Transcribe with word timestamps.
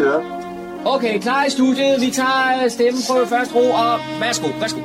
Kører. 0.00 0.22
Okay, 0.84 1.20
klar 1.20 1.44
i 1.44 1.50
studiet. 1.50 2.00
Vi 2.00 2.10
tager 2.10 2.64
øh, 2.64 2.70
stemmen 2.70 3.02
på 3.08 3.26
første 3.28 3.54
ro, 3.54 3.70
og 3.70 3.98
værsgo, 4.20 4.48
værsgo. 4.60 4.80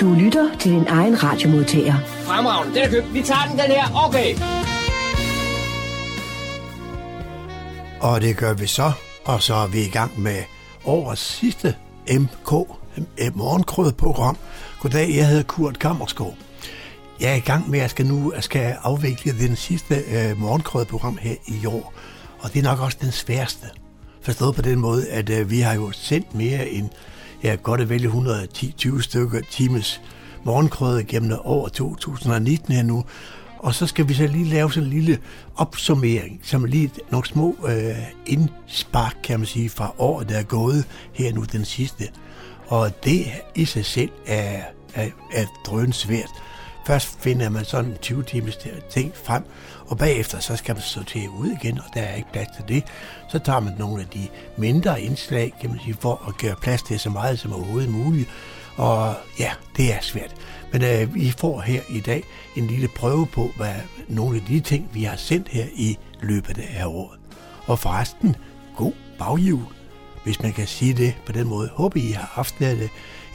Du 0.00 0.14
lytter 0.14 0.58
til 0.58 0.72
din 0.72 0.86
egen 0.88 1.22
radiomodtager. 1.22 1.94
Fremragende, 2.06 2.74
den 2.74 2.82
er 2.82 2.90
købt. 2.90 3.14
Vi 3.14 3.22
tager 3.22 3.46
den, 3.50 3.58
den 3.58 3.66
her. 3.66 4.06
Okay. 4.06 4.34
Og 8.00 8.20
det 8.20 8.36
gør 8.36 8.54
vi 8.54 8.66
så, 8.66 8.92
og 9.24 9.42
så 9.42 9.54
er 9.54 9.66
vi 9.66 9.80
i 9.80 9.90
gang 9.90 10.20
med 10.20 10.36
årets 10.84 11.22
sidste 11.22 11.74
MK, 12.10 12.52
morgenkrød-program. 13.34 14.36
Goddag, 14.80 15.16
jeg 15.16 15.28
hedder 15.28 15.42
Kurt 15.42 15.78
Kammerskov. 15.78 16.34
Jeg 17.20 17.30
er 17.30 17.36
i 17.36 17.40
gang 17.40 17.70
med, 17.70 17.78
at 17.78 17.82
jeg 17.82 17.90
skal 17.90 18.06
nu 18.06 18.32
jeg 18.34 18.44
skal 18.44 18.76
afvikle 18.82 19.38
den 19.38 19.56
sidste 19.56 19.94
øh, 19.94 20.40
morgenkrød-program 20.40 21.16
her 21.16 21.34
i 21.46 21.66
år. 21.66 21.94
Og 22.42 22.52
det 22.52 22.58
er 22.58 22.62
nok 22.62 22.80
også 22.80 22.98
den 23.00 23.12
sværeste. 23.12 23.66
Forstået 24.22 24.54
på 24.54 24.62
den 24.62 24.78
måde, 24.78 25.08
at 25.08 25.30
øh, 25.30 25.50
vi 25.50 25.60
har 25.60 25.74
jo 25.74 25.92
sendt 25.92 26.34
mere 26.34 26.68
end 26.68 26.88
ja, 27.42 27.56
godt 27.62 27.80
og 27.80 27.88
vel 27.88 28.06
110-20 28.06 29.02
stykker 29.02 29.40
times 29.50 30.00
morgenkrød 30.44 31.02
gennem 31.02 31.38
år 31.44 31.68
2019 31.68 32.74
her 32.74 32.82
nu. 32.82 33.04
Og 33.58 33.74
så 33.74 33.86
skal 33.86 34.08
vi 34.08 34.14
så 34.14 34.26
lige 34.26 34.44
lave 34.44 34.72
sådan 34.72 34.88
en 34.88 34.94
lille 34.94 35.18
opsummering, 35.56 36.40
som 36.42 36.64
lige 36.64 36.90
nogle 37.10 37.26
små 37.26 37.56
øh, 37.68 37.96
indspark, 38.26 39.16
kan 39.22 39.40
man 39.40 39.46
sige, 39.46 39.70
fra 39.70 39.94
året, 39.98 40.28
der 40.28 40.38
er 40.38 40.42
gået 40.42 40.84
her 41.12 41.32
nu 41.32 41.44
den 41.52 41.64
sidste. 41.64 42.08
Og 42.66 43.04
det 43.04 43.26
i 43.54 43.64
sig 43.64 43.86
selv 43.86 44.10
er, 44.26 44.62
er, 44.94 45.08
er 45.32 45.44
drøn 45.66 45.92
svært. 45.92 46.30
Først 46.86 47.20
finder 47.20 47.48
man 47.48 47.64
sådan 47.64 47.96
20 48.02 48.22
timers 48.22 48.58
ting 48.90 49.12
frem, 49.24 49.42
og 49.86 49.98
bagefter 49.98 50.38
så 50.40 50.56
skal 50.56 50.74
man 50.74 50.82
sortere 50.82 51.30
ud 51.30 51.46
igen, 51.46 51.78
og 51.78 51.84
der 51.94 52.00
er 52.00 52.14
ikke 52.14 52.32
plads 52.32 52.48
til 52.56 52.64
det. 52.68 52.84
Så 53.28 53.38
tager 53.38 53.60
man 53.60 53.74
nogle 53.78 54.02
af 54.02 54.08
de 54.08 54.28
mindre 54.56 55.02
indslag, 55.02 55.52
kan 55.60 55.70
man 55.70 55.78
sige, 55.84 55.96
for 56.00 56.24
at 56.28 56.38
gøre 56.38 56.56
plads 56.62 56.82
til 56.82 57.00
så 57.00 57.10
meget 57.10 57.38
som 57.38 57.52
overhovedet 57.52 57.90
muligt. 57.90 58.28
Og 58.76 59.14
ja, 59.38 59.52
det 59.76 59.92
er 59.92 60.00
svært. 60.00 60.34
Men 60.72 60.84
øh, 60.84 61.14
vi 61.14 61.30
får 61.30 61.60
her 61.60 61.80
i 61.88 62.00
dag 62.00 62.24
en 62.56 62.66
lille 62.66 62.88
prøve 62.88 63.26
på, 63.26 63.50
hvad 63.56 63.74
nogle 64.08 64.36
af 64.36 64.42
de 64.48 64.60
ting, 64.60 64.90
vi 64.92 65.02
har 65.02 65.16
sendt 65.16 65.48
her 65.48 65.66
i 65.74 65.98
løbet 66.20 66.58
af 66.76 66.86
året. 66.86 67.18
Og 67.66 67.78
forresten, 67.78 68.36
god 68.76 68.92
baghjul, 69.18 69.62
hvis 70.24 70.42
man 70.42 70.52
kan 70.52 70.66
sige 70.66 70.94
det 70.94 71.14
på 71.26 71.32
den 71.32 71.48
måde. 71.48 71.70
Håber 71.72 72.00
I 72.00 72.10
har 72.10 72.30
haft 72.32 72.58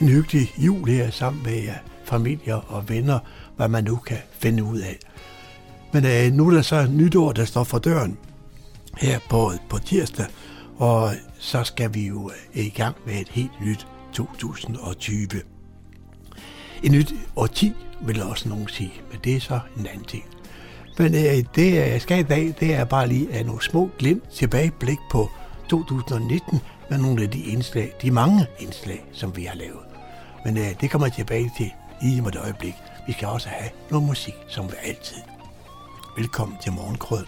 en 0.02 0.10
hyggelig 0.10 0.54
jul 0.58 0.90
her 0.90 1.12
sammen 1.12 1.44
med 1.44 1.64
jer 1.64 1.78
familier 2.08 2.56
og 2.56 2.90
venner, 2.90 3.20
hvad 3.56 3.68
man 3.68 3.84
nu 3.84 3.96
kan 3.96 4.18
finde 4.32 4.64
ud 4.64 4.80
af. 4.80 4.98
Men 5.94 6.06
øh, 6.06 6.34
nu 6.34 6.48
er 6.48 6.54
der 6.54 6.62
så 6.62 6.88
nytår, 6.92 7.32
der 7.32 7.46
står 7.46 7.64
for 7.64 7.80
døren 7.80 8.18
her 8.98 9.20
på, 9.30 9.52
på 9.70 9.78
tirsdag, 9.78 10.26
og 10.78 11.12
så 11.40 11.64
skal 11.64 11.94
vi 11.94 12.08
jo 12.08 12.32
øh, 12.56 12.66
i 12.66 12.70
gang 12.70 12.96
med 13.06 13.14
et 13.14 13.30
helt 13.30 13.62
nyt 13.62 13.88
2020. 14.14 15.28
Et 16.84 16.92
nyt 16.92 17.14
årti, 17.36 17.74
vil 18.02 18.24
også 18.24 18.50
nogen 18.50 18.68
sige, 18.68 18.94
men 19.12 19.20
det 19.24 19.36
er 19.36 19.40
så 19.40 19.60
en 19.80 19.88
anden 19.88 20.06
ting. 20.06 20.24
Men 20.98 21.14
øh, 21.16 21.44
det, 21.56 21.68
øh, 21.68 21.74
jeg 21.74 22.02
skal 22.02 22.20
i 22.20 22.24
dag, 22.24 22.54
det 22.60 22.74
er 22.74 22.86
bare 22.86 23.08
lige 23.08 23.34
at 23.34 23.46
nogle 23.46 23.64
små 23.64 23.90
glimt 23.98 24.30
tilbageblik 24.30 24.98
på 25.12 25.30
2019 25.70 26.62
med 26.90 26.98
nogle 26.98 27.24
af 27.24 27.30
de 27.30 27.40
indslag, 27.44 27.94
de 28.02 28.12
mange 28.12 28.46
indslag, 28.60 29.06
som 29.12 29.36
vi 29.36 29.44
har 29.44 29.56
lavet. 29.56 29.80
Men 30.46 30.58
øh, 30.58 30.82
det 30.82 30.92
kommer 30.92 31.08
jeg 31.08 31.14
tilbage 31.14 31.52
til 31.58 31.72
i 32.02 32.18
et 32.18 32.36
øjeblik. 32.36 32.76
Vi 33.08 33.14
skal 33.14 33.28
også 33.28 33.50
have 33.50 33.70
noget 33.92 34.08
musik, 34.08 34.36
som 34.48 34.72
vi 34.72 34.76
altid. 34.84 35.18
Velkommen 36.18 36.58
til 36.62 36.72
Morgenkrød. 36.72 37.26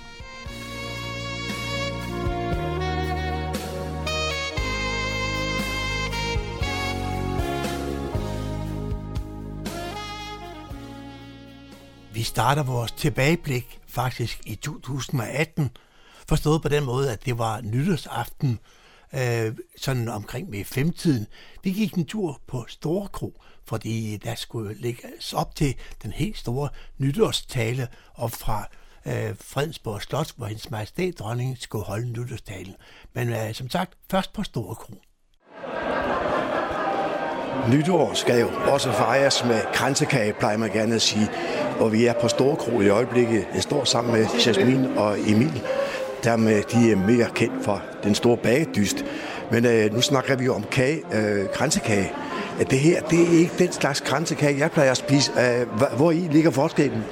Vi 12.14 12.24
starter 12.24 12.64
vores 12.64 12.92
tilbageblik 12.92 13.80
faktisk 13.88 14.42
i 14.46 14.56
2018, 14.56 15.70
forstået 16.28 16.62
på 16.62 16.70
den 16.70 16.86
måde, 16.86 17.12
at 17.12 17.26
det 17.26 17.38
var 17.38 17.62
nytårsaften, 17.62 18.60
øh, 19.14 19.56
sådan 19.78 20.08
omkring 20.08 20.50
med 20.50 20.66
femtiden. 20.66 21.28
Vi 21.64 21.72
gik 21.72 21.94
en 21.94 22.06
tur 22.06 22.42
på 22.48 22.66
Storkro, 22.68 23.42
fordi 23.70 24.18
der 24.18 24.36
skulle 24.36 24.76
lægges 24.82 25.34
op 25.34 25.56
til 25.56 25.76
den 26.04 26.12
helt 26.12 26.38
store 26.38 26.70
nytårstale 26.98 27.88
op 28.16 28.32
fra 28.32 28.68
øh, 29.06 29.36
Fredensborg 29.42 30.02
Slot, 30.02 30.32
hvor 30.38 30.46
hendes 30.46 30.72
majestæt 30.72 31.20
dronning 31.20 31.58
skulle 31.60 31.86
holde 31.86 32.10
nytårstalen. 32.10 32.76
Men 33.14 33.30
øh, 33.30 33.54
som 33.54 33.70
sagt, 33.70 33.94
først 34.12 34.34
på 34.34 34.44
Storkro. 34.44 34.94
Nytår 37.72 38.14
skal 38.14 38.40
jo 38.40 38.48
også 38.68 38.92
fejres 38.92 39.46
med 39.46 39.62
kransekage, 39.74 40.34
plejer 40.34 40.58
man 40.58 40.72
gerne 40.72 40.96
at 40.96 41.02
sige. 41.02 41.30
Og 41.80 41.92
vi 41.92 42.06
er 42.06 42.14
på 42.22 42.28
Storkro 42.28 42.82
i 42.82 42.90
øjeblikket. 42.90 43.48
Jeg 43.54 43.64
står 43.64 43.84
sammen 43.84 44.14
med 44.14 44.26
Jasmin 44.46 44.86
og 44.86 45.20
Emil. 45.20 45.62
Dermed 46.24 46.64
de 46.64 46.92
er 46.92 46.96
mere 46.96 47.30
kendt 47.36 47.66
for 47.66 47.82
den 48.04 48.16
store 48.16 48.38
bagedyst. 48.38 49.06
Men 49.52 49.66
øh, 49.66 49.94
nu 49.94 50.02
snakker 50.02 50.36
vi 50.36 50.46
jo 50.46 50.56
om 50.56 50.64
kage, 50.64 51.02
øh, 51.14 51.50
kransekage. 51.54 52.12
At 52.60 52.72
det 52.72 52.80
her, 52.80 53.02
det 53.02 53.22
er 53.22 53.40
ikke 53.40 53.52
den 53.60 53.72
slags 53.72 54.00
kransekage, 54.00 54.60
jeg 54.60 54.72
plejer 54.72 54.92
at 54.92 54.98
spise. 54.98 55.32
Øh, 55.42 55.96
hvor 55.98 56.12
i 56.12 56.16
ligger 56.16 56.52
forskellen? 56.52 57.04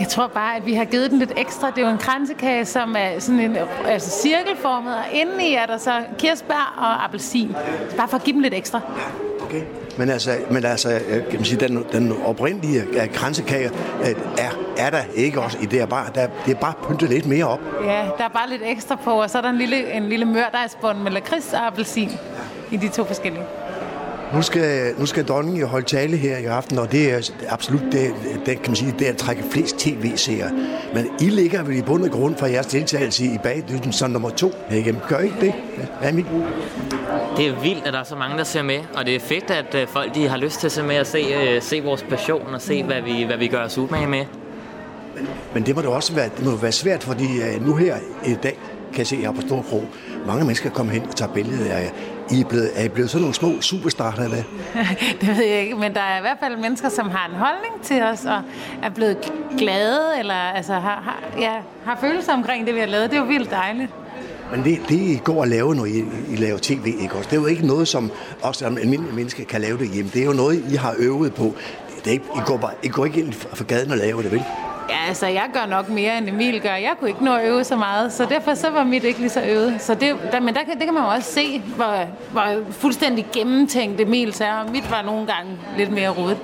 Jeg 0.00 0.08
tror 0.08 0.26
bare, 0.26 0.56
at 0.56 0.66
vi 0.66 0.74
har 0.74 0.84
givet 0.84 1.10
den 1.10 1.18
lidt 1.18 1.32
ekstra. 1.36 1.70
Det 1.70 1.78
er 1.78 1.86
jo 1.86 1.92
en 1.92 1.98
kransekage, 1.98 2.64
som 2.64 2.94
er 2.98 3.18
sådan 3.18 3.40
en 3.40 3.56
altså 3.86 4.10
cirkelformet, 4.22 4.94
og 4.94 5.04
indeni 5.12 5.54
er 5.54 5.66
der 5.66 5.78
så 5.78 5.92
kirsebær 6.18 6.74
og 6.78 7.04
appelsin. 7.04 7.56
Bare 7.96 8.08
for 8.08 8.16
at 8.16 8.24
give 8.24 8.34
dem 8.34 8.42
lidt 8.42 8.54
ekstra. 8.54 8.80
Okay. 9.42 9.62
Men 9.98 10.10
altså, 10.10 10.30
men 10.50 10.64
altså 10.64 11.00
øh, 11.08 11.22
kan 11.30 11.34
man 11.34 11.44
sige, 11.44 11.68
den, 11.68 11.84
den 11.92 12.12
oprindelige 12.24 12.82
øh, 12.82 13.12
kransekage 13.12 13.70
er, 14.38 14.50
er 14.78 14.90
der 14.90 15.02
ikke 15.14 15.40
også 15.40 15.58
i 15.62 15.66
det 15.66 15.78
her 15.78 15.86
bare. 15.86 16.06
Der, 16.14 16.26
det 16.46 16.54
er 16.54 16.60
bare 16.60 16.74
pyntet 16.88 17.08
lidt 17.08 17.26
mere 17.26 17.44
op. 17.44 17.60
Ja, 17.84 18.06
der 18.18 18.24
er 18.24 18.28
bare 18.28 18.50
lidt 18.50 18.62
ekstra 18.64 18.96
på, 19.04 19.10
og 19.10 19.30
så 19.30 19.38
er 19.38 19.42
der 19.42 19.50
en 19.50 19.58
lille, 19.58 19.92
en 19.92 20.08
lille 20.08 20.24
mørdejsbund 20.24 20.98
med 20.98 21.10
lakrids 21.12 21.52
og 21.52 21.66
appelsin 21.66 22.10
i 22.70 22.76
de 22.76 22.88
to 22.88 23.04
forskellige. 23.04 23.44
Nu 24.34 24.42
skal, 24.42 24.94
nu 24.98 25.06
skal 25.06 25.24
dronningen 25.24 25.60
jo 25.60 25.66
holde 25.66 25.86
tale 25.86 26.16
her 26.16 26.38
i 26.38 26.44
aften, 26.44 26.78
og 26.78 26.92
det 26.92 27.12
er 27.12 27.30
absolut 27.48 27.82
det, 27.92 28.14
det 28.46 28.62
kan 28.62 28.70
man 28.70 28.76
sige, 28.76 28.94
det 28.98 29.06
er 29.06 29.12
at 29.12 29.16
trække 29.16 29.42
flest 29.50 29.78
tv-seere. 29.78 30.50
Men 30.94 31.06
I 31.20 31.24
ligger 31.24 31.62
vel 31.62 31.76
i 31.76 31.82
bund 31.82 32.04
og 32.04 32.10
grund 32.10 32.36
for 32.36 32.46
jeres 32.46 32.66
deltagelse 32.66 33.24
i 33.24 33.38
bagdysten 33.42 33.92
som 33.92 34.10
nummer 34.10 34.30
to. 34.30 34.52
Ikke? 34.70 35.00
Gør 35.08 35.18
ikke 35.18 35.40
det? 35.40 35.52
Ja, 36.02 36.12
mit 36.12 36.26
det 37.36 37.46
er 37.46 37.60
vildt, 37.60 37.86
at 37.86 37.92
der 37.92 37.98
er 37.98 38.04
så 38.04 38.16
mange, 38.16 38.38
der 38.38 38.44
ser 38.44 38.62
med, 38.62 38.78
og 38.94 39.06
det 39.06 39.16
er 39.16 39.20
fedt, 39.20 39.50
at 39.50 39.74
øh, 39.74 39.88
folk 39.88 40.14
de 40.14 40.28
har 40.28 40.36
lyst 40.36 40.60
til 40.60 40.66
at 40.66 40.72
se 40.72 40.82
med 40.82 41.00
og 41.00 41.06
se, 41.06 41.56
uh, 41.56 41.62
se 41.62 41.80
vores 41.80 42.02
passion 42.02 42.54
og 42.54 42.62
se, 42.62 42.82
hvad 42.82 43.02
vi, 43.02 43.22
hvad 43.22 43.36
vi 43.36 43.46
gør 43.46 43.64
os 43.64 43.78
umage 43.78 44.06
med. 44.06 44.24
Men, 45.14 45.28
men 45.54 45.66
det 45.66 45.76
må 45.76 45.82
da 45.82 45.88
også 45.88 46.12
være, 46.14 46.28
det 46.36 46.44
må 46.44 46.56
være 46.56 46.72
svært, 46.72 47.02
fordi 47.02 47.24
uh, 47.24 47.66
nu 47.66 47.74
her 47.74 47.96
i 48.26 48.34
dag, 48.42 48.58
kan 48.90 48.98
jeg 48.98 49.06
se 49.06 49.16
her 49.16 49.32
på 49.32 49.40
Storkro, 49.40 49.84
mange 50.26 50.44
mennesker 50.44 50.70
kommer 50.70 50.92
hen 50.92 51.02
og 51.02 51.16
tager 51.16 51.32
billeder 51.32 51.74
af 51.74 51.84
jer. 51.84 51.90
I 52.30 52.40
er 52.40 52.44
blevet, 52.44 52.70
er 52.74 52.84
I 52.84 52.88
blevet 52.88 53.10
sådan 53.10 53.20
nogle 53.20 53.34
små 53.34 53.60
superstars, 53.60 54.14
eller 54.14 54.28
hvad? 54.28 54.44
det 55.20 55.28
ved 55.28 55.44
jeg 55.44 55.60
ikke, 55.60 55.74
men 55.74 55.94
der 55.94 56.00
er 56.00 56.18
i 56.18 56.20
hvert 56.20 56.36
fald 56.40 56.56
mennesker, 56.56 56.88
som 56.88 57.10
har 57.10 57.28
en 57.28 57.34
holdning 57.34 57.82
til 57.82 58.02
os, 58.02 58.24
og 58.24 58.42
er 58.82 58.90
blevet 58.90 59.32
glade, 59.58 60.18
eller 60.18 60.34
altså, 60.34 60.72
har, 60.72 60.80
har, 60.80 61.22
ja, 61.38 61.52
har 61.84 61.98
følelser 62.00 62.32
omkring 62.32 62.66
det, 62.66 62.74
vi 62.74 62.80
har 62.80 62.86
lavet. 62.86 63.10
Det 63.10 63.16
er 63.16 63.20
jo 63.20 63.26
vildt 63.26 63.50
dejligt. 63.50 63.90
Men 64.50 64.64
det, 64.64 64.80
det 64.88 64.94
I 64.94 65.20
går 65.24 65.40
og 65.40 65.48
laver, 65.48 65.74
når 65.74 65.84
I, 65.84 66.04
I 66.28 66.36
laver 66.36 66.58
tv, 66.62 66.86
ikke 67.00 67.14
også? 67.14 67.30
Det 67.30 67.36
er 67.36 67.40
jo 67.40 67.46
ikke 67.46 67.66
noget, 67.66 67.88
som 67.88 68.10
også 68.42 68.58
som 68.58 68.78
almindelige 68.78 69.14
mennesker 69.14 69.44
kan 69.44 69.60
lave 69.60 69.78
det 69.78 69.88
hjemme. 69.88 70.10
Det 70.14 70.22
er 70.22 70.26
jo 70.26 70.32
noget, 70.32 70.64
I 70.70 70.74
har 70.74 70.94
øvet 70.98 71.34
på. 71.34 71.54
Det 71.96 72.06
er 72.06 72.12
ikke, 72.12 72.24
I, 72.36 72.40
går 72.46 72.56
bare, 72.56 72.72
I 72.82 72.88
går 72.88 73.04
ikke 73.04 73.20
ind 73.20 73.32
for 73.32 73.64
gaden 73.64 73.90
og 73.90 73.96
laver 73.96 74.22
det, 74.22 74.32
vel? 74.32 74.44
Ja, 74.88 75.08
altså 75.08 75.26
jeg 75.26 75.50
gør 75.52 75.66
nok 75.66 75.88
mere, 75.88 76.18
end 76.18 76.28
Emil 76.28 76.60
gør. 76.60 76.74
Jeg 76.74 76.94
kunne 76.98 77.10
ikke 77.10 77.24
nå 77.24 77.34
at 77.34 77.48
øve 77.48 77.64
så 77.64 77.76
meget, 77.76 78.12
så 78.12 78.26
derfor 78.30 78.54
så 78.54 78.70
var 78.70 78.84
mit 78.84 79.04
ikke 79.04 79.20
lige 79.20 79.30
så 79.30 79.42
øvet. 79.42 79.76
Så 79.80 79.94
det, 79.94 80.16
der, 80.32 80.40
men 80.40 80.54
der, 80.54 80.60
det 80.60 80.82
kan 80.84 80.94
man 80.94 81.02
jo 81.02 81.08
også 81.08 81.32
se, 81.32 81.62
hvor, 81.76 82.08
hvor 82.32 82.44
fuldstændig 82.70 83.26
gennemtænkt 83.32 84.00
Emil 84.00 84.34
er. 84.40 84.54
Og 84.54 84.70
mit 84.72 84.90
var 84.90 85.02
nogle 85.02 85.26
gange 85.26 85.58
lidt 85.78 85.90
mere 85.90 86.08
rodet. 86.08 86.38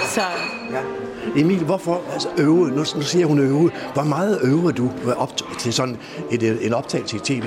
Så... 0.00 0.20
Ja. 0.70 1.40
Emil, 1.40 1.58
hvorfor 1.58 2.00
altså, 2.12 2.28
øve? 2.38 2.68
Nu, 2.68 2.84
nu 2.96 3.02
siger 3.02 3.26
hun 3.26 3.38
øve. 3.38 3.70
Hvor 3.94 4.04
meget 4.04 4.38
øver 4.42 4.70
du 4.70 4.90
op 5.16 5.32
til 5.58 5.72
sådan 5.72 5.96
et, 6.30 6.66
en 6.66 6.74
optagelse 6.74 7.16
i 7.16 7.20
tv? 7.20 7.44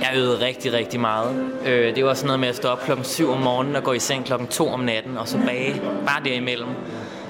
Jeg 0.00 0.10
øvede 0.16 0.40
rigtig, 0.46 0.72
rigtig 0.72 1.00
meget. 1.00 1.36
Øh, 1.66 1.96
det 1.96 2.04
var 2.04 2.14
sådan 2.14 2.26
noget 2.26 2.40
med 2.40 2.48
at 2.48 2.56
stå 2.56 2.68
op 2.68 2.84
klokken 2.84 3.04
7 3.04 3.30
om 3.30 3.40
morgenen 3.40 3.76
og 3.76 3.82
gå 3.82 3.92
i 3.92 3.98
seng 3.98 4.24
klokken 4.24 4.48
2 4.48 4.68
om 4.68 4.80
natten, 4.80 5.18
og 5.18 5.28
så 5.28 5.38
bage 5.46 5.82
bare 6.06 6.24
derimellem. 6.24 6.68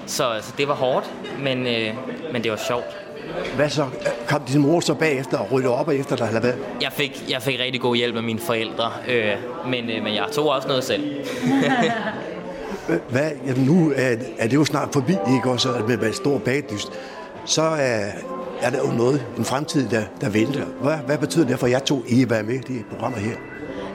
Så 0.06 0.24
altså, 0.24 0.52
det 0.58 0.68
var 0.68 0.74
hårdt, 0.74 1.10
men, 1.38 1.66
øh, 1.66 1.94
men 2.32 2.44
det 2.44 2.50
var 2.50 2.60
sjovt. 2.68 2.96
Hvad 3.56 3.70
så? 3.70 3.86
Kom 4.28 4.42
din 4.42 4.60
mor 4.60 4.80
så 4.80 4.94
bagefter 4.94 5.38
og 5.38 5.52
rydde 5.52 5.68
op 5.68 5.88
efter 5.88 6.16
dig, 6.16 6.26
eller 6.26 6.40
hvad? 6.40 6.52
Jeg 6.82 6.92
fik, 6.92 7.24
jeg 7.30 7.42
fik 7.42 7.60
rigtig 7.60 7.80
god 7.80 7.96
hjælp 7.96 8.16
af 8.16 8.22
mine 8.22 8.38
forældre, 8.38 8.92
øh, 9.08 9.32
men, 9.66 9.90
øh, 9.90 10.02
men 10.02 10.14
jeg 10.14 10.24
tog 10.32 10.48
også 10.48 10.68
noget 10.68 10.84
selv. 10.84 11.04
hvad, 13.10 13.30
jamen 13.46 13.64
nu 13.64 13.92
er, 13.96 14.16
er 14.38 14.48
det 14.48 14.54
jo 14.54 14.64
snart 14.64 14.88
forbi, 14.92 15.12
ikke 15.34 15.50
også, 15.50 15.68
med, 15.88 15.96
med 15.96 16.12
stor 16.12 16.38
bagdyst. 16.38 16.92
Så 17.44 17.62
er, 17.62 18.06
er 18.60 18.70
der 18.70 18.78
jo 18.78 18.96
noget, 18.96 19.26
en 19.38 19.44
fremtid, 19.44 19.88
der, 19.88 20.02
der 20.20 20.28
venter. 20.28 20.64
Hvad, 20.64 20.96
hvad 20.96 21.18
betyder 21.18 21.46
det 21.46 21.58
for 21.58 21.66
jer 21.66 21.78
to, 21.78 22.02
I 22.08 22.22
er 22.22 22.26
være 22.26 22.42
med 22.42 22.54
i 22.54 22.58
de 22.58 22.84
programmer 22.90 23.18
her? 23.18 23.36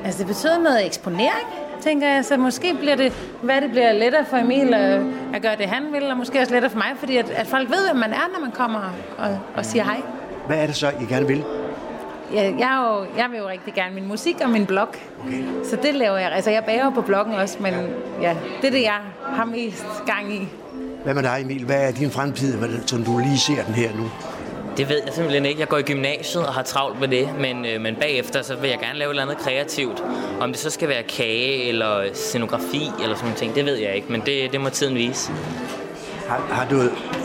Altså, 0.06 0.20
det 0.20 0.28
betyder 0.28 0.60
noget 0.60 0.86
eksponering, 0.86 1.48
tænker 1.82 2.08
jeg. 2.08 2.26
Så 2.26 2.38
måske 2.38 2.74
bliver 2.80 2.96
det, 2.96 3.14
hvad 3.42 3.62
det 3.62 3.70
bliver 3.72 3.94
lettere 3.94 4.26
for 4.26 4.38
Emil 4.38 4.74
at, 4.74 5.02
at 5.34 5.42
gøre 5.42 5.56
det, 5.58 5.66
han 5.66 5.84
vil, 5.94 6.12
og 6.12 6.18
måske 6.18 6.40
også 6.40 6.54
lettere 6.54 6.72
for 6.72 6.78
mig, 6.78 6.92
fordi 6.98 7.18
at, 7.18 7.30
at 7.30 7.48
folk 7.48 7.70
ved, 7.70 7.90
hvem 7.90 8.00
man 8.00 8.12
er, 8.12 8.30
når 8.34 8.40
man 8.40 8.52
kommer 8.52 8.80
og, 9.18 9.40
og 9.56 9.66
siger 9.66 9.84
hej. 9.84 10.02
Hvad 10.48 10.58
er 10.58 10.66
det 10.66 10.76
så, 10.76 10.92
I 11.02 11.06
gerne 11.14 11.28
vil? 11.28 11.44
Jeg, 12.34 12.56
jeg, 12.60 12.70
er 12.70 12.98
jo, 12.98 13.06
jeg 13.18 13.32
vil 13.32 13.38
jo 13.40 13.48
rigtig 13.50 13.74
gerne 13.74 13.96
min 13.96 14.08
musik 14.08 14.36
og 14.44 14.50
min 14.50 14.66
blog. 14.66 14.88
Okay. 15.26 15.44
Så 15.64 15.76
det 15.84 15.96
laver 15.96 16.18
jeg. 16.18 16.32
Altså, 16.32 16.52
jeg 16.52 16.64
bager 16.64 16.90
på 16.90 17.02
bloggen 17.02 17.34
også, 17.34 17.58
men 17.60 17.74
ja, 18.22 18.36
det 18.62 18.68
er 18.68 18.72
det, 18.72 18.82
jeg 18.82 19.00
har 19.24 19.46
mest 19.46 19.86
gang 20.06 20.34
i. 20.34 20.48
Hvad 21.04 21.14
med 21.14 21.24
dig, 21.24 21.38
Emil? 21.42 21.66
Hvad 21.66 21.88
er 21.88 21.92
din 21.92 22.12
fremtid, 22.12 22.58
som 22.88 23.04
du 23.04 23.18
lige 23.18 23.38
ser 23.38 23.64
den 23.64 23.74
her 23.74 23.90
nu? 23.96 24.04
Det 24.78 24.90
ved 24.90 25.02
jeg 25.06 25.14
simpelthen 25.14 25.46
ikke. 25.46 25.60
Jeg 25.60 25.68
går 25.68 25.78
i 25.78 25.82
gymnasiet 25.82 26.48
og 26.48 26.54
har 26.54 26.64
travlt 26.64 27.00
med 27.00 27.08
det, 27.08 27.30
men, 27.40 27.66
øh, 27.66 27.82
men 27.82 27.96
bagefter 27.96 28.42
så 28.42 28.56
vil 28.56 28.70
jeg 28.70 28.80
gerne 28.80 29.00
lave 29.00 29.10
et 29.10 29.12
eller 29.12 29.24
andet 29.24 29.38
kreativt. 29.38 30.04
Om 30.40 30.52
det 30.52 30.60
så 30.60 30.70
skal 30.70 30.90
være 30.90 31.04
kage 31.04 31.68
eller 31.68 32.04
scenografi 32.14 32.92
eller 33.04 33.16
sådan 33.16 33.34
noget, 33.42 33.56
det 33.56 33.66
ved 33.66 33.76
jeg 33.76 33.96
ikke, 33.96 34.12
men 34.12 34.22
det, 34.26 34.52
det 34.52 34.62
må 34.62 34.70
tiden 34.70 34.96
vise. 34.96 35.32
Har, 36.28 36.48
har 36.50 36.68
du, 36.70 36.82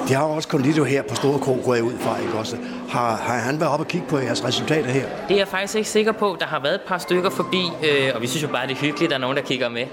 de 0.09 0.15
har 0.15 0.23
også 0.23 0.49
konditor 0.49 0.85
her 0.85 1.03
på 1.03 1.15
Store 1.15 1.39
Krog, 1.39 1.59
går 1.65 1.75
jeg 1.75 1.85
ud 1.85 1.93
fra, 2.01 2.21
ikke 2.21 2.39
også? 2.39 2.57
Har, 2.89 3.17
har 3.17 3.39
han 3.39 3.61
været 3.61 3.73
oppe 3.73 3.85
og 3.85 3.89
kigge 3.89 4.07
på 4.09 4.19
jeres 4.19 4.45
resultater 4.45 4.91
her? 4.91 5.07
Det 5.29 5.35
er 5.35 5.39
jeg 5.39 5.49
faktisk 5.49 5.75
ikke 5.75 5.89
sikker 5.89 6.13
på. 6.13 6.37
Der 6.41 6.47
har 6.47 6.61
været 6.61 6.75
et 6.75 6.81
par 6.87 6.99
stykker 6.99 7.31
forbi, 7.31 7.63
øh, 7.83 8.11
og 8.15 8.23
vi 8.23 8.27
synes 8.27 8.43
jo 8.43 8.49
bare, 8.49 8.67
det 8.67 8.73
er 8.73 8.81
hyggeligt, 8.81 9.03
at 9.03 9.11
der 9.11 9.17
er 9.17 9.21
nogen, 9.21 9.37
der 9.37 9.43
kigger 9.43 9.69
med. 9.69 9.85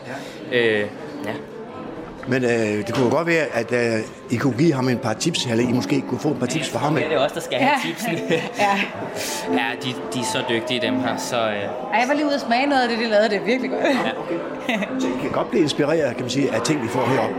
Ja. 0.52 0.58
Øh, 0.58 0.88
ja. 1.26 1.34
Men 2.28 2.44
øh, 2.44 2.88
det 2.88 2.94
kunne 2.96 3.10
godt 3.10 3.28
være, 3.28 3.46
at 3.54 3.72
øh, 3.72 4.04
I 4.30 4.36
kunne 4.36 4.58
give 4.58 4.74
ham 4.74 4.90
en 4.90 4.98
par 4.98 5.14
tips, 5.14 5.46
eller 5.46 5.70
I 5.70 5.72
måske 5.72 6.02
kunne 6.02 6.20
få 6.20 6.30
et 6.30 6.40
par 6.40 6.46
tips 6.46 6.70
for 6.70 6.80
ham. 6.80 6.98
Ja, 6.98 7.04
det 7.04 7.14
er 7.14 7.20
også 7.20 7.36
der 7.36 7.42
skal 7.42 7.58
have 7.58 7.72
ja. 7.86 7.88
tipsene. 7.88 8.18
ja, 8.66 8.75
ja 9.60 9.66
de, 9.84 9.90
de 10.14 10.20
er 10.20 10.24
så 10.24 10.44
dygtige, 10.50 10.81
dem 10.81 11.00
her. 11.00 11.18
Så, 11.18 11.50
øh. 11.50 11.56
ja, 11.94 12.00
jeg 12.00 12.08
var 12.08 12.14
lige 12.14 12.25
ude 12.25 12.36
og 12.36 12.42
smage 12.42 12.66
noget 12.66 12.81
af 12.81 12.90
det, 12.90 12.98
de 12.98 13.06
lavede. 13.06 13.30
Det 13.30 13.38
er 13.38 13.46
virkelig 13.46 13.72
godt. 13.72 13.84
Ja, 13.84 14.12
okay. 14.24 15.00
så 15.00 15.08
I 15.08 15.22
kan 15.22 15.31
godt 15.31 15.50
blive 15.50 15.64
inspireret, 15.64 16.16
kan 16.16 16.22
man 16.22 16.30
sige, 16.30 16.56
af 16.56 16.62
ting, 16.62 16.84
vi 16.84 16.88
får 16.88 17.06
heroppe. 17.06 17.36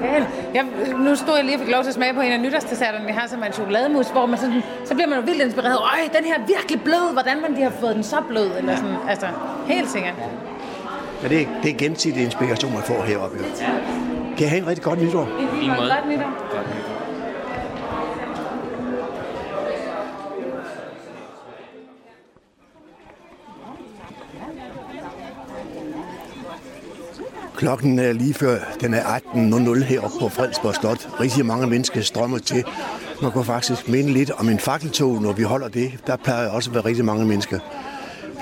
Ja, 0.55 0.63
nu 1.07 1.15
stod 1.17 1.37
jeg 1.37 1.45
lige 1.45 1.57
og 1.57 1.61
fik 1.61 1.71
lov 1.71 1.83
til 1.83 1.89
at 1.89 1.95
smage 1.95 2.15
på 2.15 2.21
en 2.21 2.33
af 2.33 2.41
nytårsdesserterne, 2.41 3.07
vi 3.07 3.13
har, 3.13 3.29
som 3.29 3.43
er 3.43 3.47
en 3.47 3.53
chokolademus, 3.53 4.09
hvor 4.09 4.27
man 4.27 4.39
sådan, 4.39 4.63
så 4.85 4.95
bliver 4.95 5.09
man 5.09 5.19
jo 5.19 5.25
vildt 5.25 5.43
inspireret. 5.43 5.79
Øj, 5.93 6.01
den 6.17 6.25
her 6.25 6.35
er 6.35 6.47
virkelig 6.47 6.83
blød. 6.83 7.13
Hvordan 7.13 7.41
man 7.43 7.57
de 7.57 7.63
har 7.63 7.73
fået 7.81 7.95
den 7.95 8.05
så 8.05 8.17
blød? 8.29 8.51
Eller 8.59 8.77
sådan, 8.77 8.97
altså, 9.09 9.27
helt 9.67 9.91
sikkert. 9.91 10.15
Ja, 11.23 11.29
det, 11.29 11.41
er, 11.41 11.47
det 11.63 11.71
er 11.71 11.79
gensidig 11.79 12.25
inspiration, 12.25 12.73
man 12.73 12.83
får 12.83 13.03
heroppe. 13.03 13.37
Jo. 13.39 13.45
Ja. 13.61 14.14
Kan 14.37 14.47
I 14.47 14.49
have 14.49 14.63
en 14.63 14.67
rigtig 14.67 14.85
godt 14.85 15.03
nytår? 15.03 15.23
En 15.23 15.49
fin 15.61 15.69
måde. 15.69 15.79
Godt 15.79 16.09
nytår. 16.09 16.57
Godt 16.57 16.67
nytår. 16.69 16.95
Klokken 27.57 27.99
er 27.99 28.13
lige 28.13 28.35
før, 28.35 28.59
den 28.81 28.95
er 28.95 29.03
18.00 29.03 29.85
heroppe 29.85 30.19
på 30.21 30.29
Fredsborg 30.29 30.75
Slot. 30.75 31.21
Rigtig 31.21 31.47
mange 31.47 31.67
mennesker 31.67 32.01
strømmer 32.01 32.39
til. 32.39 32.65
Man 33.23 33.33
kan 33.33 33.45
faktisk 33.45 33.89
minde 33.89 34.13
lidt 34.13 34.31
om 34.31 34.49
en 34.49 34.59
fakkeltog, 34.59 35.23
når 35.23 35.33
vi 35.33 35.43
holder 35.43 35.69
det. 35.69 35.93
Der 36.07 36.17
plejer 36.17 36.49
også 36.49 36.71
at 36.71 36.75
være 36.75 36.85
rigtig 36.85 37.05
mange 37.05 37.27
mennesker. 37.27 37.59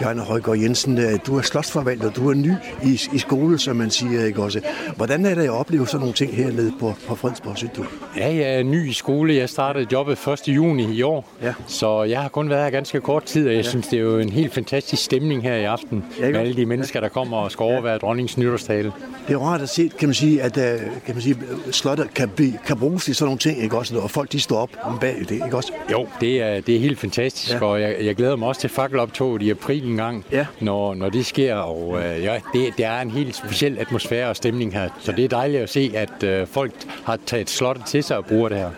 Bjørn 0.02 0.18
Højgaard 0.18 0.58
Jensen, 0.58 0.98
øh, 0.98 1.18
du 1.26 1.38
er 1.38 1.42
slottsforvalter, 1.42 2.10
du 2.10 2.30
er 2.30 2.34
ny 2.34 2.52
i, 2.84 3.00
i 3.12 3.18
skole, 3.18 3.58
som 3.58 3.76
man 3.76 3.90
siger, 3.90 4.24
ikke 4.24 4.42
også? 4.42 4.60
Hvordan 4.96 5.26
er 5.26 5.34
det 5.34 5.42
at 5.42 5.50
opleve 5.50 5.86
sådan 5.86 6.00
nogle 6.00 6.14
ting 6.14 6.34
hernede 6.34 6.72
på, 6.80 6.94
på 7.08 7.14
Fredensborg, 7.14 7.56
synes 7.56 7.72
du? 7.76 7.84
Ja, 8.16 8.34
jeg 8.34 8.58
er 8.58 8.62
ny 8.62 8.90
i 8.90 8.92
skole. 8.92 9.34
Jeg 9.34 9.48
startede 9.48 9.86
jobbet 9.92 10.26
1. 10.26 10.48
juni 10.48 10.94
i 10.94 11.02
år, 11.02 11.28
ja. 11.42 11.54
så 11.66 12.02
jeg 12.02 12.20
har 12.20 12.28
kun 12.28 12.50
været 12.50 12.64
her 12.64 12.70
ganske 12.70 13.00
kort 13.00 13.24
tid, 13.24 13.46
og 13.46 13.54
jeg 13.54 13.64
ja. 13.64 13.70
synes, 13.70 13.88
det 13.88 13.96
er 13.96 14.02
jo 14.02 14.18
en 14.18 14.28
helt 14.28 14.54
fantastisk 14.54 15.04
stemning 15.04 15.42
her 15.42 15.54
i 15.54 15.64
aften, 15.64 16.04
ja, 16.20 16.30
med 16.30 16.40
alle 16.40 16.56
de 16.56 16.66
mennesker, 16.66 17.00
der 17.00 17.08
kommer 17.08 17.36
og 17.36 17.50
skal 17.50 17.64
overvære 17.64 17.98
dronningens 17.98 18.38
nytårstale. 18.38 18.92
Det 19.28 19.34
er 19.34 19.38
rart 19.38 19.60
at 19.60 19.68
se, 19.68 19.90
kan 19.98 20.08
man 20.08 20.14
sige, 20.14 20.42
at 20.42 20.56
øh, 20.56 20.80
kan 21.06 21.14
man 21.14 21.22
sige, 21.22 21.36
slottet 21.70 22.14
kan, 22.14 22.28
blive, 22.28 22.58
kan 22.66 22.78
bruges 22.78 23.04
til 23.04 23.14
sådan 23.14 23.26
nogle 23.26 23.38
ting, 23.38 23.62
ikke 23.62 23.78
også? 23.78 23.98
Og 23.98 24.10
folk 24.10 24.32
de 24.32 24.40
står 24.40 24.56
op 24.56 24.70
om 24.82 24.98
bag 24.98 25.16
det, 25.18 25.30
ikke 25.30 25.56
også? 25.56 25.72
Jo, 25.92 26.06
det 26.20 26.42
er, 26.42 26.60
det 26.60 26.76
er 26.76 26.80
helt 26.80 26.98
fantastisk, 26.98 27.54
ja. 27.54 27.64
og 27.64 27.80
jeg, 27.80 27.96
jeg 28.02 28.14
glæder 28.16 28.36
mig 28.36 28.48
også 28.48 28.60
til 28.60 28.70
fakkeloptoget 28.70 29.42
i 29.42 29.50
april 29.50 29.91
en 29.92 29.96
gang, 29.98 30.24
ja. 30.32 30.46
når, 30.60 30.94
når 30.94 31.08
det 31.08 31.26
sker. 31.26 31.54
Og 31.54 31.98
øh, 31.98 32.22
ja, 32.22 32.40
det, 32.52 32.76
det 32.76 32.84
er 32.84 33.00
en 33.00 33.10
helt 33.10 33.36
speciel 33.36 33.78
atmosfære 33.78 34.28
og 34.28 34.36
stemning 34.36 34.72
her. 34.72 34.88
Så 35.00 35.12
det 35.12 35.24
er 35.24 35.28
dejligt 35.28 35.62
at 35.62 35.70
se, 35.70 35.92
at 35.94 36.22
øh, 36.22 36.46
folk 36.46 36.72
har 37.04 37.18
taget 37.26 37.50
slottet 37.50 37.84
til 37.86 38.02
sig 38.04 38.16
og 38.16 38.24
bruger 38.24 38.48
det 38.48 38.58
her. 38.58 38.70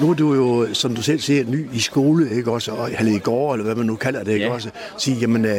Nu 0.00 0.10
er 0.10 0.14
du 0.14 0.34
jo, 0.34 0.74
som 0.74 0.94
du 0.94 1.02
selv 1.02 1.20
siger, 1.20 1.44
ny 1.44 1.74
i 1.74 1.78
skole, 1.78 2.30
ikke 2.30 2.52
også? 2.52 2.72
Og, 2.72 2.90
eller 2.98 3.16
i 3.16 3.18
går, 3.18 3.52
eller 3.52 3.64
hvad 3.64 3.74
man 3.74 3.86
nu 3.86 3.96
kalder 3.96 4.24
det, 4.24 4.32
ikke 4.32 4.46
ja. 4.46 4.52
også? 4.52 4.70
Sige, 4.98 5.16
jamen, 5.16 5.44
øh, 5.44 5.56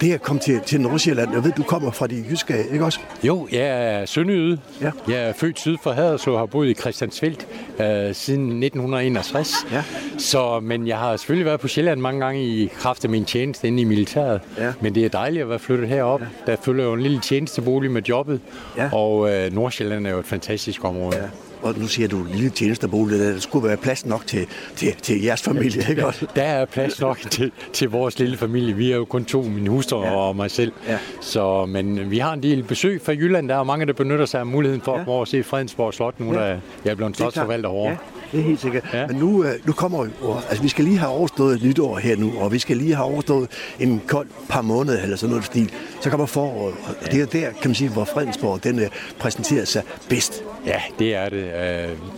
det 0.00 0.12
at 0.12 0.22
komme 0.22 0.40
til, 0.40 0.60
til 0.66 0.80
Nordsjælland, 0.80 1.32
jeg 1.32 1.44
ved, 1.44 1.52
du 1.52 1.62
kommer 1.62 1.90
fra 1.90 2.06
de 2.06 2.24
jyske, 2.30 2.64
ikke 2.72 2.84
også? 2.84 3.00
Jo, 3.24 3.48
jeg 3.52 3.94
er 4.00 4.06
sønderjyde. 4.06 4.58
Ja. 4.80 4.90
Jeg 5.08 5.28
er 5.28 5.32
født 5.32 5.60
syd 5.60 5.76
for 5.82 5.92
Haderslev 5.92 6.34
og 6.34 6.40
har 6.40 6.46
boet 6.46 6.68
i 6.68 6.74
Christiansfeldt 6.74 7.46
øh, 7.80 8.14
siden 8.14 8.62
1961. 8.62 9.54
Ja. 9.72 9.84
Så, 10.18 10.60
men 10.60 10.86
jeg 10.86 10.98
har 10.98 11.16
selvfølgelig 11.16 11.46
været 11.46 11.60
på 11.60 11.68
Sjælland 11.68 12.00
mange 12.00 12.20
gange 12.20 12.44
i 12.44 12.66
kraft 12.66 13.04
af 13.04 13.10
min 13.10 13.24
tjeneste 13.24 13.66
inde 13.66 13.82
i 13.82 13.84
militæret. 13.84 14.40
Ja. 14.58 14.72
Men 14.80 14.94
det 14.94 15.04
er 15.04 15.08
dejligt 15.08 15.42
at 15.42 15.48
være 15.48 15.58
flyttet 15.58 15.88
herop. 15.88 16.20
Ja. 16.20 16.26
Der 16.46 16.56
følger 16.62 16.84
jo 16.84 16.92
en 16.92 17.00
lille 17.02 17.20
tjenestebolig 17.20 17.90
med 17.90 18.02
jobbet, 18.02 18.40
ja. 18.76 18.90
og 18.92 19.32
øh, 19.32 19.52
Nordsjælland 19.52 20.06
er 20.06 20.10
jo 20.10 20.18
et 20.18 20.26
fantastisk 20.26 20.84
område. 20.84 21.16
Ja. 21.16 21.22
Og 21.62 21.74
nu 21.78 21.86
siger 21.86 22.08
du 22.08 22.26
lille 22.32 22.50
tjenestebolig, 22.50 23.18
der 23.18 23.40
skulle 23.40 23.68
være 23.68 23.76
plads 23.76 24.06
nok 24.06 24.26
til, 24.26 24.46
til, 24.76 24.94
til 25.02 25.22
jeres 25.22 25.42
familie, 25.42 25.84
ikke 25.90 26.06
også? 26.06 26.26
Der 26.36 26.42
er 26.42 26.64
plads 26.64 27.00
nok 27.00 27.18
til, 27.30 27.52
til 27.72 27.88
vores 27.90 28.18
lille 28.18 28.36
familie. 28.36 28.74
Vi 28.74 28.92
er 28.92 28.96
jo 28.96 29.04
kun 29.04 29.24
to, 29.24 29.42
min 29.42 29.66
hustru 29.66 30.02
ja. 30.02 30.16
og 30.16 30.36
mig 30.36 30.50
selv. 30.50 30.72
Ja. 30.88 30.98
Så, 31.20 31.66
men 31.66 32.10
vi 32.10 32.18
har 32.18 32.32
en 32.32 32.42
del 32.42 32.62
besøg 32.62 33.00
fra 33.00 33.12
Jylland. 33.12 33.48
Der 33.48 33.56
er 33.56 33.62
mange, 33.62 33.86
der 33.86 33.92
benytter 33.92 34.26
sig 34.26 34.40
af 34.40 34.46
muligheden 34.46 34.82
for 34.82 35.16
ja. 35.16 35.22
at 35.22 35.28
se 35.28 35.42
Fredensborg 35.42 35.94
Slot, 35.94 36.20
nu 36.20 36.32
ja. 36.32 36.40
der 36.40 36.46
jeg 36.84 36.90
er 36.90 36.94
blevet 36.94 37.16
slotsforvalter 37.16 37.68
over. 37.68 37.90
Ja 37.90 37.96
det 38.32 38.40
er 38.40 38.44
helt 38.44 38.60
sikkert. 38.60 38.84
Ja. 38.92 39.06
Men 39.06 39.16
nu, 39.16 39.44
øh, 39.44 39.52
nu 39.64 39.72
kommer 39.72 40.04
jo, 40.04 40.36
altså 40.48 40.62
vi 40.62 40.68
skal 40.68 40.84
lige 40.84 40.98
have 40.98 41.10
overstået 41.10 41.54
et 41.56 41.62
nytår 41.62 41.98
her 41.98 42.16
nu, 42.16 42.32
og 42.38 42.52
vi 42.52 42.58
skal 42.58 42.76
lige 42.76 42.94
have 42.94 43.06
overstået 43.06 43.48
en 43.80 44.02
kold 44.06 44.26
par 44.48 44.62
måneder 44.62 45.02
eller 45.02 45.16
sådan 45.16 45.30
noget 45.30 45.44
stil. 45.44 45.72
Så 46.00 46.10
kommer 46.10 46.26
foråret, 46.26 46.74
og 46.86 47.12
det 47.12 47.22
er 47.22 47.26
der, 47.26 47.50
kan 47.50 47.68
man 47.70 47.74
sige, 47.74 47.90
hvor 47.90 48.04
Fredensborg 48.04 48.64
den 48.64 48.78
øh, 48.78 48.88
præsenterer 49.18 49.64
sig 49.64 49.82
bedst. 50.08 50.44
Ja, 50.66 50.80
det 50.98 51.14
er 51.14 51.28
det. 51.28 51.50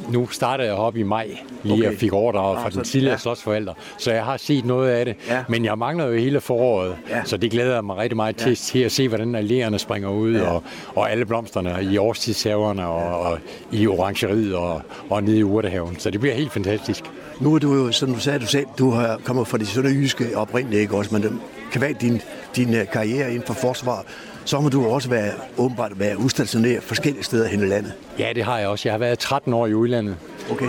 Uh, 0.06 0.12
nu 0.12 0.28
startede 0.28 0.68
jeg 0.68 0.76
op 0.76 0.96
i 0.96 1.02
maj, 1.02 1.28
lige 1.62 1.74
okay. 1.74 1.92
og 1.92 1.94
fik 1.98 2.12
overdraget 2.12 2.58
fra 2.58 2.66
ah, 2.66 2.72
den 2.72 2.84
tidligere 2.84 3.12
ja. 3.12 3.18
slotsforælder, 3.18 3.74
så 3.98 4.12
jeg 4.12 4.24
har 4.24 4.36
set 4.36 4.64
noget 4.64 4.90
af 4.90 5.04
det, 5.04 5.16
ja. 5.28 5.44
men 5.48 5.64
jeg 5.64 5.78
mangler 5.78 6.06
jo 6.06 6.14
hele 6.14 6.40
foråret, 6.40 6.96
ja. 7.10 7.24
så 7.24 7.36
det 7.36 7.50
glæder 7.50 7.74
jeg 7.74 7.84
mig 7.84 7.96
rigtig 7.96 8.16
meget 8.16 8.36
til, 8.36 8.48
ja. 8.48 8.54
til 8.54 8.78
at 8.78 8.92
se, 8.92 9.08
hvordan 9.08 9.34
alléerne 9.34 9.78
springer 9.78 10.08
ud, 10.08 10.34
ja. 10.34 10.50
og, 10.50 10.62
og 10.94 11.10
alle 11.10 11.26
blomsterne 11.26 11.88
i 11.92 11.98
årstidshaverne, 11.98 12.86
og, 12.86 13.20
og 13.20 13.38
i 13.72 13.86
orangeriet, 13.86 14.54
og, 14.54 14.82
og 15.10 15.22
nede 15.22 15.38
i 15.38 15.42
urtehaven. 15.42 15.98
Så 15.98 16.10
det 16.10 16.20
bliver 16.20 16.34
helt 16.34 16.52
fantastisk. 16.52 17.04
Nu 17.40 17.54
er 17.54 17.58
du 17.58 17.74
jo, 17.74 17.92
som 17.92 18.14
du 18.14 18.20
sagde, 18.20 18.38
du 18.38 18.46
selv, 18.46 18.66
du 18.78 18.90
har 18.90 19.20
kommet 19.24 19.48
fra 19.48 19.58
de 19.58 19.66
sønderjyske 19.66 20.24
oprindelige, 20.36 20.80
ikke 20.80 20.96
også? 20.96 21.14
Men 21.14 21.22
det 21.22 21.32
kan 21.72 21.80
være 21.80 21.92
din, 21.92 22.20
din 22.56 22.74
øh, 22.74 22.86
karriere 22.92 23.30
inden 23.30 23.46
for 23.46 23.54
forsvar, 23.54 24.04
så 24.44 24.60
må 24.60 24.68
du 24.68 24.86
også 24.86 25.08
være, 25.08 25.32
åbenbart 25.58 25.98
være 25.98 26.18
udstationeret 26.18 26.82
forskellige 26.82 27.24
steder 27.24 27.48
hen 27.48 27.60
i 27.60 27.66
landet. 27.66 27.92
Ja, 28.18 28.32
det 28.34 28.44
har 28.44 28.58
jeg 28.58 28.68
også. 28.68 28.88
Jeg 28.88 28.92
har 28.92 28.98
været 28.98 29.18
13 29.18 29.54
år 29.54 29.66
i 29.66 29.74
udlandet. 29.74 30.16
Okay. 30.50 30.66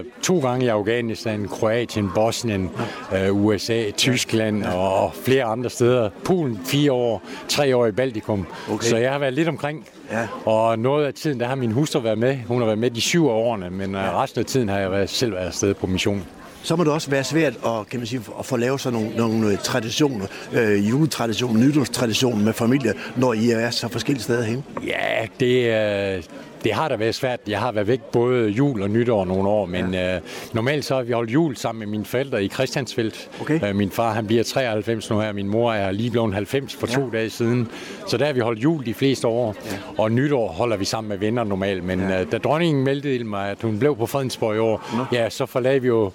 Uh, 0.00 0.04
to 0.22 0.40
gange 0.40 0.64
i 0.64 0.68
Afghanistan, 0.68 1.48
Kroatien, 1.48 2.10
Bosnien, 2.14 2.70
uh, 3.12 3.44
USA, 3.44 3.90
Tyskland 3.90 4.62
ja. 4.62 4.74
og 4.74 5.12
flere 5.24 5.44
andre 5.44 5.70
steder. 5.70 6.10
Polen 6.24 6.60
fire 6.64 6.92
år, 6.92 7.22
tre 7.48 7.76
år 7.76 7.86
i 7.86 7.92
Baltikum. 7.92 8.46
Okay. 8.70 8.86
Så 8.86 8.96
jeg 8.96 9.12
har 9.12 9.18
været 9.18 9.34
lidt 9.34 9.48
omkring. 9.48 9.86
Ja. 10.12 10.28
Og 10.44 10.78
noget 10.78 11.06
af 11.06 11.14
tiden, 11.14 11.40
der 11.40 11.46
har 11.46 11.54
min 11.54 11.72
hustru 11.72 12.00
været 12.00 12.18
med. 12.18 12.38
Hun 12.46 12.58
har 12.58 12.66
været 12.66 12.78
med 12.78 12.90
de 12.90 13.00
syv 13.00 13.28
årene, 13.28 13.70
men 13.70 13.94
øh, 13.94 14.00
ja. 14.00 14.22
resten 14.22 14.40
af 14.40 14.46
tiden 14.46 14.68
har 14.68 14.78
jeg 14.78 14.90
været, 14.90 15.10
selv 15.10 15.32
været 15.32 15.46
afsted 15.46 15.74
på 15.74 15.86
mission 15.86 16.24
så 16.62 16.76
må 16.76 16.84
det 16.84 16.92
også 16.92 17.10
være 17.10 17.24
svært 17.24 17.52
at, 17.66 17.88
kan 17.90 18.00
man 18.00 18.06
sige, 18.06 18.22
at 18.38 18.46
få 18.46 18.56
lavet 18.56 18.80
sådan 18.80 19.00
nogle, 19.00 19.16
nogle 19.16 19.52
øh, 19.52 19.58
traditioner, 19.58 20.26
øh, 20.52 20.88
juletraditioner, 20.88 21.60
nytårstraditioner 21.60 22.44
med 22.44 22.52
familie, 22.52 22.94
når 23.16 23.32
I 23.32 23.50
er 23.50 23.70
så 23.70 23.88
forskellige 23.88 24.22
steder 24.22 24.42
hen. 24.42 24.64
Ja, 24.86 25.26
det, 25.40 26.16
øh, 26.16 26.22
det 26.64 26.72
har 26.72 26.88
da 26.88 26.96
været 26.96 27.14
svært. 27.14 27.40
Jeg 27.46 27.60
har 27.60 27.72
været 27.72 27.86
væk 27.86 28.00
både 28.00 28.48
jul 28.48 28.82
og 28.82 28.90
nytår 28.90 29.24
nogle 29.24 29.48
år, 29.48 29.66
men 29.66 29.94
ja. 29.94 30.16
øh, 30.16 30.20
normalt 30.52 30.84
så 30.84 30.94
har 30.94 31.02
vi 31.02 31.12
holdt 31.12 31.30
jul 31.30 31.56
sammen 31.56 31.78
med 31.78 31.86
mine 31.86 32.04
forældre 32.04 32.44
i 32.44 32.48
Christiansfeldt. 32.48 33.30
Okay. 33.40 33.68
Øh, 33.68 33.76
min 33.76 33.90
far 33.90 34.12
han 34.12 34.26
bliver 34.26 34.42
93 34.42 35.10
nu 35.10 35.20
her, 35.20 35.32
min 35.32 35.48
mor 35.48 35.72
er 35.72 35.90
lige 35.90 36.10
blevet 36.10 36.34
90 36.34 36.74
for 36.74 36.86
ja. 36.90 36.94
to 36.94 37.10
dage 37.10 37.30
siden. 37.30 37.68
Så 38.06 38.16
der 38.16 38.26
har 38.26 38.32
vi 38.32 38.40
holdt 38.40 38.58
jul 38.58 38.86
de 38.86 38.94
fleste 38.94 39.26
år, 39.26 39.54
ja. 39.64 39.78
og 39.98 40.12
nytår 40.12 40.48
holder 40.48 40.76
vi 40.76 40.84
sammen 40.84 41.08
med 41.08 41.18
venner 41.18 41.44
normalt. 41.44 41.84
Men 41.84 42.00
ja. 42.00 42.20
øh, 42.20 42.32
da 42.32 42.38
dronningen 42.38 42.84
meldte 42.84 43.24
mig, 43.24 43.50
at 43.50 43.62
hun 43.62 43.78
blev 43.78 43.96
på 43.96 44.06
Fredensborg 44.06 44.56
i 44.56 44.58
år, 44.58 44.88
Nå. 44.96 45.04
ja, 45.12 45.30
så 45.30 45.46
forlagde 45.46 45.82
vi 45.82 45.88
jo 45.88 46.10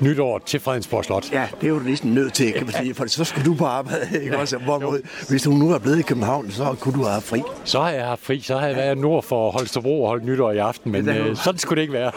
nytår 0.00 0.38
til 0.46 0.60
Fredensborg 0.60 1.04
Slot. 1.04 1.32
Ja, 1.32 1.46
det 1.60 1.66
er 1.66 1.70
jo 1.70 1.78
næsten 1.78 2.14
nødt 2.14 2.34
til, 2.34 2.52
kan 2.52 2.66
man 2.66 2.74
sige, 2.74 2.94
for 2.94 3.06
så 3.06 3.24
skulle 3.24 3.44
du 3.44 3.54
på 3.54 3.64
arbejde. 3.64 4.22
Ikke? 4.22 4.38
Også, 4.38 4.58
hvor, 4.58 4.96
hvis 5.28 5.42
du 5.42 5.50
nu 5.50 5.70
er 5.70 5.78
blevet 5.78 5.98
i 5.98 6.02
København, 6.02 6.50
så 6.50 6.76
kunne 6.80 6.94
du 6.94 7.04
have 7.04 7.20
fri. 7.20 7.42
Så 7.64 7.80
har 7.80 7.90
jeg 7.90 8.04
haft 8.04 8.24
fri, 8.24 8.40
så 8.40 8.58
har 8.58 8.66
jeg 8.66 8.76
været 8.76 8.98
nord 8.98 9.22
for 9.22 9.50
Holstebro 9.50 9.87
og 9.90 10.08
holdt 10.08 10.24
nytår 10.24 10.52
i 10.52 10.58
aften, 10.58 10.92
men 10.92 11.08
øh, 11.08 11.36
sådan 11.36 11.58
skulle 11.58 11.76
det 11.76 11.82
ikke 11.82 11.92
være. 11.92 12.10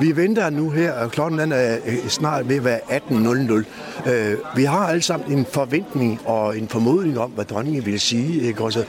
Vi 0.00 0.16
venter 0.16 0.50
nu 0.50 0.70
her, 0.70 0.92
og 0.92 1.10
klokken 1.10 1.38
den 1.38 1.52
er 1.52 1.76
øh, 1.86 2.08
snart 2.08 2.48
ved 2.48 2.56
at 2.56 2.64
være 2.64 2.80
18.00. 4.06 4.10
Øh, 4.10 4.38
vi 4.56 4.64
har 4.64 4.88
alle 4.88 5.02
sammen 5.02 5.38
en 5.38 5.46
forventning 5.52 6.20
og 6.24 6.58
en 6.58 6.68
formodning 6.68 7.18
om, 7.18 7.30
hvad 7.30 7.44
dronningen 7.44 7.86
vil 7.86 8.00
sige. 8.00 8.42
Ikke? 8.42 8.64
Også, 8.64 8.84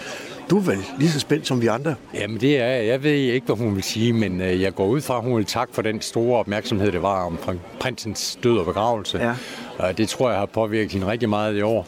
du 0.49 0.57
er 0.57 0.61
vel 0.61 0.77
lige 0.99 1.09
så 1.09 1.19
spændt 1.19 1.47
som 1.47 1.61
vi 1.61 1.67
andre? 1.67 1.95
Jamen 2.13 2.39
det 2.39 2.59
er 2.59 2.65
jeg. 2.65 2.87
Jeg 2.87 3.03
ved 3.03 3.11
ikke, 3.11 3.45
hvad 3.45 3.55
hun 3.55 3.75
vil 3.75 3.83
sige, 3.83 4.13
men 4.13 4.41
øh, 4.41 4.61
jeg 4.61 4.75
går 4.75 4.87
ud 4.87 5.01
fra, 5.01 5.17
at 5.17 5.23
hun 5.23 5.37
vil 5.37 5.45
takke 5.45 5.73
for 5.73 5.81
den 5.81 6.01
store 6.01 6.39
opmærksomhed, 6.39 6.91
det 6.91 7.01
var 7.01 7.25
om 7.25 7.39
prinsens 7.79 8.39
død 8.43 8.57
og 8.57 8.65
begravelse. 8.65 9.17
Ja. 9.17 9.33
Og 9.77 9.97
det 9.97 10.09
tror 10.09 10.29
jeg 10.29 10.39
har 10.39 10.45
påvirket 10.45 10.91
hende 10.91 11.07
rigtig 11.07 11.29
meget 11.29 11.57
i 11.57 11.61
år. 11.61 11.87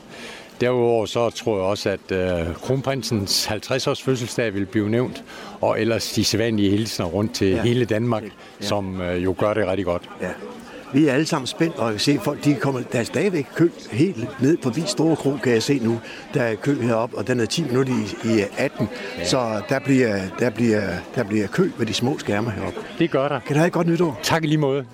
Derudover 0.61 1.05
så 1.05 1.29
tror 1.29 1.57
jeg 1.57 1.65
også, 1.65 1.89
at 1.89 2.11
øh, 2.11 2.55
kronprinsens 2.55 3.47
50-års 3.47 4.01
fødselsdag 4.01 4.53
vil 4.53 4.65
blive 4.65 4.89
nævnt, 4.89 5.23
og 5.61 5.81
ellers 5.81 6.11
de 6.11 6.23
sædvanlige 6.23 6.69
hilsener 6.69 7.07
rundt 7.07 7.33
til 7.33 7.47
ja. 7.47 7.61
hele 7.61 7.85
Danmark, 7.85 8.23
ja. 8.23 8.65
som 8.65 9.01
øh, 9.01 9.23
jo 9.23 9.35
gør 9.39 9.53
det 9.53 9.67
rigtig 9.67 9.85
godt. 9.85 10.09
Ja. 10.21 10.29
Vi 10.93 11.07
er 11.07 11.13
alle 11.13 11.25
sammen 11.25 11.47
spændt, 11.47 11.75
og 11.75 11.85
jeg 11.85 11.93
kan 11.93 11.99
se, 11.99 12.19
folk 12.23 12.45
de 12.45 12.55
kommer, 12.55 12.81
der 12.91 12.99
er 12.99 13.03
stadigvæk 13.03 13.47
kø 13.55 13.69
helt 13.91 14.41
ned 14.41 14.57
forbi 14.63 14.81
Store 14.85 15.15
Kro, 15.15 15.37
kan 15.43 15.53
jeg 15.53 15.63
se 15.63 15.79
nu. 15.79 15.99
Der 16.33 16.41
er 16.41 16.55
kø 16.55 16.81
heroppe, 16.81 17.17
og 17.17 17.27
den 17.27 17.39
er 17.39 17.45
10 17.45 17.63
minutter 17.63 17.93
i, 17.93 18.39
i 18.39 18.43
18, 18.57 18.89
ja. 19.17 19.25
så 19.25 19.61
der 19.69 19.79
bliver, 19.79 20.19
der, 20.39 20.49
bliver, 20.49 20.81
der 21.15 21.23
bliver 21.23 21.47
kø 21.47 21.69
ved 21.77 21.85
de 21.85 21.93
små 21.93 22.19
skærme 22.19 22.51
heroppe. 22.51 22.79
Det 22.99 23.11
gør 23.11 23.27
der. 23.27 23.39
Kan 23.39 23.53
du 23.53 23.57
have 23.57 23.67
et 23.67 23.73
godt 23.73 23.87
nytår? 23.87 24.19
Tak 24.23 24.43
i 24.43 24.47
lige 24.47 24.57
måde. 24.57 24.85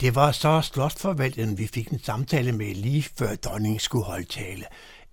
Det 0.00 0.14
var 0.14 0.32
så 0.32 0.60
slotforvalteren, 0.60 1.58
vi 1.58 1.66
fik 1.66 1.88
en 1.88 1.98
samtale 1.98 2.52
med 2.52 2.74
lige 2.74 3.02
før 3.02 3.34
dronningen 3.34 3.80
skulle 3.80 4.04
holde 4.04 4.26
tale. 4.26 4.64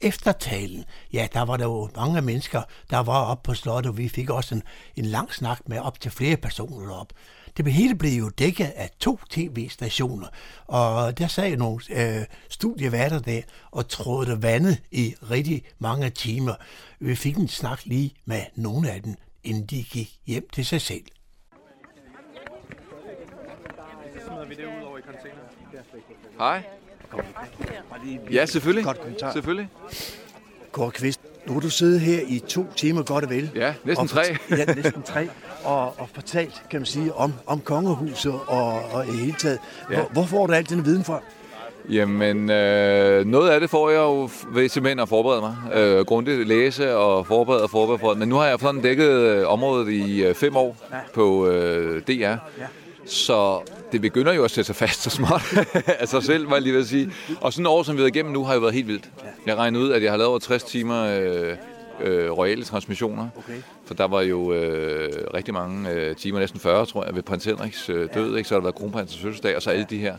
Efter 0.01 0.31
talen, 0.31 0.85
ja, 1.13 1.27
der 1.33 1.41
var 1.41 1.57
der 1.57 1.65
jo 1.65 1.89
mange 1.95 2.21
mennesker, 2.21 2.61
der 2.89 2.97
var 2.97 3.25
oppe 3.25 3.47
på 3.47 3.53
slottet, 3.53 3.89
og 3.89 3.97
vi 3.97 4.09
fik 4.09 4.29
også 4.29 4.55
en, 4.55 4.63
en 4.95 5.05
lang 5.05 5.33
snak 5.33 5.59
med 5.65 5.79
op 5.79 5.99
til 5.99 6.11
flere 6.11 6.37
personer 6.37 6.93
op. 6.93 7.13
Det 7.57 7.73
hele 7.73 7.95
blev 7.95 8.11
jo 8.11 8.29
dækket 8.29 8.71
af 8.75 8.89
to 8.99 9.19
tv-stationer, 9.29 10.27
og 10.65 11.17
der 11.17 11.27
sad 11.27 11.57
nogle 11.57 11.81
øh, 11.89 12.25
studieværter 12.49 13.19
der 13.19 13.41
og 13.71 13.89
trådte 13.89 14.41
vandet 14.41 14.81
i 14.91 15.15
rigtig 15.31 15.63
mange 15.79 16.09
timer. 16.09 16.53
Vi 16.99 17.15
fik 17.15 17.37
en 17.37 17.47
snak 17.47 17.85
lige 17.85 18.13
med 18.25 18.41
nogle 18.55 18.91
af 18.91 19.01
dem, 19.01 19.15
inden 19.43 19.65
de 19.65 19.83
gik 19.83 20.19
hjem 20.27 20.47
til 20.53 20.65
sig 20.65 20.81
selv. 20.81 21.05
Hej. 26.37 26.63
Ja, 28.31 28.45
selvfølgelig. 28.45 28.85
Godt 28.85 29.01
kommentar. 29.01 29.31
Selvfølgelig. 29.31 29.69
Kåre 30.71 30.91
Kvist, 30.91 31.21
nu 31.47 31.53
har 31.53 31.59
du 31.59 31.69
siddet 31.69 31.99
her 31.99 32.19
i 32.27 32.39
to 32.39 32.65
timer 32.75 33.03
godt 33.03 33.23
og 33.23 33.29
vel. 33.29 33.51
Ja, 33.55 33.73
næsten 33.83 34.07
tre. 34.07 34.21
ja, 34.49 34.65
næsten 34.81 35.01
tre. 35.03 35.29
Og, 35.63 35.99
og 35.99 36.09
fortalt, 36.13 36.63
kan 36.69 36.79
man 36.79 36.85
sige, 36.85 37.13
om, 37.13 37.33
om 37.47 37.59
kongehuset 37.59 38.33
og, 38.47 38.81
og 38.93 39.07
i 39.07 39.11
hele 39.11 39.35
taget. 39.39 39.59
Hvor, 39.87 39.95
ja. 39.95 40.03
hvor 40.11 40.23
får 40.23 40.47
du 40.47 40.53
al 40.53 40.69
den 40.69 40.85
viden 40.85 41.03
fra? 41.03 41.21
Jamen, 41.89 42.49
øh, 42.49 43.25
noget 43.25 43.49
af 43.49 43.59
det 43.59 43.69
får 43.69 43.89
jeg 43.89 43.97
jo 43.97 44.29
ved 44.53 44.69
simpelthen 44.69 44.99
at 44.99 45.09
forberede 45.09 45.41
mig. 45.41 45.55
Øh, 45.73 46.05
grundigt 46.05 46.47
læse 46.47 46.95
og 46.95 47.27
forberede 47.27 47.63
og 47.63 47.69
forberede 47.69 47.99
for 47.99 48.13
Men 48.13 48.29
nu 48.29 48.35
har 48.35 48.45
jeg 48.45 48.59
sådan 48.59 48.81
dækket 48.81 49.09
øh, 49.09 49.47
området 49.47 49.89
i 49.89 50.23
øh, 50.23 50.35
fem 50.35 50.55
år 50.55 50.77
på 51.13 51.47
øh, 51.47 52.01
DR. 52.01 52.11
Ja. 52.11 52.37
Så 53.05 53.61
det 53.95 54.01
begynder 54.01 54.33
jo 54.33 54.43
at 54.43 54.51
sætte 54.51 54.65
sig 54.65 54.75
fast 54.75 55.01
så 55.01 55.09
småt 55.09 55.57
af 56.01 56.07
sig 56.07 56.23
selv, 56.23 56.49
var 56.49 56.55
jeg 56.55 56.61
lige 56.61 56.73
ved 56.73 56.81
at 56.81 56.87
sige. 56.87 57.11
Og 57.41 57.53
sådan 57.53 57.65
et 57.65 57.69
år, 57.69 57.83
som 57.83 57.95
vi 57.95 58.01
har 58.01 58.07
igennem 58.07 58.33
nu, 58.33 58.43
har 58.43 58.53
jo 58.53 58.59
været 58.59 58.73
helt 58.73 58.87
vildt. 58.87 59.09
Jeg 59.45 59.57
regner 59.57 59.79
ud, 59.79 59.91
at 59.91 60.03
jeg 60.03 60.11
har 60.11 60.17
lavet 60.17 60.29
over 60.29 60.39
60 60.39 60.63
timer 60.63 61.03
øh, 61.03 61.57
øh, 62.01 62.31
royale 62.31 62.63
transmissioner. 62.63 63.27
Okay. 63.37 63.53
For 63.85 63.93
der 63.93 64.07
var 64.07 64.21
jo 64.21 64.53
øh, 64.53 65.09
rigtig 65.33 65.53
mange 65.53 65.89
øh, 65.89 66.15
timer, 66.15 66.39
næsten 66.39 66.59
40, 66.59 66.85
tror 66.85 67.05
jeg, 67.05 67.15
ved 67.15 67.23
prins 67.23 67.45
Henriks 67.45 67.89
øh, 67.89 68.09
død. 68.13 68.31
Ja. 68.31 68.37
Ikke? 68.37 68.49
Så 68.49 68.55
har 68.55 68.59
der 68.59 68.63
været 68.63 68.75
kronprinsens 68.75 69.21
fødselsdag, 69.21 69.55
og 69.55 69.61
så 69.61 69.69
alle 69.69 69.85
de 69.89 69.97
her. 69.97 70.15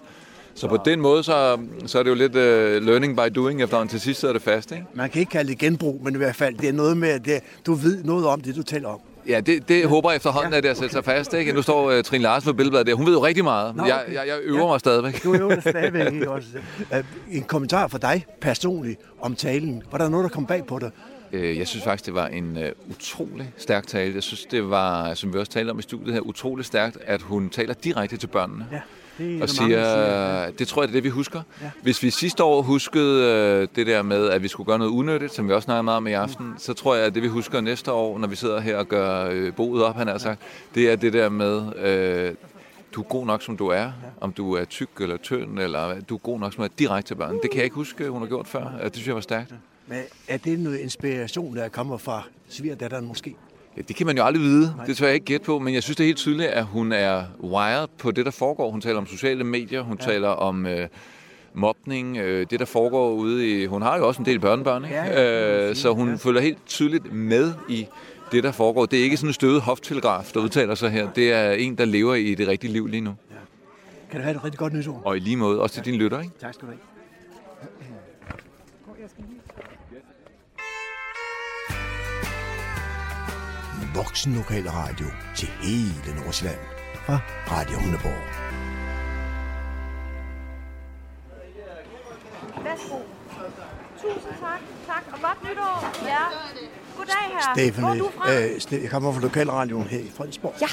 Så 0.54 0.68
på 0.68 0.78
den 0.84 1.00
måde, 1.00 1.22
så, 1.22 1.58
så 1.86 1.98
er 1.98 2.02
det 2.02 2.10
jo 2.10 2.14
lidt 2.14 2.36
uh, 2.36 2.86
learning 2.86 3.16
by 3.16 3.34
doing 3.34 3.62
efterhånden. 3.62 3.90
Til 3.90 4.00
sidst 4.00 4.20
sidder 4.20 4.32
det 4.32 4.42
fast, 4.42 4.72
ikke? 4.72 4.84
Man 4.94 5.10
kan 5.10 5.20
ikke 5.20 5.30
kalde 5.30 5.50
det 5.50 5.58
genbrug, 5.58 6.00
men 6.04 6.14
i 6.14 6.18
hvert 6.18 6.36
fald, 6.36 6.54
det 6.54 6.68
er 6.68 6.72
noget 6.72 6.96
med, 6.96 7.08
at 7.08 7.24
det, 7.24 7.40
du 7.66 7.74
ved 7.74 8.04
noget 8.04 8.26
om 8.26 8.40
det, 8.40 8.56
du 8.56 8.62
taler 8.62 8.88
om. 8.88 9.00
Ja, 9.28 9.40
det, 9.40 9.68
det 9.68 9.88
håber 9.88 10.10
jeg 10.10 10.16
efterhånden, 10.16 10.54
at 10.54 10.62
det 10.62 10.76
sætter 10.76 10.92
sig 10.92 11.04
fast. 11.04 11.34
Ikke? 11.34 11.52
Nu 11.52 11.62
står 11.62 11.96
uh, 11.96 12.02
Trine 12.02 12.22
Larsen 12.22 12.50
på 12.50 12.56
billedbladet 12.56 12.86
der. 12.86 12.94
Hun 12.94 13.06
ved 13.06 13.12
jo 13.12 13.24
rigtig 13.24 13.44
meget. 13.44 13.76
Nå, 13.76 13.82
okay. 13.82 13.92
jeg, 13.92 14.04
jeg, 14.12 14.26
jeg 14.26 14.38
øver 14.42 14.60
ja. 14.60 14.66
mig 14.66 14.80
stadigvæk. 14.80 15.24
Du 15.24 15.34
øver 15.34 15.54
dig 15.54 15.62
stadigvæk. 15.62 16.12
Ikke? 16.12 16.30
Også. 16.30 16.48
Uh, 16.90 17.36
en 17.36 17.42
kommentar 17.42 17.88
fra 17.88 17.98
dig 17.98 18.26
personligt 18.40 19.00
om 19.20 19.34
talen. 19.34 19.82
Var 19.90 19.98
der 19.98 20.08
noget, 20.08 20.24
der 20.24 20.28
kom 20.28 20.46
bag 20.46 20.66
på 20.66 20.78
dig? 20.78 20.90
Øh, 21.32 21.58
jeg 21.58 21.68
synes 21.68 21.84
faktisk, 21.84 22.06
det 22.06 22.14
var 22.14 22.26
en 22.26 22.56
uh, 22.56 22.90
utrolig 22.90 23.52
stærk 23.56 23.86
tale. 23.86 24.14
Jeg 24.14 24.22
synes, 24.22 24.44
det 24.44 24.70
var, 24.70 25.14
som 25.14 25.32
vi 25.32 25.38
også 25.38 25.52
talte 25.52 25.70
om 25.70 25.78
i 25.78 25.82
studiet 25.82 26.14
her, 26.14 26.20
utrolig 26.20 26.64
stærkt, 26.64 26.98
at 27.06 27.22
hun 27.22 27.50
taler 27.50 27.74
direkte 27.74 28.16
til 28.16 28.26
børnene. 28.26 28.66
Ja. 28.72 28.80
Det 29.18 29.42
og 29.42 29.48
siger, 29.48 29.68
siger, 29.68 30.50
det 30.50 30.68
tror 30.68 30.82
jeg, 30.82 30.88
det 30.88 30.92
er 30.92 30.96
det, 30.96 31.04
vi 31.04 31.08
husker. 31.08 31.42
Ja. 31.62 31.70
Hvis 31.82 32.02
vi 32.02 32.10
sidste 32.10 32.44
år 32.44 32.62
huskede 32.62 33.62
uh, 33.62 33.76
det 33.76 33.86
der 33.86 34.02
med, 34.02 34.28
at 34.28 34.42
vi 34.42 34.48
skulle 34.48 34.66
gøre 34.66 34.78
noget 34.78 34.92
unødigt, 34.92 35.34
som 35.34 35.48
vi 35.48 35.52
også 35.52 35.64
snakker 35.64 35.82
meget 35.82 35.96
om 35.96 36.06
i 36.06 36.12
aften, 36.12 36.46
mm. 36.46 36.58
så 36.58 36.74
tror 36.74 36.94
jeg, 36.94 37.04
at 37.04 37.14
det 37.14 37.22
vi 37.22 37.28
husker 37.28 37.60
næste 37.60 37.92
år, 37.92 38.18
når 38.18 38.28
vi 38.28 38.36
sidder 38.36 38.60
her 38.60 38.76
og 38.76 38.88
gør 38.88 39.30
uh, 39.30 39.54
boet 39.54 39.84
op, 39.84 39.96
han 39.96 40.06
har 40.06 40.18
sagt, 40.18 40.40
det 40.74 40.90
er 40.90 40.96
det 40.96 41.12
der 41.12 41.28
med, 41.28 41.56
uh, 41.58 42.36
du 42.94 43.00
er 43.00 43.04
god 43.08 43.26
nok, 43.26 43.42
som 43.42 43.56
du 43.56 43.68
er. 43.68 43.82
Ja. 43.82 43.90
Om 44.20 44.32
du 44.32 44.52
er 44.52 44.64
tyk 44.64 44.88
eller 45.00 45.16
tynd, 45.16 45.58
eller 45.58 46.00
du 46.00 46.14
er 46.14 46.18
god 46.18 46.40
nok, 46.40 46.52
som 46.52 46.64
er 46.64 46.68
direkte 46.78 47.10
til 47.10 47.14
børn. 47.14 47.34
Det 47.42 47.50
kan 47.50 47.56
jeg 47.56 47.64
ikke 47.64 47.76
huske, 47.76 48.08
hun 48.08 48.22
har 48.22 48.28
gjort 48.28 48.46
før. 48.48 48.70
Det 48.84 48.94
synes 48.94 49.06
jeg 49.06 49.14
var 49.14 49.20
stærkt. 49.20 49.54
Men 49.86 50.02
er 50.28 50.36
det 50.36 50.58
noget 50.58 50.78
inspiration, 50.78 51.56
der 51.56 51.68
kommer 51.68 51.96
fra 51.96 52.22
svigerdatteren 52.48 53.06
måske? 53.06 53.36
Ja, 53.76 53.82
det 53.88 53.96
kan 53.96 54.06
man 54.06 54.16
jo 54.16 54.24
aldrig 54.24 54.42
vide. 54.42 54.72
Nej. 54.76 54.86
Det 54.86 54.96
tør 54.96 55.06
jeg 55.06 55.14
ikke 55.14 55.26
gætte 55.26 55.46
på, 55.46 55.58
men 55.58 55.74
jeg 55.74 55.82
synes 55.82 55.96
det 55.96 56.04
er 56.04 56.08
helt 56.08 56.18
tydeligt, 56.18 56.48
at 56.48 56.64
hun 56.64 56.92
er 56.92 57.24
wired 57.42 57.88
på 57.98 58.10
det, 58.10 58.24
der 58.24 58.30
foregår. 58.30 58.70
Hun 58.70 58.80
taler 58.80 58.98
om 58.98 59.06
sociale 59.06 59.44
medier, 59.44 59.82
hun 59.82 59.98
ja. 60.00 60.04
taler 60.04 60.28
om 60.28 60.66
øh, 60.66 60.88
mobning, 61.54 62.16
øh, 62.16 62.46
det 62.50 62.60
der 62.60 62.66
foregår 62.66 63.10
ude 63.10 63.62
i... 63.62 63.66
Hun 63.66 63.82
har 63.82 63.96
jo 63.96 64.06
også 64.08 64.22
en 64.22 64.26
del 64.26 64.40
børnebørn, 64.40 64.84
ikke? 64.84 64.96
Ja, 64.96 65.04
ja. 65.04 65.68
Øh, 65.68 65.76
så 65.76 65.92
hun 65.92 66.08
ja. 66.08 66.14
følger 66.14 66.40
helt 66.40 66.66
tydeligt 66.66 67.12
med 67.12 67.52
i 67.68 67.86
det, 68.32 68.44
der 68.44 68.52
foregår. 68.52 68.86
Det 68.86 68.98
er 68.98 69.04
ikke 69.04 69.16
sådan 69.16 69.30
en 69.30 69.34
støvet 69.34 69.60
hoftelegraf, 69.60 70.30
der 70.34 70.40
udtaler 70.40 70.74
sig 70.74 70.90
her. 70.90 71.10
Det 71.12 71.32
er 71.32 71.52
en, 71.52 71.78
der 71.78 71.84
lever 71.84 72.14
i 72.14 72.34
det 72.34 72.48
rigtige 72.48 72.72
liv 72.72 72.86
lige 72.86 73.00
nu. 73.00 73.14
Ja. 73.30 73.36
Kan 74.10 74.20
du 74.20 74.24
have 74.24 74.36
et 74.36 74.44
rigtig 74.44 74.58
godt 74.58 74.72
nytår? 74.72 75.02
Og 75.04 75.16
i 75.16 75.20
lige 75.20 75.36
måde, 75.36 75.60
også 75.60 75.74
til 75.74 75.82
ja. 75.86 75.90
dine 75.90 76.02
lytter, 76.02 76.20
ikke? 76.20 76.32
Tak 76.40 76.54
skal 76.54 76.66
du 76.66 76.72
have. 76.72 76.95
Voksen 83.96 84.34
lokal 84.34 84.68
radio 84.68 85.06
til 85.36 85.48
hele 85.62 86.20
Nordsjælland 86.20 86.58
fra 87.06 87.18
Radio 87.50 87.78
Hundeborg. 87.78 88.22
Værsgo. 92.64 92.98
Tusind 94.02 94.32
tak. 94.40 94.60
Tak, 94.86 95.04
og 95.12 95.18
godt 95.22 95.50
nytår. 95.50 96.06
Ja. 96.06 96.24
Goddag 96.96 97.14
her. 97.32 97.54
Stefanie, 97.54 97.80
Hvor 97.80 97.90
er 97.90 97.98
du 97.98 98.10
fra? 98.18 98.76
Øh, 98.78 98.82
jeg 98.82 98.90
kommer 98.90 99.12
fra 99.12 99.20
lokalradioen 99.20 99.86
her 99.86 99.98
i 99.98 100.10
Fredensborg. 100.16 100.54
Ja. 100.60 100.66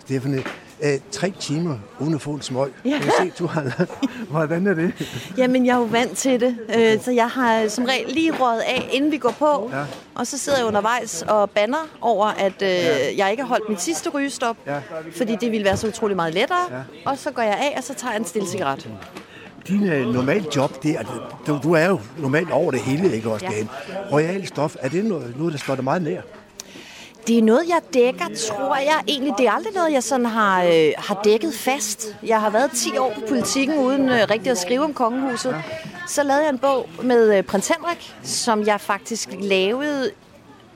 Stefanie, 0.00 0.44
øh, 0.84 0.98
tre 1.10 1.32
timer 1.40 1.78
uden 2.00 2.14
at 2.14 2.20
få 2.20 2.30
en 2.30 2.42
smøg. 2.42 2.72
Ja. 2.84 2.90
Jeg 2.90 3.12
se, 3.20 3.32
du 3.38 3.46
har... 3.46 3.86
Hvordan 4.30 4.66
er 4.66 4.74
det? 4.74 4.92
Jamen, 5.36 5.66
jeg 5.66 5.72
er 5.74 5.78
jo 5.78 5.84
vant 5.84 6.16
til 6.16 6.40
det. 6.40 6.56
Øh, 6.78 7.02
så 7.02 7.10
jeg 7.10 7.28
har 7.28 7.68
som 7.68 7.84
regel 7.84 8.12
lige 8.12 8.32
rådet 8.32 8.60
af, 8.60 8.88
inden 8.92 9.12
vi 9.12 9.18
går 9.18 9.34
på. 9.38 9.70
Ja. 9.72 9.84
Og 10.14 10.26
så 10.26 10.38
sidder 10.38 10.58
jeg 10.58 10.66
undervejs 10.66 11.24
og 11.28 11.50
banner 11.50 11.88
over, 12.00 12.26
at 12.26 12.62
øh, 12.62 12.68
ja. 12.68 13.16
jeg 13.16 13.30
ikke 13.30 13.42
har 13.42 13.48
holdt 13.48 13.68
mit 13.68 13.80
sidste 13.80 14.10
rygestop. 14.10 14.56
Ja. 14.66 14.80
Fordi 15.16 15.36
det 15.40 15.50
ville 15.50 15.64
være 15.64 15.76
så 15.76 15.88
utrolig 15.88 16.16
meget 16.16 16.34
lettere. 16.34 16.66
Ja. 16.70 17.10
Og 17.10 17.18
så 17.18 17.30
går 17.30 17.42
jeg 17.42 17.58
af, 17.58 17.74
og 17.76 17.84
så 17.84 17.94
tager 17.94 18.12
jeg 18.12 18.20
en 18.20 18.26
stille 18.26 18.48
cigaret 18.48 18.88
din 19.68 19.82
uh, 19.82 20.14
normale 20.14 20.44
job, 20.56 20.82
det 20.82 20.90
er, 20.90 21.02
du, 21.46 21.58
du 21.62 21.72
er 21.72 21.86
jo 21.86 22.00
normalt 22.18 22.50
over 22.50 22.70
det 22.70 22.80
hele, 22.80 23.16
ikke 23.16 23.30
også, 23.30 23.46
ja. 23.46 23.66
Royal 24.12 24.46
stof, 24.46 24.76
er 24.80 24.88
det 24.88 25.04
noget, 25.04 25.34
noget, 25.38 25.52
der 25.52 25.58
står 25.58 25.74
dig 25.74 25.84
meget 25.84 26.02
nær? 26.02 26.20
Det 27.26 27.38
er 27.38 27.42
noget, 27.42 27.68
jeg 27.68 27.80
dækker, 27.94 28.24
tror 28.48 28.76
jeg 28.76 29.02
egentlig. 29.08 29.34
Det 29.38 29.46
er 29.46 29.50
aldrig 29.50 29.74
noget, 29.74 29.92
jeg 29.92 30.02
sådan 30.02 30.26
har, 30.26 30.64
øh, 30.64 30.92
har 30.98 31.20
dækket 31.24 31.54
fast. 31.54 32.16
Jeg 32.22 32.40
har 32.40 32.50
været 32.50 32.70
10 32.70 32.98
år 32.98 33.12
på 33.14 33.20
politikken 33.28 33.78
uden 33.78 34.08
øh, 34.08 34.26
rigtig 34.30 34.50
at 34.50 34.58
skrive 34.58 34.84
om 34.84 34.94
kongehuset. 34.94 35.62
Så 36.08 36.22
lavede 36.22 36.42
jeg 36.42 36.50
en 36.50 36.58
bog 36.58 36.88
med 37.02 37.38
øh, 37.38 37.42
prins 37.42 37.68
Henrik, 37.68 38.14
som 38.22 38.66
jeg 38.66 38.80
faktisk 38.80 39.28
lavede 39.40 40.10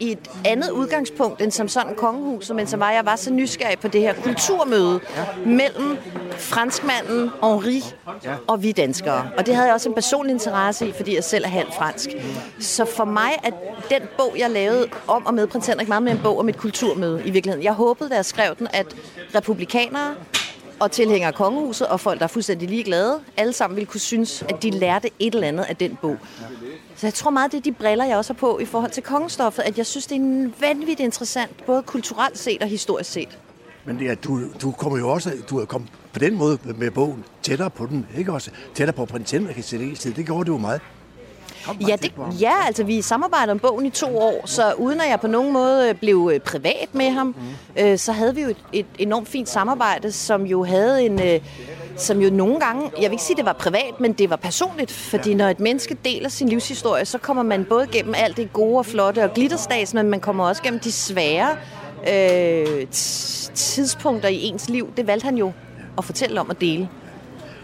i 0.01 0.13
et 0.13 0.31
andet 0.45 0.71
udgangspunkt 0.71 1.43
end 1.43 1.51
som 1.51 1.69
sådan 1.69 1.95
kongehuset, 1.95 2.57
men 2.57 2.67
som 2.67 2.81
var, 2.81 2.91
jeg 2.91 3.07
var 3.07 3.17
så 3.17 3.33
nysgerrig 3.33 3.79
på 3.79 3.89
det 3.89 4.01
her 4.01 4.15
kulturmøde 4.15 5.01
ja. 5.17 5.25
mellem 5.47 5.97
franskmanden 6.37 7.31
Henri 7.43 7.83
ja. 8.25 8.35
og 8.47 8.63
vi 8.63 8.73
danskere. 8.73 9.31
Og 9.39 9.47
det 9.47 9.55
havde 9.55 9.67
jeg 9.67 9.75
også 9.75 9.89
en 9.89 9.95
personlig 9.95 10.33
interesse 10.33 10.89
i, 10.89 10.93
fordi 10.93 11.15
jeg 11.15 11.25
selv 11.25 11.45
er 11.45 11.49
halv 11.49 11.73
fransk. 11.73 12.11
Så 12.61 12.85
for 12.85 13.05
mig 13.05 13.31
er 13.45 13.51
den 13.91 14.03
bog, 14.17 14.35
jeg 14.39 14.51
lavede 14.51 14.87
om 15.07 15.27
og 15.27 15.35
med 15.35 15.47
prins 15.47 15.67
Henrik, 15.67 15.89
meget 15.89 16.03
mere 16.03 16.15
en 16.15 16.21
bog 16.23 16.39
om 16.39 16.49
et 16.49 16.57
kulturmøde 16.57 17.23
i 17.25 17.31
virkeligheden. 17.31 17.65
Jeg 17.65 17.73
håbede, 17.73 18.11
da 18.11 18.15
jeg 18.15 18.25
skrev 18.25 18.55
den, 18.59 18.69
at 18.73 18.87
republikanere 19.35 20.15
og 20.81 20.91
tilhængere 20.91 21.29
af 21.29 21.35
kongehuset 21.35 21.87
og 21.87 22.01
folk, 22.01 22.19
der 22.19 22.25
er 22.25 22.29
fuldstændig 22.29 22.69
ligeglade, 22.69 23.21
alle 23.37 23.53
sammen 23.53 23.77
ville 23.77 23.87
kunne 23.87 24.01
synes, 24.01 24.45
at 24.49 24.63
de 24.63 24.71
lærte 24.71 25.11
et 25.19 25.35
eller 25.35 25.49
andet 25.49 25.65
af 25.65 25.77
den 25.77 25.99
bog. 26.03 26.17
Så 26.99 27.07
jeg 27.07 27.15
tror 27.15 27.31
meget, 27.31 27.53
det 27.53 27.59
er 27.59 27.63
de 27.63 27.73
briller, 27.73 28.05
jeg 28.05 28.17
også 28.17 28.33
har 28.33 28.39
på 28.39 28.59
i 28.59 28.65
forhold 28.65 28.91
til 28.91 29.03
kongestoffet, 29.03 29.63
at 29.63 29.79
jeg 29.79 29.87
synes, 29.87 30.07
det 30.07 30.17
er 30.17 30.51
vanvittigt 30.61 31.01
interessant, 31.01 31.67
både 31.67 31.83
kulturelt 31.83 32.39
set 32.39 32.63
og 32.63 32.69
historisk 32.69 33.11
set. 33.11 33.39
Men 33.85 34.01
ja, 34.01 34.15
du, 34.15 34.41
du 34.63 34.71
kommer 34.71 34.99
jo 34.99 35.09
også, 35.09 35.33
du 35.51 35.59
er 35.59 35.65
kommet 35.65 35.91
på 36.13 36.19
den 36.19 36.35
måde 36.35 36.59
med 36.65 36.91
bogen 36.91 37.25
tættere 37.43 37.71
på 37.71 37.87
den, 37.87 38.07
ikke 38.19 38.33
også? 38.33 38.51
Tættere 38.75 38.97
på 38.97 39.05
prins 39.05 39.31
Henrik 39.31 39.59
i 39.59 39.63
tid. 39.63 40.15
Det 40.15 40.27
gjorde 40.27 40.45
du 40.45 40.53
jo 40.53 40.59
meget. 40.59 40.81
Ja, 41.89 41.97
det, 41.97 42.13
ja, 42.41 42.67
altså 42.67 42.85
vi 42.85 43.03
samarbejder 43.03 43.53
om 43.53 43.59
bogen 43.59 43.87
i 43.87 43.91
to 43.91 44.19
år, 44.19 44.47
så 44.47 44.73
uden 44.73 45.01
at 45.01 45.09
jeg 45.09 45.21
på 45.21 45.27
nogen 45.27 45.53
måde 45.53 45.95
blev 45.95 46.31
øh, 46.35 46.41
privat 46.41 46.89
med 46.93 47.11
ham, 47.11 47.27
mm. 47.27 47.83
øh, 47.83 47.99
så 47.99 48.13
havde 48.13 48.35
vi 48.35 48.43
jo 48.43 48.49
et, 48.49 48.57
et 48.73 48.87
enormt 48.99 49.29
fint 49.29 49.49
samarbejde, 49.49 50.13
som 50.13 50.47
jo 50.47 50.65
havde 50.65 51.07
en... 51.07 51.23
Øh, 51.23 51.41
som 51.99 52.21
jo 52.21 52.31
nogle 52.31 52.61
gange, 52.61 52.83
jeg 52.97 53.03
vil 53.03 53.13
ikke 53.13 53.25
sige, 53.25 53.37
det 53.37 53.45
var 53.45 53.53
privat, 53.53 54.01
men 54.01 54.13
det 54.13 54.31
var 54.31 54.37
personligt, 54.37 54.93
fordi 54.93 55.35
når 55.35 55.49
et 55.49 55.61
menneske 55.61 55.97
deler 56.05 56.29
sin 56.29 56.49
livshistorie, 56.49 57.05
så 57.05 57.19
kommer 57.19 57.43
man 57.43 57.65
både 57.65 57.87
gennem 57.87 58.15
alt 58.17 58.37
det 58.37 58.53
gode 58.53 58.79
og 58.79 58.87
flotte 58.87 59.25
og 59.25 59.35
glitterstats, 59.35 59.95
men 59.95 60.11
man 60.11 60.21
kommer 60.21 60.49
også 60.49 60.63
gennem 60.63 60.81
de 60.81 60.93
svære 60.93 61.57
øh, 62.09 62.87
tidspunkter 63.55 64.29
i 64.29 64.43
ens 64.43 64.69
liv. 64.69 64.93
Det 64.97 65.07
valgte 65.07 65.25
han 65.25 65.37
jo 65.37 65.53
at 65.99 66.05
fortælle 66.05 66.41
om 66.41 66.51
at 66.51 66.61
dele. 66.61 66.89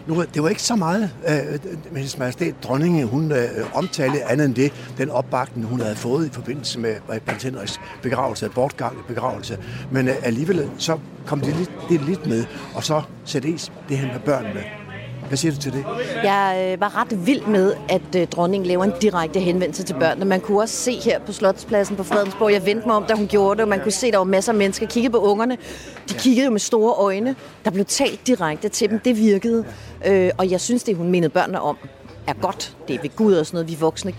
Nu, 0.07 0.23
det 0.33 0.43
var 0.43 0.49
ikke 0.49 0.61
så 0.61 0.75
meget, 0.75 1.11
øh, 1.27 1.59
hendes 1.95 2.17
majestæt 2.17 2.55
dronningen, 2.63 3.07
hun 3.07 3.31
øh, 3.31 3.47
omtalte 3.73 4.23
andet 4.23 4.45
end 4.45 4.55
det, 4.55 4.73
den 4.97 5.09
opbakning, 5.09 5.67
hun 5.67 5.79
havde 5.79 5.95
fået 5.95 6.27
i 6.27 6.29
forbindelse 6.29 6.79
med 6.79 6.95
prins 7.25 7.43
Henriks 7.43 7.79
begravelse, 8.01 8.49
bortgang 8.49 8.97
begravelse. 9.07 9.57
Men 9.91 10.07
øh, 10.07 10.15
alligevel 10.23 10.69
så 10.77 10.97
kom 11.25 11.41
det 11.41 11.55
lidt, 11.55 11.71
det 11.89 12.01
lidt 12.01 12.27
med, 12.27 12.45
og 12.75 12.83
så 12.83 13.01
sættes 13.25 13.71
det 13.89 13.97
her 13.97 14.13
med 14.13 14.19
børnene. 14.19 14.84
Hvad 15.27 15.37
siger 15.37 15.51
du 15.51 15.57
til 15.61 15.73
det? 15.73 15.85
Jeg 16.23 16.71
øh, 16.73 16.81
var 16.81 17.01
ret 17.01 17.27
vild 17.27 17.45
med, 17.45 17.73
at 17.89 18.15
øh, 18.17 18.27
dronningen 18.27 18.67
laver 18.67 18.83
en 18.83 18.93
direkte 19.01 19.39
henvendelse 19.39 19.83
til 19.83 19.93
børnene. 19.93 20.25
Man 20.25 20.41
kunne 20.41 20.61
også 20.61 20.75
se 20.75 20.91
her 20.91 21.19
på 21.19 21.31
Slotspladsen 21.31 21.95
på 21.95 22.03
Fredensborg, 22.03 22.51
jeg 22.53 22.65
vendte 22.65 22.87
mig 22.87 22.95
om, 22.95 23.03
da 23.03 23.13
hun 23.13 23.27
gjorde 23.27 23.55
det, 23.55 23.61
og 23.61 23.67
man 23.67 23.79
kunne 23.79 23.91
se, 23.91 24.07
at 24.07 24.13
der 24.13 24.17
var 24.17 24.25
masser 24.25 24.51
af 24.51 24.57
mennesker 24.57 24.87
kigge 24.87 25.09
på 25.09 25.17
ungerne. 25.17 25.57
De 26.09 26.13
kiggede 26.13 26.45
jo 26.45 26.51
med 26.51 26.59
store 26.59 26.93
øjne. 26.93 27.35
Der 27.65 27.71
blev 27.71 27.85
talt 27.85 28.27
direkte 28.27 28.69
til 28.69 28.89
dem. 28.89 28.99
Det 28.99 29.17
virkede. 29.17 29.65
Øh, 30.05 30.31
og 30.37 30.51
jeg 30.51 30.61
synes, 30.61 30.83
det 30.83 30.95
hun 30.95 31.09
mindede 31.09 31.29
børnene 31.29 31.61
om, 31.61 31.77
er 32.27 32.33
godt. 32.33 32.75
Det 32.87 32.95
er 32.95 33.01
ved 33.01 33.15
Gud 33.15 33.33
og 33.33 33.45
sådan 33.45 33.55
noget, 33.55 33.69
vi 33.69 33.77
voksne 33.79 34.13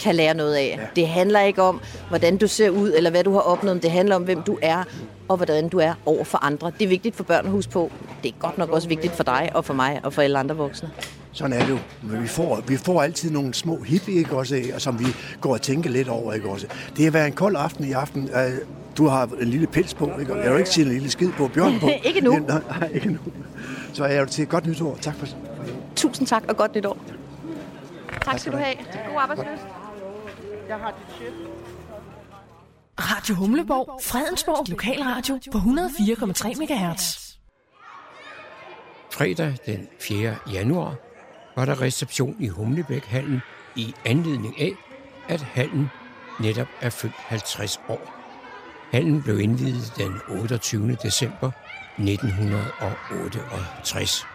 kan 0.00 0.14
lære 0.14 0.34
noget 0.34 0.54
af. 0.54 0.76
Ja. 0.78 0.86
Det 0.96 1.08
handler 1.08 1.40
ikke 1.40 1.62
om, 1.62 1.80
hvordan 2.08 2.36
du 2.36 2.48
ser 2.48 2.70
ud, 2.70 2.92
eller 2.96 3.10
hvad 3.10 3.24
du 3.24 3.32
har 3.32 3.40
opnået. 3.40 3.82
Det 3.82 3.90
handler 3.90 4.16
om, 4.16 4.22
hvem 4.22 4.42
du 4.42 4.58
er, 4.62 4.84
og 5.28 5.36
hvordan 5.36 5.68
du 5.68 5.78
er 5.78 5.94
over 6.06 6.24
for 6.24 6.44
andre. 6.44 6.72
Det 6.78 6.84
er 6.84 6.88
vigtigt 6.88 7.16
for 7.16 7.24
børn 7.24 7.44
at 7.44 7.50
huske 7.50 7.72
på. 7.72 7.92
Det 8.22 8.28
er 8.28 8.32
godt 8.38 8.58
nok 8.58 8.70
også 8.70 8.88
vigtigt 8.88 9.12
for 9.12 9.24
dig, 9.24 9.50
og 9.54 9.64
for 9.64 9.74
mig, 9.74 10.00
og 10.02 10.12
for 10.12 10.22
alle 10.22 10.38
andre 10.38 10.56
voksne. 10.56 10.90
Sådan 11.32 11.52
er 11.52 11.60
det 11.60 11.70
jo. 11.70 11.78
Men 12.02 12.22
vi 12.22 12.28
får, 12.28 12.62
vi 12.66 12.76
får 12.76 13.02
altid 13.02 13.30
nogle 13.30 13.54
små 13.54 13.82
hit, 13.82 14.08
ikke 14.08 14.36
også, 14.36 14.62
som 14.78 14.98
vi 14.98 15.06
går 15.40 15.52
og 15.52 15.62
tænker 15.62 15.90
lidt 15.90 16.08
over, 16.08 16.32
ikke 16.32 16.48
også. 16.48 16.66
Det 16.96 17.04
har 17.04 17.10
været 17.10 17.26
en 17.26 17.32
kold 17.32 17.56
aften 17.58 17.84
i 17.84 17.92
aften. 17.92 18.30
Øh, 18.34 18.52
du 18.96 19.06
har 19.06 19.28
en 19.40 19.48
lille 19.48 19.66
pels 19.66 19.94
på, 19.94 20.10
ikke? 20.20 20.34
Jeg 20.34 20.42
har 20.42 20.50
jo 20.50 20.56
ikke 20.56 20.70
sige 20.70 20.86
en 20.86 20.92
lille 20.92 21.10
skid 21.10 21.28
på, 21.32 21.48
bjørn 21.48 21.80
på. 21.80 21.88
ikke 22.08 22.20
nu. 22.20 22.30
Nej, 22.32 22.60
nej, 22.80 22.88
ikke 22.94 23.08
nu. 23.08 23.18
Så 23.92 24.04
jeg 24.04 24.22
vil 24.22 24.32
sige 24.32 24.46
godt 24.46 24.66
nytår. 24.66 24.98
Tak 25.00 25.14
for, 25.16 25.26
Tusind 25.96 26.26
tak, 26.26 26.42
og 26.48 26.56
godt 26.56 26.74
nytår. 26.74 26.98
Tak 28.24 28.38
skal 28.38 28.52
du 28.52 28.56
have. 28.56 28.74
God 29.08 29.16
arbejdsløs. 29.18 29.79
Jeg 30.70 30.78
har 30.78 30.90
dit 30.90 31.16
shit. 31.16 31.32
Radio 32.98 33.34
Humleborg, 33.34 34.00
Fredensborg, 34.02 34.68
Lokalradio 34.68 35.38
på 35.52 35.58
104,3 35.58 36.60
MHz. 36.60 37.34
Fredag 39.12 39.56
den 39.66 39.88
4. 40.00 40.36
januar 40.52 40.94
var 41.56 41.64
der 41.64 41.80
reception 41.80 42.36
i 42.40 42.48
Humlebæk-hallen 42.48 43.40
i 43.76 43.94
anledning 44.04 44.60
af, 44.60 44.72
at 45.28 45.40
hallen 45.40 45.90
netop 46.40 46.68
er 46.80 46.90
fyldt 46.90 47.14
50 47.14 47.80
år. 47.88 48.14
Hallen 48.90 49.22
blev 49.22 49.40
indvidet 49.40 49.92
den 49.96 50.20
28. 50.28 50.96
december 51.02 51.50
1968. 51.98 54.26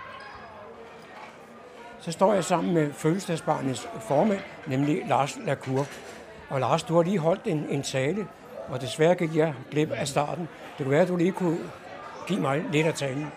Så 2.00 2.12
står 2.12 2.34
jeg 2.34 2.44
sammen 2.44 2.74
med 2.74 2.94
fødselsdagsbarnets 2.94 3.88
formand, 4.08 4.42
nemlig 4.68 5.04
Lars 5.08 5.38
Lacour. 5.46 5.86
Og 6.50 6.60
Lars, 6.60 6.84
du 6.84 6.96
har 6.96 7.04
lige 7.04 7.18
holdt 7.18 7.42
en, 7.46 7.66
en 7.70 7.82
tale, 7.82 8.28
og 8.68 8.82
desværre 8.82 9.16
gik 9.16 9.36
jeg 9.36 9.54
glip 9.72 9.92
af 9.92 10.08
starten. 10.08 10.48
Det 10.78 10.84
kunne 10.84 10.92
være, 10.92 11.02
at 11.02 11.08
du 11.08 11.16
lige 11.16 11.32
kunne 11.32 11.58
give 12.28 12.40
mig 12.40 12.64
lidt 12.72 12.88
af 12.88 12.94
talen. 12.94 13.28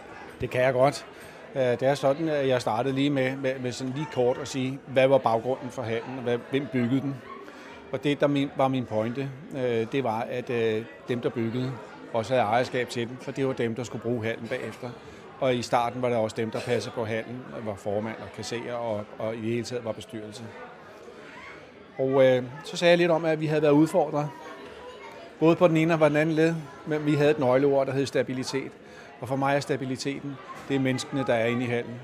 Det 0.40 0.50
kan 0.50 0.60
jeg 0.60 0.72
godt. 0.72 1.06
Øh, 1.54 1.62
det 1.62 1.82
er 1.82 1.94
sådan, 1.94 2.28
at 2.28 2.48
jeg 2.48 2.60
startede 2.60 2.94
lige 2.94 3.10
med, 3.10 3.36
med, 3.36 3.58
med 3.58 3.72
sådan 3.72 3.92
lige 3.92 4.06
kort 4.12 4.38
at 4.38 4.48
sige, 4.48 4.78
hvad 4.86 5.08
var 5.08 5.18
baggrunden 5.18 5.70
for 5.70 5.82
hallen, 5.82 6.18
og 6.26 6.38
hvem 6.50 6.66
byggede 6.72 7.00
den. 7.00 7.16
Og 7.92 8.04
det, 8.04 8.20
der 8.20 8.48
var 8.56 8.68
min 8.68 8.84
pointe, 8.84 9.30
øh, 9.56 9.86
det 9.92 10.04
var, 10.04 10.20
at 10.20 10.50
øh, 10.50 10.84
dem, 11.08 11.20
der 11.20 11.28
byggede, 11.28 11.72
også 12.12 12.32
havde 12.32 12.46
ejerskab 12.46 12.88
til 12.88 13.08
den, 13.08 13.18
for 13.20 13.32
det 13.32 13.46
var 13.46 13.52
dem, 13.52 13.74
der 13.74 13.82
skulle 13.84 14.02
bruge 14.02 14.24
hallen 14.24 14.48
bagefter. 14.48 14.90
Og 15.40 15.54
i 15.54 15.62
starten 15.62 16.02
var 16.02 16.08
det 16.08 16.18
også 16.18 16.36
dem, 16.36 16.50
der 16.50 16.60
passede 16.60 16.94
på 16.94 17.04
hallen, 17.04 17.44
var 17.64 17.74
formand 17.74 18.16
og 18.16 18.28
kasserer, 18.36 18.74
og, 18.74 19.04
og 19.18 19.34
i 19.34 19.40
det 19.40 19.44
hele 19.44 19.64
taget 19.64 19.84
var 19.84 19.92
bestyrelse. 19.92 20.44
Og 21.98 22.24
øh, 22.24 22.42
så 22.64 22.76
sagde 22.76 22.90
jeg 22.90 22.98
lidt 22.98 23.10
om, 23.10 23.24
at 23.24 23.40
vi 23.40 23.46
havde 23.46 23.62
været 23.62 23.72
udfordret, 23.72 24.28
både 25.40 25.56
på 25.56 25.68
den 25.68 25.76
ene 25.76 25.94
og 25.94 25.98
på 25.98 26.08
den 26.08 26.16
anden 26.16 26.34
led, 26.34 26.54
men 26.86 27.06
vi 27.06 27.14
havde 27.14 27.30
et 27.30 27.38
nøgleord, 27.38 27.86
der 27.86 27.92
hed 27.92 28.06
stabilitet. 28.06 28.72
Og 29.20 29.28
for 29.28 29.36
mig 29.36 29.56
er 29.56 29.60
stabiliteten, 29.60 30.36
det 30.68 30.76
er 30.76 30.80
menneskene, 30.80 31.24
der 31.26 31.34
er 31.34 31.46
inde 31.46 31.64
i 31.64 31.68
hallen, 31.68 31.94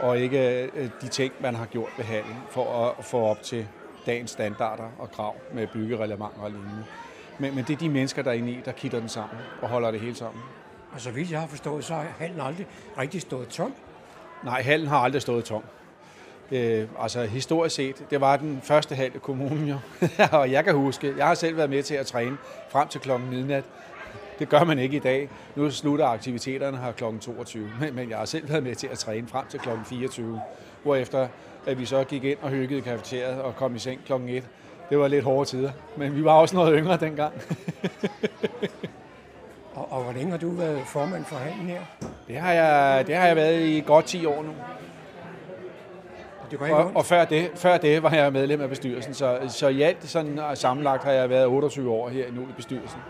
og 0.00 0.18
ikke 0.18 0.70
øh, 0.74 0.90
de 1.02 1.08
ting, 1.08 1.32
man 1.40 1.54
har 1.54 1.66
gjort 1.66 1.88
ved 1.96 2.04
hallen, 2.04 2.36
for 2.50 2.94
at 2.98 3.04
få 3.04 3.18
op 3.18 3.42
til 3.42 3.66
dagens 4.06 4.30
standarder 4.30 4.90
og 4.98 5.10
krav 5.10 5.36
med 5.54 5.66
byggereglementer 5.66 6.40
og 6.40 6.50
lignende. 6.50 6.84
Men, 7.38 7.54
men 7.54 7.64
det 7.64 7.72
er 7.72 7.78
de 7.78 7.88
mennesker, 7.88 8.22
der 8.22 8.30
er 8.30 8.34
inde 8.34 8.52
i, 8.52 8.58
der 8.64 8.72
kitter 8.72 9.00
den 9.00 9.08
sammen 9.08 9.38
og 9.62 9.68
holder 9.68 9.90
det 9.90 10.00
hele 10.00 10.14
sammen. 10.14 10.42
Og 10.92 11.00
så 11.00 11.10
vidt 11.10 11.30
jeg 11.30 11.40
har 11.40 11.46
forstået, 11.46 11.84
så 11.84 11.94
har 11.94 12.06
hallen 12.18 12.40
aldrig 12.40 12.66
rigtig 12.98 13.20
stået 13.20 13.48
tom. 13.48 13.74
Nej, 14.44 14.62
hallen 14.62 14.88
har 14.88 14.98
aldrig 14.98 15.22
stået 15.22 15.44
tom. 15.44 15.62
Øh, 16.52 16.88
altså 16.98 17.22
historisk 17.22 17.74
set, 17.74 18.04
det 18.10 18.20
var 18.20 18.36
den 18.36 18.60
første 18.62 18.94
halv 18.94 19.14
i 19.14 19.18
kommunen 19.18 19.68
jo. 19.68 19.76
og 20.38 20.52
jeg 20.52 20.64
kan 20.64 20.74
huske, 20.74 21.14
jeg 21.16 21.26
har 21.26 21.34
selv 21.34 21.56
været 21.56 21.70
med 21.70 21.82
til 21.82 21.94
at 21.94 22.06
træne 22.06 22.36
frem 22.68 22.88
til 22.88 23.00
klokken 23.00 23.30
midnat. 23.30 23.64
Det 24.38 24.48
gør 24.48 24.64
man 24.64 24.78
ikke 24.78 24.96
i 24.96 25.00
dag. 25.00 25.28
Nu 25.56 25.70
slutter 25.70 26.06
aktiviteterne 26.06 26.76
her 26.76 26.92
klokken 26.92 27.20
22, 27.20 27.70
men, 27.80 27.94
men 27.94 28.10
jeg 28.10 28.18
har 28.18 28.24
selv 28.24 28.48
været 28.48 28.62
med 28.62 28.74
til 28.74 28.86
at 28.86 28.98
træne 28.98 29.28
frem 29.28 29.46
til 29.48 29.60
klokken 29.60 29.84
24, 29.84 30.40
hvorefter 30.82 31.28
at 31.66 31.78
vi 31.78 31.84
så 31.84 32.04
gik 32.04 32.24
ind 32.24 32.38
og 32.42 32.50
hyggede 32.50 32.78
i 32.78 32.82
kafeteriet 32.82 33.40
og 33.40 33.56
kom 33.56 33.76
i 33.76 33.78
seng 33.78 34.00
klokken 34.06 34.28
1. 34.28 34.44
Det 34.90 34.98
var 34.98 35.08
lidt 35.08 35.24
hårde 35.24 35.50
tider, 35.50 35.70
men 35.96 36.16
vi 36.16 36.24
var 36.24 36.32
også 36.32 36.56
noget 36.56 36.78
yngre 36.78 36.96
dengang. 36.96 37.34
og, 39.74 39.92
og 39.92 40.02
hvor 40.02 40.12
længe 40.12 40.30
har 40.30 40.38
du 40.38 40.50
været 40.50 40.80
formand 40.86 41.24
for 41.24 41.36
handen 41.36 41.66
her? 41.66 41.80
Det 42.28 42.36
har 42.36 42.52
jeg, 42.52 43.06
det 43.06 43.16
har 43.16 43.26
jeg 43.26 43.36
været 43.36 43.62
i 43.62 43.82
godt 43.86 44.04
10 44.04 44.26
år 44.26 44.42
nu. 44.42 44.52
Det 46.50 46.60
og, 46.60 46.92
og 46.94 47.04
før, 47.04 47.24
det, 47.24 47.50
før 47.54 47.76
det 47.76 48.02
var 48.02 48.10
jeg 48.10 48.32
medlem 48.32 48.60
af 48.60 48.68
bestyrelsen, 48.68 49.14
så, 49.14 49.38
så 49.48 49.68
i 49.68 49.82
alt 49.82 50.08
sådan, 50.08 50.40
sammenlagt 50.54 51.04
har 51.04 51.12
jeg 51.12 51.30
været 51.30 51.46
28 51.46 51.90
år 51.90 52.08
her 52.08 52.32
nu 52.32 52.42
i 52.42 52.52
bestyrelsen. 52.56 53.00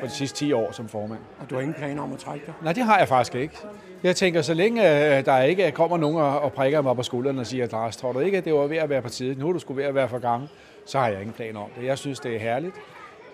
For 0.00 0.06
de 0.06 0.12
sidste 0.12 0.38
10 0.38 0.52
år 0.52 0.72
som 0.72 0.88
formand. 0.88 1.20
Og 1.40 1.50
du 1.50 1.54
har 1.54 1.62
ingen 1.62 1.74
planer 1.74 2.02
om 2.02 2.12
at 2.12 2.18
trække 2.18 2.46
dig? 2.46 2.54
Nej, 2.62 2.72
det 2.72 2.84
har 2.84 2.98
jeg 2.98 3.08
faktisk 3.08 3.34
ikke. 3.34 3.54
Jeg 4.02 4.16
tænker, 4.16 4.42
så 4.42 4.54
længe 4.54 4.82
øh, 5.18 5.24
der 5.24 5.42
ikke 5.42 5.70
kommer 5.70 5.96
nogen 5.96 6.16
og 6.16 6.52
prikker 6.52 6.82
mig 6.82 6.96
på 6.96 7.02
skulderen 7.02 7.38
og 7.38 7.46
siger, 7.46 7.66
Lars, 7.72 7.96
tror 7.96 8.12
du 8.12 8.18
ikke, 8.18 8.38
at 8.38 8.44
det 8.44 8.54
var 8.54 8.66
ved 8.66 8.76
at 8.76 8.88
være 8.88 9.02
på 9.02 9.08
tide? 9.08 9.34
Nu 9.40 9.48
er 9.48 9.52
du 9.52 9.58
skulle 9.58 9.82
ved 9.82 9.88
at 9.88 9.94
være 9.94 10.08
for 10.08 10.18
gang. 10.18 10.48
Så 10.86 10.98
har 10.98 11.08
jeg 11.08 11.20
ingen 11.20 11.32
planer 11.32 11.60
om 11.60 11.70
det. 11.78 11.86
Jeg 11.86 11.98
synes, 11.98 12.20
det 12.20 12.34
er 12.34 12.38
herligt. 12.38 12.74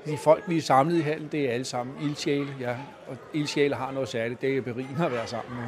De 0.06 0.18
folk, 0.18 0.44
vi 0.46 0.56
er 0.56 0.62
samlet 0.62 0.98
i 0.98 1.00
hallen, 1.00 1.28
det 1.32 1.40
er 1.40 1.52
alle 1.52 1.64
sammen 1.64 1.96
ildsjæle. 2.02 2.48
Ja, 2.61 2.74
og 3.09 3.16
ildsjæle 3.35 3.74
har 3.74 3.92
noget 3.92 4.09
særligt. 4.09 4.40
Det 4.40 4.56
er 4.56 4.61
berigende 4.61 5.06
at 5.06 5.12
være 5.12 5.26
sammen 5.26 5.56
med. 5.56 5.66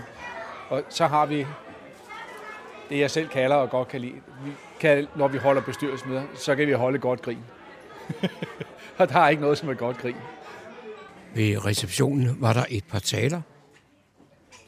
Og 0.68 0.82
så 0.88 1.06
har 1.06 1.26
vi 1.26 1.46
det, 2.90 2.98
jeg 2.98 3.10
selv 3.10 3.28
kalder 3.28 3.56
og 3.56 3.70
godt 3.70 3.88
kan 3.88 4.00
lide. 4.00 4.20
Vi 4.44 4.50
kan, 4.80 5.06
når 5.16 5.28
vi 5.28 5.38
holder 5.38 5.62
bestyrelsesmøder, 5.62 6.22
så 6.34 6.56
kan 6.56 6.66
vi 6.66 6.72
holde 6.72 6.98
godt 6.98 7.22
grin. 7.22 7.38
og 8.98 9.08
der 9.08 9.18
er 9.18 9.28
ikke 9.28 9.42
noget 9.42 9.58
som 9.58 9.70
et 9.70 9.78
godt 9.78 9.98
grin. 9.98 10.16
Ved 11.34 11.64
receptionen 11.64 12.36
var 12.40 12.52
der 12.52 12.64
et 12.70 12.84
par 12.84 12.98
taler. 12.98 13.40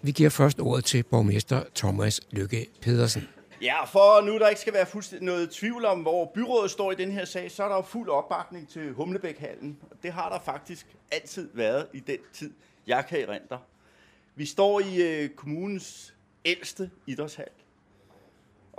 Vi 0.02 0.10
giver 0.10 0.30
først 0.30 0.60
ordet 0.60 0.84
til 0.84 1.02
borgmester 1.02 1.62
Thomas 1.74 2.20
Lykke 2.30 2.66
Pedersen. 2.82 3.28
Ja, 3.62 3.84
for 3.84 4.26
nu 4.26 4.38
der 4.38 4.48
ikke 4.48 4.60
skal 4.60 4.72
være 4.72 4.86
fuldstændig 4.86 5.26
noget 5.26 5.50
tvivl 5.50 5.84
om, 5.84 6.00
hvor 6.00 6.30
byrådet 6.34 6.70
står 6.70 6.92
i 6.92 6.94
den 6.94 7.12
her 7.12 7.24
sag, 7.24 7.50
så 7.50 7.64
er 7.64 7.68
der 7.68 7.76
jo 7.76 7.82
fuld 7.82 8.08
opbakning 8.08 8.68
til 8.68 8.92
Humlebækhallen. 8.92 9.78
Det 10.02 10.12
har 10.12 10.28
der 10.28 10.40
faktisk 10.44 10.86
altid 11.12 11.50
været 11.54 11.86
i 11.92 12.00
den 12.00 12.18
tid, 12.32 12.52
jeg 12.86 13.06
kan 13.08 13.18
erindre. 13.18 13.58
Vi 14.34 14.46
står 14.46 14.80
i 14.80 15.02
øh, 15.02 15.28
kommunens 15.28 16.14
ældste 16.44 16.90
idrætshal. 17.06 17.48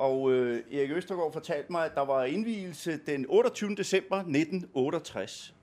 Og 0.01 0.31
øh, 0.31 0.63
Erik 0.71 0.91
Østergaard 0.91 1.33
fortalte 1.33 1.71
mig, 1.71 1.85
at 1.85 1.95
der 1.95 2.01
var 2.01 2.23
indvielse 2.23 2.99
den 3.05 3.25
28. 3.29 3.75
december 3.75 4.17
1968. 4.17 5.53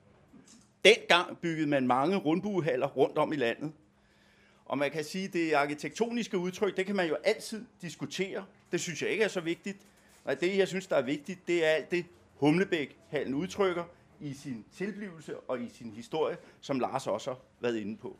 Dengang 0.85 1.37
byggede 1.37 1.67
man 1.67 1.87
mange 1.87 2.17
rundbuehaller 2.17 2.87
rundt 2.87 3.17
om 3.17 3.33
i 3.33 3.35
landet. 3.35 3.71
Og 4.65 4.77
man 4.77 4.91
kan 4.91 5.03
sige, 5.03 5.25
at 5.25 5.33
det 5.33 5.53
arkitektoniske 5.53 6.37
udtryk, 6.37 6.77
det 6.77 6.85
kan 6.85 6.95
man 6.95 7.07
jo 7.07 7.15
altid 7.23 7.65
diskutere. 7.81 8.45
Det 8.71 8.79
synes 8.79 9.01
jeg 9.01 9.09
ikke 9.09 9.23
er 9.23 9.27
så 9.27 9.41
vigtigt. 9.41 9.77
Nej, 10.25 10.35
det, 10.35 10.57
jeg 10.57 10.67
synes, 10.67 10.87
der 10.87 10.95
er 10.95 11.01
vigtigt, 11.01 11.47
det 11.47 11.65
er 11.65 11.69
alt 11.69 11.91
det, 11.91 12.05
Humlebæk-hallen 12.35 13.33
udtrykker 13.33 13.83
i 14.19 14.33
sin 14.33 14.65
tilblivelse 14.73 15.39
og 15.39 15.61
i 15.61 15.69
sin 15.69 15.91
historie, 15.91 16.37
som 16.61 16.79
Lars 16.79 17.07
også 17.07 17.29
har 17.29 17.39
været 17.59 17.77
inde 17.77 17.97
på. 17.97 18.17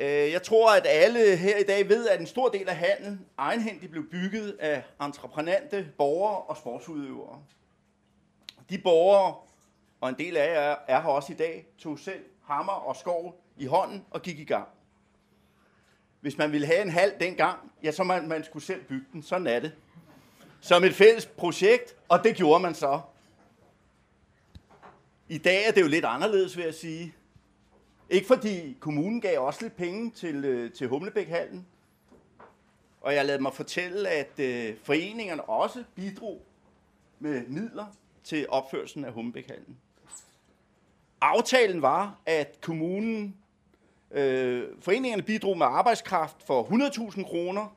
Øh, 0.00 0.30
jeg 0.32 0.42
tror, 0.42 0.70
at 0.70 0.86
alle 0.86 1.36
her 1.36 1.56
i 1.56 1.62
dag 1.62 1.88
ved, 1.88 2.08
at 2.08 2.20
en 2.20 2.26
stor 2.26 2.48
del 2.48 2.68
af 2.68 2.76
handel 2.76 3.18
egenhændigt 3.38 3.90
blev 3.90 4.10
bygget 4.10 4.56
af 4.60 4.82
entreprenante 5.00 5.88
borgere 5.98 6.38
og 6.38 6.56
sportsudøvere. 6.56 7.42
De 8.70 8.78
borgere, 8.78 9.34
og 10.00 10.08
en 10.08 10.14
del 10.18 10.36
af 10.36 10.54
jer 10.54 10.76
er 10.88 11.00
her 11.00 11.08
også 11.08 11.32
i 11.32 11.36
dag, 11.36 11.66
tog 11.78 11.98
selv 11.98 12.24
hammer 12.44 12.72
og 12.72 12.96
skov 12.96 13.44
i 13.56 13.66
hånden 13.66 14.06
og 14.10 14.22
gik 14.22 14.38
i 14.38 14.44
gang. 14.44 14.68
Hvis 16.20 16.38
man 16.38 16.52
ville 16.52 16.66
have 16.66 16.82
en 16.82 16.90
halv 16.90 17.12
dengang, 17.20 17.72
ja, 17.82 17.90
så 17.90 18.04
man, 18.04 18.28
man 18.28 18.44
skulle 18.44 18.64
selv 18.64 18.84
bygge 18.84 19.06
den. 19.12 19.22
Sådan 19.22 19.46
er 19.46 19.60
det. 19.60 19.72
Som 20.60 20.84
et 20.84 20.94
fælles 20.94 21.26
projekt, 21.26 21.96
og 22.08 22.24
det 22.24 22.36
gjorde 22.36 22.60
man 22.62 22.74
så. 22.74 23.00
I 25.28 25.38
dag 25.38 25.68
er 25.68 25.72
det 25.72 25.80
jo 25.80 25.86
lidt 25.86 26.04
anderledes, 26.04 26.56
vil 26.56 26.64
jeg 26.64 26.74
sige. 26.74 27.14
Ikke 28.10 28.26
fordi 28.26 28.76
kommunen 28.80 29.20
gav 29.20 29.40
også 29.40 29.62
lidt 29.62 29.76
penge 29.76 30.10
til, 30.10 30.44
øh, 30.44 30.72
til 30.72 30.88
Humlebækhallen. 30.88 31.66
Og 33.00 33.14
jeg 33.14 33.26
lader 33.26 33.40
mig 33.40 33.54
fortælle, 33.54 34.08
at 34.08 34.38
øh, 34.38 34.76
foreningerne 34.82 35.44
også 35.44 35.84
bidrog 35.94 36.42
med 37.18 37.46
midler 37.46 37.86
til 38.24 38.46
opførelsen 38.48 39.04
af 39.04 39.12
Humlebækhallen. 39.12 39.76
Aftalen 41.20 41.82
var, 41.82 42.20
at 42.26 42.60
kommunen, 42.60 43.36
øh, 44.10 44.68
foreningerne 44.80 45.22
bidrog 45.22 45.58
med 45.58 45.66
arbejdskraft 45.66 46.42
for 46.46 46.62
100.000 46.62 47.24
kroner 47.24 47.76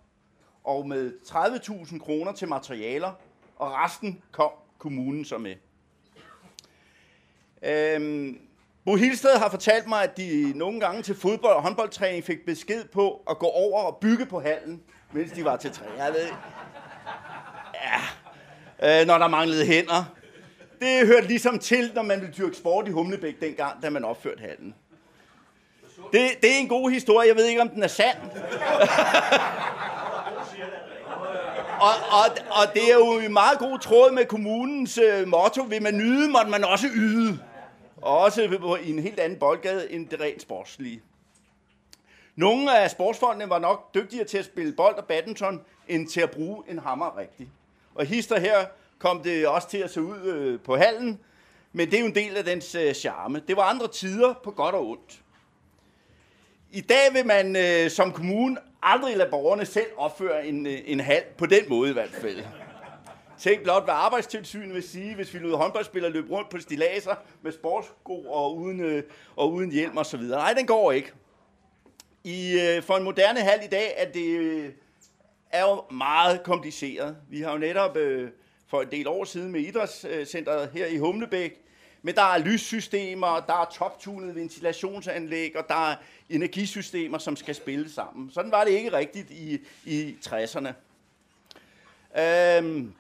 og 0.63 0.87
med 0.87 1.13
30.000 1.25 1.99
kroner 1.99 2.31
til 2.31 2.47
materialer, 2.47 3.13
og 3.55 3.71
resten 3.71 4.21
kom 4.31 4.51
kommunen 4.77 5.25
så 5.25 5.37
med. 5.37 5.55
Øhm, 7.63 8.39
Bo 8.85 8.95
Hilsted 8.95 9.37
har 9.37 9.49
fortalt 9.49 9.87
mig, 9.87 10.03
at 10.03 10.17
de 10.17 10.53
nogle 10.55 10.79
gange 10.79 11.01
til 11.01 11.15
fodbold- 11.15 11.55
og 11.55 11.61
håndboldtræning 11.61 12.23
fik 12.23 12.45
besked 12.45 12.83
på 12.93 13.21
at 13.29 13.39
gå 13.39 13.45
over 13.45 13.81
og 13.81 13.97
bygge 14.01 14.25
på 14.25 14.39
hallen, 14.39 14.81
mens 15.11 15.31
de 15.31 15.45
var 15.45 15.55
til 15.55 15.71
træning. 15.71 15.97
Jeg 15.97 16.13
ved, 16.13 16.27
ja, 17.73 19.01
øh, 19.01 19.07
når 19.07 19.17
der 19.17 19.27
manglede 19.27 19.65
hænder. 19.65 20.03
Det 20.79 21.07
hørte 21.07 21.27
ligesom 21.27 21.59
til, 21.59 21.91
når 21.95 22.01
man 22.01 22.21
ville 22.21 22.33
dyrke 22.37 22.57
sport 22.57 22.87
i 22.87 22.91
Humlebæk 22.91 23.41
dengang, 23.41 23.83
da 23.83 23.89
man 23.89 24.05
opførte 24.05 24.41
hallen. 24.41 24.75
Det, 26.11 26.29
det 26.41 26.55
er 26.55 26.57
en 26.57 26.67
god 26.67 26.89
historie. 26.91 27.27
Jeg 27.27 27.35
ved 27.35 27.45
ikke, 27.45 27.61
om 27.61 27.69
den 27.69 27.83
er 27.83 27.87
sand. 27.87 28.17
og, 31.87 31.93
og, 32.11 32.25
og 32.49 32.73
det 32.73 32.91
er 32.91 32.93
jo 32.93 33.19
i 33.19 33.27
meget 33.27 33.59
god 33.59 33.79
tråd 33.79 34.11
med 34.11 34.25
kommunens 34.25 34.97
øh, 34.97 35.27
motto, 35.27 35.63
vil 35.63 35.81
man 35.81 35.97
nyde, 35.97 36.29
må 36.29 36.39
man 36.47 36.63
også 36.63 36.87
yde. 36.93 37.39
Og 38.03 38.17
også 38.19 38.57
på- 38.61 38.75
i 38.75 38.89
en 38.89 38.99
helt 38.99 39.19
anden 39.19 39.39
boldgade 39.39 39.91
end 39.91 40.07
det 40.09 40.19
rent 40.19 40.41
sportslige. 40.41 41.01
Nogle 42.35 42.77
af 42.79 42.91
sportsfolkene 42.91 43.49
var 43.49 43.59
nok 43.59 43.93
dygtigere 43.93 44.25
til 44.27 44.37
at 44.37 44.45
spille 44.45 44.73
bold 44.73 44.95
og 44.95 45.05
badminton, 45.05 45.61
end 45.87 46.07
til 46.07 46.21
at 46.21 46.31
bruge 46.31 46.63
en 46.69 46.79
hammer 46.79 47.17
rigtigt. 47.17 47.49
Og 47.95 48.05
hister 48.05 48.39
her 48.39 48.65
kom 48.99 49.23
det 49.23 49.47
også 49.47 49.69
til 49.69 49.77
at 49.77 49.89
se 49.91 50.01
ud 50.01 50.19
øh, 50.21 50.59
på 50.59 50.75
hallen, 50.77 51.19
men 51.73 51.87
det 51.91 51.95
er 51.95 51.99
jo 51.99 52.05
en 52.05 52.15
del 52.15 52.37
af 52.37 52.43
dens 52.43 52.75
øh, 52.75 52.93
charme. 52.93 53.41
Det 53.47 53.57
var 53.57 53.63
andre 53.63 53.87
tider 53.87 54.33
på 54.43 54.51
godt 54.51 54.75
og 54.75 54.87
ondt. 54.89 55.21
I 56.71 56.81
dag 56.81 57.13
vil 57.13 57.25
man 57.25 57.55
øh, 57.55 57.89
som 57.91 58.11
kommune 58.11 58.57
aldrig 58.81 59.17
lade 59.17 59.29
borgerne 59.29 59.65
selv 59.65 59.87
opføre 59.97 60.47
en, 60.47 60.65
øh, 60.67 60.79
en 60.85 60.99
hal, 60.99 61.23
på 61.37 61.45
den 61.45 61.69
måde 61.69 61.89
i 61.89 61.93
hvert 61.93 62.11
fald. 62.11 62.43
Tænk 63.39 63.63
blot, 63.63 63.83
hvad 63.83 63.93
arbejdstilsynet 63.93 64.73
vil 64.73 64.83
sige, 64.83 65.15
hvis 65.15 65.33
vi 65.33 65.39
lod 65.39 65.57
håndboldspillere 65.57 66.11
løbe 66.11 66.29
rundt 66.29 66.49
på 66.49 66.59
stilaser 66.59 67.15
med 67.41 67.51
sportssko 67.51 68.25
og 68.25 68.57
uden, 68.57 68.79
øh, 68.79 69.03
og 69.35 69.51
uden 69.51 69.71
hjelm 69.71 69.97
og 69.97 70.05
så 70.05 70.17
videre. 70.17 70.39
Nej, 70.39 70.53
den 70.53 70.65
går 70.65 70.91
ikke. 70.91 71.11
I, 72.23 72.59
øh, 72.59 72.83
for 72.83 72.97
en 72.97 73.03
moderne 73.03 73.39
hal 73.39 73.59
i 73.65 73.67
dag 73.67 73.93
er 73.97 74.11
det 74.11 74.37
øh, 74.37 74.71
er 75.51 75.61
jo 75.61 75.95
meget 75.95 76.43
kompliceret. 76.43 77.17
Vi 77.29 77.41
har 77.41 77.51
jo 77.51 77.57
netop 77.57 77.97
øh, 77.97 78.31
for 78.67 78.81
en 78.81 78.91
del 78.91 79.07
år 79.07 79.23
siden 79.23 79.51
med 79.51 79.61
idrætscenteret 79.61 80.69
her 80.73 80.85
i 80.85 80.97
Humlebæk, 80.97 81.61
men 82.01 82.15
der 82.15 82.21
er 82.21 82.37
lyssystemer, 82.37 83.39
der 83.47 83.61
er 83.61 83.65
toptunet 83.73 84.35
ventilationsanlæg, 84.35 85.57
og 85.57 85.65
der 85.67 85.91
er 85.91 85.95
energisystemer, 86.29 87.17
som 87.17 87.35
skal 87.35 87.55
spille 87.55 87.91
sammen. 87.91 88.31
Sådan 88.31 88.51
var 88.51 88.63
det 88.63 88.71
ikke 88.71 88.93
rigtigt 88.93 89.31
i, 89.31 89.59
i 89.85 90.15
60'erne. 90.25 90.73
Øhm, 92.21 92.93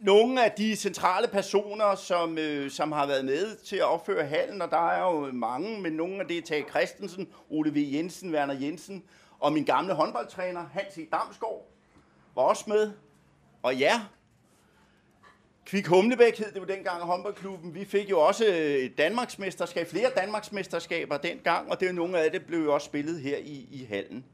nogle 0.00 0.44
af 0.44 0.52
de 0.52 0.76
centrale 0.76 1.28
personer, 1.28 1.94
som, 1.94 2.38
øh, 2.38 2.70
som 2.70 2.92
har 2.92 3.06
været 3.06 3.24
med 3.24 3.56
til 3.56 3.76
at 3.76 3.84
opføre 3.84 4.26
hallen, 4.26 4.62
og 4.62 4.70
der 4.70 4.90
er 4.90 5.10
jo 5.10 5.32
mange, 5.32 5.80
men 5.80 5.92
nogle 5.92 6.20
af 6.20 6.26
det 6.26 6.38
er 6.38 6.42
Tage 6.42 6.64
Christensen, 6.70 7.28
Ole 7.50 7.70
V. 7.70 7.76
Jensen, 7.76 8.34
Werner 8.34 8.54
Jensen, 8.54 9.04
og 9.38 9.52
min 9.52 9.64
gamle 9.64 9.94
håndboldtræner, 9.94 10.66
Hans 10.72 10.98
E. 10.98 11.00
Damsgaard, 11.12 11.70
var 12.34 12.42
også 12.42 12.64
med. 12.66 12.92
Og 13.62 13.76
ja, 13.76 14.00
Kvik 15.66 15.86
Humlebæk 15.86 16.38
hed 16.38 16.52
det 16.52 16.60
jo 16.60 16.64
dengang 16.64 17.00
af 17.00 17.06
håndboldklubben. 17.06 17.74
Vi 17.74 17.84
fik 17.84 18.10
jo 18.10 18.20
også 18.20 18.46
øh, 18.46 18.54
et 18.54 18.98
Danmarksmesterskab, 18.98 19.86
flere 19.86 20.10
Danmarksmesterskaber 20.16 21.16
dengang, 21.16 21.70
og 21.70 21.80
det 21.80 21.88
er 21.88 21.92
nogle 21.92 22.18
af 22.18 22.30
det 22.30 22.46
blev 22.46 22.58
jo 22.58 22.74
også 22.74 22.84
spillet 22.84 23.20
her 23.20 23.36
i, 23.36 23.68
i 23.70 23.84
hallen. 23.84 24.24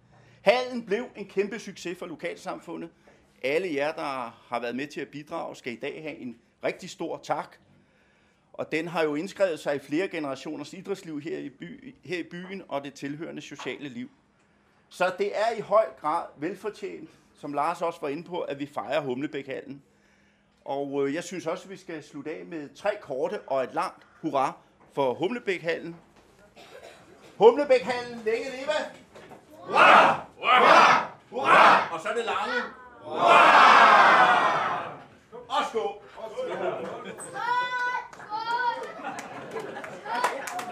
Hallen 0.42 0.86
blev 0.86 1.04
en 1.16 1.26
kæmpe 1.26 1.58
succes 1.58 1.98
for 1.98 2.06
lokalsamfundet. 2.06 2.90
Alle 3.44 3.74
jer, 3.74 3.92
der 3.92 4.40
har 4.48 4.60
været 4.60 4.76
med 4.76 4.86
til 4.86 5.00
at 5.00 5.08
bidrage, 5.08 5.56
skal 5.56 5.72
i 5.72 5.76
dag 5.76 6.02
have 6.02 6.16
en 6.16 6.38
rigtig 6.64 6.90
stor 6.90 7.20
tak. 7.22 7.56
Og 8.52 8.72
den 8.72 8.88
har 8.88 9.02
jo 9.02 9.14
indskrevet 9.14 9.60
sig 9.60 9.76
i 9.76 9.78
flere 9.78 10.08
generationers 10.08 10.72
idrætsliv 10.72 11.20
her 11.20 11.38
i, 11.38 11.48
by, 11.48 11.94
her 12.04 12.18
i 12.18 12.22
byen 12.22 12.62
og 12.68 12.84
det 12.84 12.94
tilhørende 12.94 13.42
sociale 13.42 13.88
liv. 13.88 14.10
Så 14.88 15.12
det 15.18 15.38
er 15.38 15.56
i 15.58 15.60
høj 15.60 15.84
grad 16.00 16.26
velfortjent, 16.36 17.10
som 17.40 17.52
Lars 17.52 17.82
også 17.82 18.00
var 18.00 18.08
inde 18.08 18.24
på, 18.24 18.40
at 18.40 18.58
vi 18.58 18.66
fejrer 18.66 19.00
Humlebækhallen. 19.00 19.82
Og 20.64 21.08
øh, 21.08 21.14
jeg 21.14 21.24
synes 21.24 21.46
også, 21.46 21.64
at 21.64 21.70
vi 21.70 21.76
skal 21.76 22.02
slutte 22.02 22.30
af 22.30 22.44
med 22.46 22.74
tre 22.74 22.90
korte 23.00 23.40
og 23.40 23.64
et 23.64 23.74
langt 23.74 24.06
hurra 24.22 24.52
for 24.92 25.14
Humlebækhallen. 25.14 25.96
Humlebækhallen, 27.36 28.24
længe 28.24 28.44
leve! 28.44 28.72
Hurra! 29.50 30.26
Hurra! 30.36 31.10
Hurra! 31.30 31.94
Og 31.94 32.00
så 32.00 32.08
det 32.16 32.24
lange. 32.24 32.83
Skål! 33.04 33.20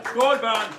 Skål, 0.04 0.38
børn! 0.40 0.72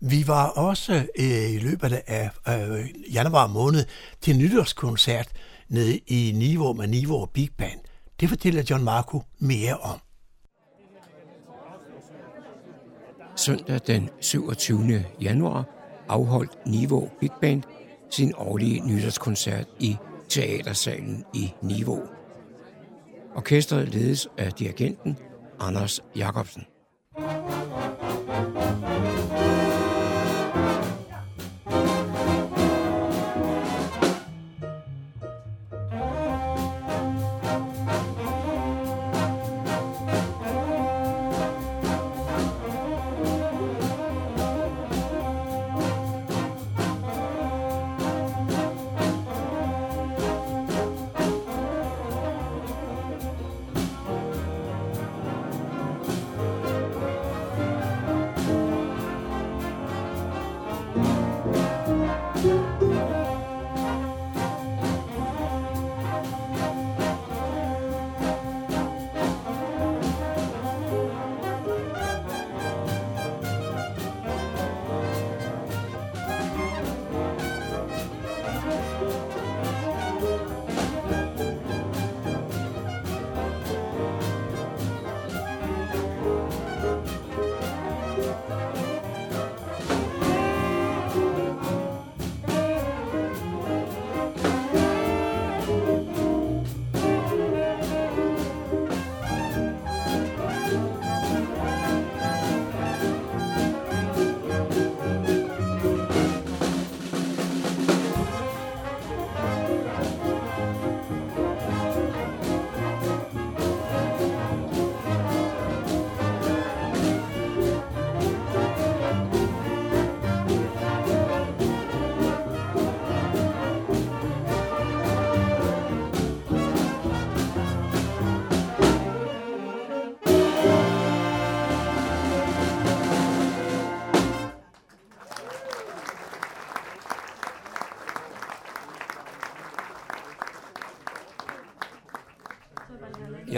Vi 0.00 0.24
var 0.26 0.48
også 0.48 0.92
øh, 1.18 1.50
i 1.50 1.58
løbet 1.58 1.92
af 2.06 2.30
øh, 2.48 3.14
januar 3.14 3.46
måned 3.46 3.84
til 4.20 4.36
nytårskoncert 4.36 5.28
nede 5.68 5.98
i 5.98 6.32
Niveau 6.34 6.72
med 6.72 6.86
Niveau 6.86 7.26
Big 7.26 7.50
Band. 7.58 7.80
Det 8.20 8.28
fortæller 8.28 8.62
John 8.70 8.84
Marco 8.84 9.22
mere 9.38 9.76
om. 9.76 10.00
Søndag 13.36 13.80
den 13.86 14.10
27. 14.20 15.04
januar 15.20 15.64
afholdt 16.08 16.66
Niveau 16.66 17.10
Big 17.20 17.30
Band 17.40 17.62
sin 18.10 18.32
årlige 18.36 18.86
nytårskoncert 18.86 19.66
i 19.80 19.96
Teatersalen 20.28 21.24
i 21.34 21.52
Niveau. 21.62 22.02
Orkestret 23.36 23.88
ledes 23.88 24.28
af 24.38 24.52
dirigenten 24.52 25.18
Anders 25.60 26.00
Jacobsen. 26.16 26.62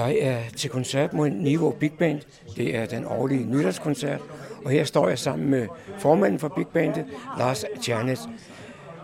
Jeg 0.05 0.19
er 0.21 0.39
til 0.57 0.71
koncert 0.71 1.13
mod 1.13 1.31
Niveau 1.31 1.71
Big 1.71 1.93
Band. 1.93 2.21
Det 2.57 2.77
er 2.77 2.87
den 2.87 3.05
årlige 3.05 3.45
nytårskoncert. 3.45 4.21
Og 4.65 4.71
her 4.71 4.85
står 4.85 5.09
jeg 5.09 5.19
sammen 5.19 5.51
med 5.51 5.69
formanden 5.99 6.39
for 6.39 6.49
Big 6.49 6.67
Bandet, 6.67 7.05
Lars 7.39 7.65
Tjernes. 7.83 8.29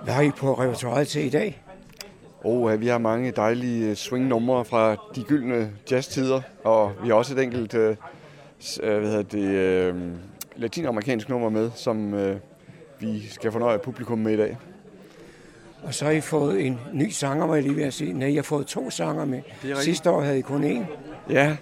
Hvad 0.05 0.15
har 0.15 0.23
I 0.23 0.31
på 0.31 0.55
repertoireet 0.55 1.09
til 1.09 1.25
i 1.25 1.29
dag? 1.29 1.63
Oh, 2.45 2.81
vi 2.81 2.87
har 2.87 2.99
mange 2.99 3.31
dejlige 3.31 3.91
øh, 3.91 3.97
swing-numre 3.97 4.65
fra 4.65 4.97
de 5.15 5.23
gyldne 5.23 5.71
jazztider, 5.91 6.41
og 6.65 6.93
vi 7.03 7.09
har 7.09 7.15
også 7.15 7.35
et 7.35 7.43
enkelt 7.43 7.75
uh, 7.75 7.81
hvad 8.83 9.11
hedder 9.11 9.23
det, 9.23 9.95
latinamerikansk 10.57 11.29
nummer 11.29 11.49
med, 11.49 11.71
som 11.75 12.15
vi 12.99 13.27
skal 13.31 13.53
fornøje 13.53 13.79
publikum 13.79 14.19
med 14.19 14.33
i 14.33 14.37
dag. 14.37 14.57
Og 15.83 15.95
så 15.95 16.05
har 16.05 16.13
I 16.13 16.21
fået 16.21 16.67
en 16.67 16.81
ny 16.93 17.09
sanger, 17.11 17.47
var 17.47 17.55
jeg 17.55 17.63
lige 17.63 17.77
ved 17.77 17.85
at 17.85 17.95
sige. 17.95 18.13
Nej, 18.13 18.29
I 18.29 18.35
har 18.35 18.43
fået 18.43 18.67
to 18.67 18.91
sanger 18.91 19.25
med. 19.25 19.41
Sidste 19.77 20.11
år 20.11 20.21
havde 20.21 20.39
I 20.39 20.43
kun 20.43 20.65
én. 20.65 20.85
Ja, 21.31 21.57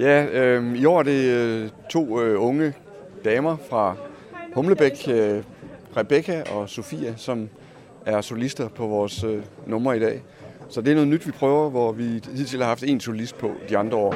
ja 0.00 0.26
øh, 0.26 0.76
i 0.76 0.84
år 0.84 0.98
er 0.98 1.02
det 1.02 1.24
øh, 1.24 1.70
to 1.90 2.20
øh, 2.20 2.42
unge 2.42 2.72
damer 3.24 3.56
fra 3.70 3.96
Humlebæk, 4.54 5.08
øh, 5.08 5.42
Rebecca 5.96 6.42
og 6.52 6.68
Sofia, 6.68 7.14
som 7.16 7.48
er 8.06 8.20
solister 8.20 8.68
på 8.68 8.86
vores 8.86 9.24
øh, 9.24 9.42
nummer 9.66 9.92
i 9.92 9.98
dag. 9.98 10.22
Så 10.68 10.80
det 10.80 10.90
er 10.90 10.94
noget 10.94 11.08
nyt, 11.08 11.26
vi 11.26 11.32
prøver, 11.32 11.70
hvor 11.70 11.92
vi 11.92 12.22
hidtil 12.34 12.60
har 12.60 12.68
haft 12.68 12.84
en 12.84 13.00
solist 13.00 13.38
på 13.38 13.50
de 13.68 13.78
andre 13.78 13.96
år. 13.96 14.14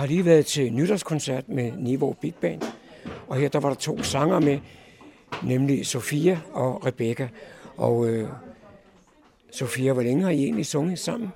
Jeg 0.00 0.08
har 0.08 0.08
lige 0.08 0.24
været 0.24 0.46
til 0.46 0.72
nytårskoncert 0.72 1.48
med 1.48 1.72
Niveau 1.72 2.12
Big 2.12 2.34
Band, 2.34 2.62
og 3.28 3.36
her 3.36 3.48
der 3.48 3.60
var 3.60 3.68
der 3.68 3.76
to 3.76 4.02
sanger 4.02 4.40
med, 4.40 4.58
nemlig 5.44 5.86
Sofia 5.86 6.40
og 6.52 6.86
Rebecca. 6.86 7.28
Og 7.76 8.08
øh, 8.08 8.28
Sofia, 9.52 9.92
hvor 9.92 10.02
længe 10.02 10.22
har 10.22 10.30
I 10.30 10.44
egentlig 10.44 10.66
sunget 10.66 10.98
sammen? 10.98 11.28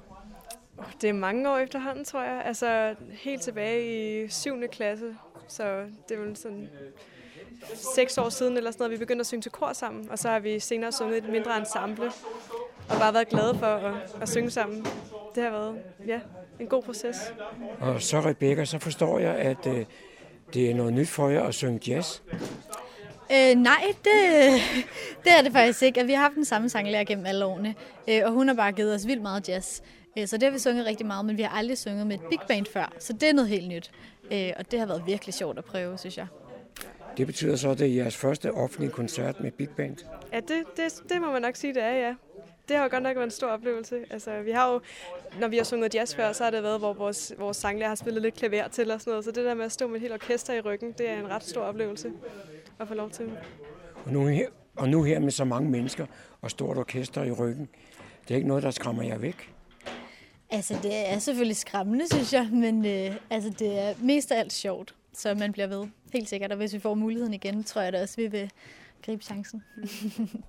Det 1.01 1.09
er 1.09 1.13
mange 1.13 1.51
år 1.51 1.59
efterhånden, 1.59 2.05
tror 2.05 2.23
jeg. 2.23 2.43
Altså 2.45 2.95
helt 3.11 3.43
tilbage 3.43 4.25
i 4.25 4.29
7. 4.29 4.55
klasse, 4.73 5.17
så 5.49 5.85
det 6.09 6.17
er 6.17 6.21
vel 6.21 6.37
sådan 6.37 6.69
seks 7.95 8.19
år 8.19 8.29
siden 8.29 8.57
eller 8.57 8.71
sådan 8.71 8.83
noget, 8.83 8.93
vi 8.93 9.05
begyndte 9.05 9.21
at 9.21 9.27
synge 9.27 9.43
til 9.43 9.53
kor 9.53 9.73
sammen, 9.73 10.11
og 10.11 10.19
så 10.19 10.29
har 10.29 10.39
vi 10.39 10.61
senere 10.61 10.93
sunget 10.93 11.19
et 11.25 11.29
mindre 11.29 11.59
ensemble, 11.59 12.11
og 12.89 12.99
bare 12.99 13.15
været 13.15 13.29
glade 13.29 13.59
for 13.59 13.67
at, 13.67 13.95
at 14.23 14.29
synge 14.29 14.51
sammen. 14.51 14.87
Det 15.35 15.43
har 15.43 15.51
været, 15.51 15.79
ja, 16.07 16.21
en 16.61 16.67
god 16.67 16.83
proces. 16.83 17.17
Og 17.81 18.03
så 18.03 18.21
Rebecca, 18.21 18.65
så 18.65 18.79
forstår 18.79 19.19
jeg, 19.19 19.35
at 19.35 19.67
øh, 19.67 19.85
det 20.55 20.71
er 20.71 20.75
noget 20.75 20.93
nyt 20.93 21.09
for 21.09 21.29
jer 21.29 21.43
at 21.43 21.55
synge 21.55 21.81
jazz. 21.87 22.21
Øh, 23.33 23.55
nej, 23.55 23.95
det, 24.05 24.13
det 25.25 25.33
er 25.39 25.43
det 25.43 25.53
faktisk 25.53 25.83
ikke. 25.83 26.07
Vi 26.07 26.13
har 26.13 26.23
haft 26.23 26.35
den 26.35 26.45
samme 26.45 26.69
sanglærer 26.69 27.05
gennem 27.05 27.27
alle 27.27 27.45
årene, 27.45 27.75
øh, 28.09 28.21
og 28.25 28.33
hun 28.33 28.49
har 28.49 28.55
bare 28.55 28.73
givet 28.73 28.95
os 28.95 29.07
vildt 29.07 29.23
meget 29.23 29.49
jazz. 29.49 29.81
Øh, 30.19 30.27
så 30.27 30.37
det 30.37 30.43
har 30.43 30.51
vi 30.51 30.59
sunget 30.59 30.87
rigtig 30.87 31.07
meget, 31.07 31.25
men 31.25 31.37
vi 31.37 31.43
har 31.43 31.59
aldrig 31.59 31.79
sunget 31.79 32.07
med 32.07 32.17
et 32.17 32.23
big 32.31 32.41
band 32.49 32.67
før, 32.67 32.93
så 32.99 33.13
det 33.13 33.29
er 33.29 33.33
noget 33.33 33.49
helt 33.49 33.69
nyt. 33.69 33.91
Øh, 34.33 34.53
og 34.57 34.71
det 34.71 34.79
har 34.79 34.87
været 34.87 35.03
virkelig 35.07 35.35
sjovt 35.35 35.59
at 35.59 35.65
prøve, 35.65 35.99
synes 35.99 36.19
jeg. 36.19 36.27
Det 37.17 37.27
betyder 37.27 37.57
så, 37.57 37.71
at 37.71 37.79
det 37.79 37.87
er 37.87 37.95
jeres 37.95 38.17
første 38.17 38.53
offentlige 38.53 38.91
koncert 38.91 39.41
med 39.41 39.51
big 39.51 39.69
band? 39.69 39.97
Ja, 40.33 40.41
det, 40.41 40.65
det, 40.77 41.03
det 41.09 41.21
må 41.21 41.33
man 41.33 41.43
nok 41.43 41.57
sige, 41.57 41.75
det 41.75 41.83
er, 41.83 41.93
ja. 41.93 42.15
Det 42.69 42.77
har 42.77 42.85
jo 42.85 42.91
godt 42.91 43.03
nok 43.03 43.17
været 43.17 43.25
en 43.25 43.31
stor 43.31 43.47
oplevelse. 43.47 44.05
Altså, 44.11 44.43
vi 44.43 44.51
har 44.51 44.73
jo, 44.73 44.81
når 45.41 45.49
vi 45.49 45.57
har 45.57 45.65
sunget 45.65 45.95
jazz 45.95 46.15
før, 46.15 46.33
så 46.33 46.45
har 46.45 46.51
det 46.51 46.63
været, 46.63 46.79
hvor 46.79 46.93
vores, 46.93 47.33
vores 47.39 47.57
sanglærer 47.57 47.89
har 47.89 47.95
spillet 47.95 48.23
lidt 48.23 48.35
klaver 48.35 48.69
til 48.69 48.91
og 48.91 49.01
sådan 49.01 49.11
noget. 49.11 49.25
Så 49.25 49.31
det 49.31 49.45
der 49.45 49.55
med 49.55 49.65
at 49.65 49.73
stå 49.73 49.87
med 49.87 49.95
et 49.95 50.01
helt 50.01 50.13
orkester 50.13 50.53
i 50.53 50.61
ryggen, 50.61 50.93
det 50.93 51.09
er 51.09 51.19
en 51.19 51.29
ret 51.29 51.45
stor 51.45 51.61
oplevelse 51.63 52.13
at 52.79 52.89
få 52.89 52.95
lov 52.95 53.11
til. 53.11 53.31
Og 54.05 54.13
nu 54.13 54.27
her, 54.27 54.49
og 54.77 54.89
nu 54.89 55.03
her 55.03 55.21
med 55.21 55.31
så 55.31 55.45
mange 55.45 55.71
mennesker 55.71 56.07
og 56.41 56.51
stort 56.51 56.79
orkester 56.79 57.23
i 57.23 57.31
ryggen, 57.31 57.69
det 58.29 58.35
er 58.35 58.37
ikke 58.37 58.49
noget, 58.49 58.63
der 58.63 58.71
skræmmer 58.71 59.03
jer 59.03 59.19
væk? 59.19 59.51
Altså, 60.51 60.79
det 60.83 61.11
er 61.13 61.19
selvfølgelig 61.19 61.57
skræmmende, 61.57 62.09
synes 62.09 62.33
jeg, 62.33 62.49
men 62.53 62.87
øh, 62.87 63.17
altså, 63.31 63.51
det 63.59 63.79
er 63.79 63.95
mest 64.03 64.33
af 64.33 64.39
alt 64.39 64.53
sjovt, 64.53 64.95
så 65.13 65.35
man 65.35 65.53
bliver 65.53 65.67
ved. 65.67 65.87
Helt 66.13 66.29
sikkert, 66.29 66.51
og 66.51 66.57
hvis 66.57 66.75
vi 66.75 66.79
får 66.79 66.95
muligheden 66.95 67.35
igen, 67.35 67.65
tror 67.65 67.83
jeg 67.83 67.93
da 67.93 68.03
også, 68.03 68.17
vi 68.17 68.27
vil 68.27 68.51
gribe 69.03 69.23
chancen. 69.25 69.65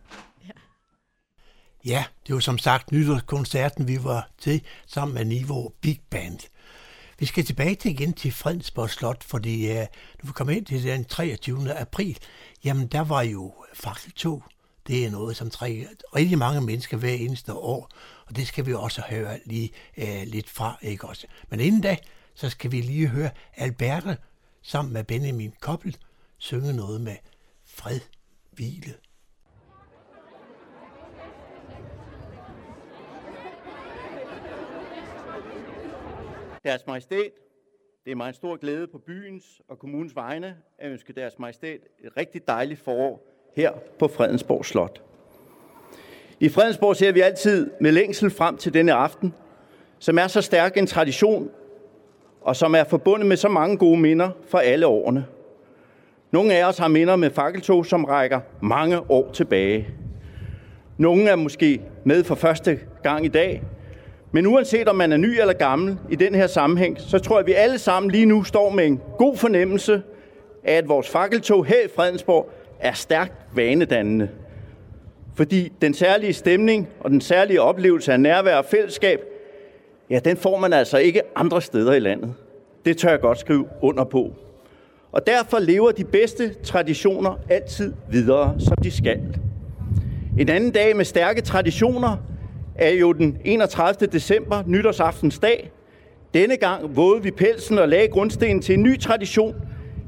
Ja, 1.85 2.05
det 2.27 2.35
var 2.35 2.41
som 2.41 2.57
sagt 2.57 2.91
nytårskoncerten, 2.91 3.87
vi 3.87 4.03
var 4.03 4.29
til 4.37 4.63
sammen 4.87 5.15
med 5.15 5.25
Niveau 5.25 5.71
Big 5.81 6.01
Band. 6.09 6.39
Vi 7.19 7.25
skal 7.25 7.45
tilbage 7.45 7.75
til 7.75 7.91
igen 7.91 8.13
til 8.13 8.31
Fredensborg 8.31 8.89
Slot, 8.89 9.23
fordi 9.23 9.69
uh, 9.69 9.75
når 9.75 10.25
vi 10.25 10.31
kom 10.31 10.49
ind 10.49 10.65
til 10.65 10.83
den 10.83 11.05
23. 11.05 11.73
april, 11.73 12.17
jamen 12.63 12.87
der 12.87 13.01
var 13.01 13.21
jo 13.21 13.53
fakkeltog. 13.73 14.43
Det 14.87 15.05
er 15.05 15.11
noget, 15.11 15.37
som 15.37 15.49
trækker 15.49 15.87
rigtig 16.15 16.37
mange 16.37 16.61
mennesker 16.61 16.97
hver 16.97 17.13
eneste 17.13 17.53
år, 17.53 17.89
og 18.25 18.35
det 18.35 18.47
skal 18.47 18.65
vi 18.65 18.73
også 18.73 19.01
høre 19.09 19.39
lige 19.45 19.69
uh, 19.97 20.23
lidt 20.25 20.49
fra, 20.49 20.77
ikke 20.81 21.07
også? 21.07 21.27
Men 21.49 21.59
inden 21.59 21.81
da, 21.81 21.97
så 22.35 22.49
skal 22.49 22.71
vi 22.71 22.81
lige 22.81 23.07
høre 23.07 23.29
Alberte 23.55 24.17
sammen 24.61 24.93
med 24.93 25.03
Benjamin 25.03 25.53
Koppel 25.61 25.97
synge 26.37 26.73
noget 26.73 27.01
med 27.01 27.15
fred, 27.65 27.99
hvile. 28.51 28.93
Deres 36.65 36.87
majestæt, 36.87 37.31
det 38.05 38.11
er 38.11 38.15
mig 38.15 38.27
en 38.27 38.33
stor 38.33 38.55
glæde 38.55 38.87
på 38.87 38.97
byens 38.97 39.61
og 39.67 39.79
kommunens 39.79 40.15
vegne 40.15 40.55
at 40.79 40.91
ønske 40.91 41.13
deres 41.13 41.39
majestæt 41.39 41.79
et 42.03 42.17
rigtig 42.17 42.47
dejligt 42.47 42.79
forår 42.79 43.27
her 43.55 43.71
på 43.99 44.07
Fredensborg 44.07 44.65
Slot. 44.65 45.01
I 46.39 46.49
Fredensborg 46.49 46.95
ser 46.95 47.11
vi 47.11 47.19
altid 47.19 47.71
med 47.81 47.91
længsel 47.91 48.29
frem 48.29 48.57
til 48.57 48.73
denne 48.73 48.93
aften, 48.93 49.33
som 49.99 50.17
er 50.17 50.27
så 50.27 50.41
stærk 50.41 50.77
en 50.77 50.87
tradition, 50.87 51.49
og 52.41 52.55
som 52.55 52.75
er 52.75 52.83
forbundet 52.83 53.27
med 53.27 53.37
så 53.37 53.49
mange 53.49 53.77
gode 53.77 53.99
minder 53.99 54.29
fra 54.47 54.61
alle 54.63 54.87
årene. 54.87 55.25
Nogle 56.31 56.53
af 56.53 56.65
os 56.65 56.77
har 56.77 56.87
minder 56.87 57.15
med 57.15 57.29
fakkeltog, 57.29 57.85
som 57.85 58.05
rækker 58.05 58.39
mange 58.61 59.11
år 59.11 59.31
tilbage. 59.31 59.87
Nogle 60.97 61.29
er 61.29 61.35
måske 61.35 61.81
med 62.03 62.23
for 62.23 62.35
første 62.35 62.79
gang 63.03 63.25
i 63.25 63.29
dag, 63.29 63.63
men 64.31 64.45
uanset 64.45 64.87
om 64.87 64.95
man 64.95 65.11
er 65.11 65.17
ny 65.17 65.39
eller 65.39 65.53
gammel 65.53 65.97
i 66.09 66.15
den 66.15 66.35
her 66.35 66.47
sammenhæng, 66.47 67.01
så 67.01 67.19
tror 67.19 67.35
jeg, 67.35 67.39
at 67.39 67.47
vi 67.47 67.53
alle 67.53 67.77
sammen 67.77 68.11
lige 68.11 68.25
nu 68.25 68.43
står 68.43 68.69
med 68.69 68.85
en 68.85 69.01
god 69.17 69.37
fornemmelse 69.37 70.01
af, 70.63 70.73
at 70.73 70.89
vores 70.89 71.09
fakkeltog 71.09 71.65
her 71.65 71.85
i 71.85 71.87
Fredensborg 71.95 72.49
er 72.79 72.93
stærkt 72.93 73.33
vanedannende. 73.55 74.29
Fordi 75.35 75.71
den 75.81 75.93
særlige 75.93 76.33
stemning 76.33 76.87
og 76.99 77.09
den 77.09 77.21
særlige 77.21 77.61
oplevelse 77.61 78.13
af 78.13 78.19
nærvær 78.19 78.55
og 78.55 78.65
fællesskab, 78.65 79.19
ja, 80.09 80.19
den 80.19 80.37
får 80.37 80.57
man 80.57 80.73
altså 80.73 80.97
ikke 80.97 81.21
andre 81.35 81.61
steder 81.61 81.93
i 81.93 81.99
landet. 81.99 82.33
Det 82.85 82.97
tør 82.97 83.09
jeg 83.09 83.19
godt 83.19 83.39
skrive 83.39 83.67
under 83.81 84.03
på. 84.03 84.33
Og 85.11 85.27
derfor 85.27 85.59
lever 85.59 85.91
de 85.91 86.03
bedste 86.03 86.53
traditioner 86.63 87.39
altid 87.49 87.93
videre, 88.09 88.55
som 88.59 88.77
de 88.83 88.91
skal. 88.91 89.19
En 90.39 90.49
anden 90.49 90.71
dag 90.71 90.95
med 90.95 91.05
stærke 91.05 91.41
traditioner 91.41 92.17
er 92.75 92.89
jo 92.89 93.13
den 93.13 93.37
31. 93.45 94.07
december, 94.11 94.63
nytårsaftens 94.67 95.39
dag. 95.39 95.71
Denne 96.33 96.57
gang 96.57 96.95
vågede 96.95 97.23
vi 97.23 97.31
pelsen 97.31 97.77
og 97.77 97.89
lagde 97.89 98.07
grundstenen 98.07 98.61
til 98.61 98.73
en 98.73 98.83
ny 98.83 98.99
tradition. 98.99 99.55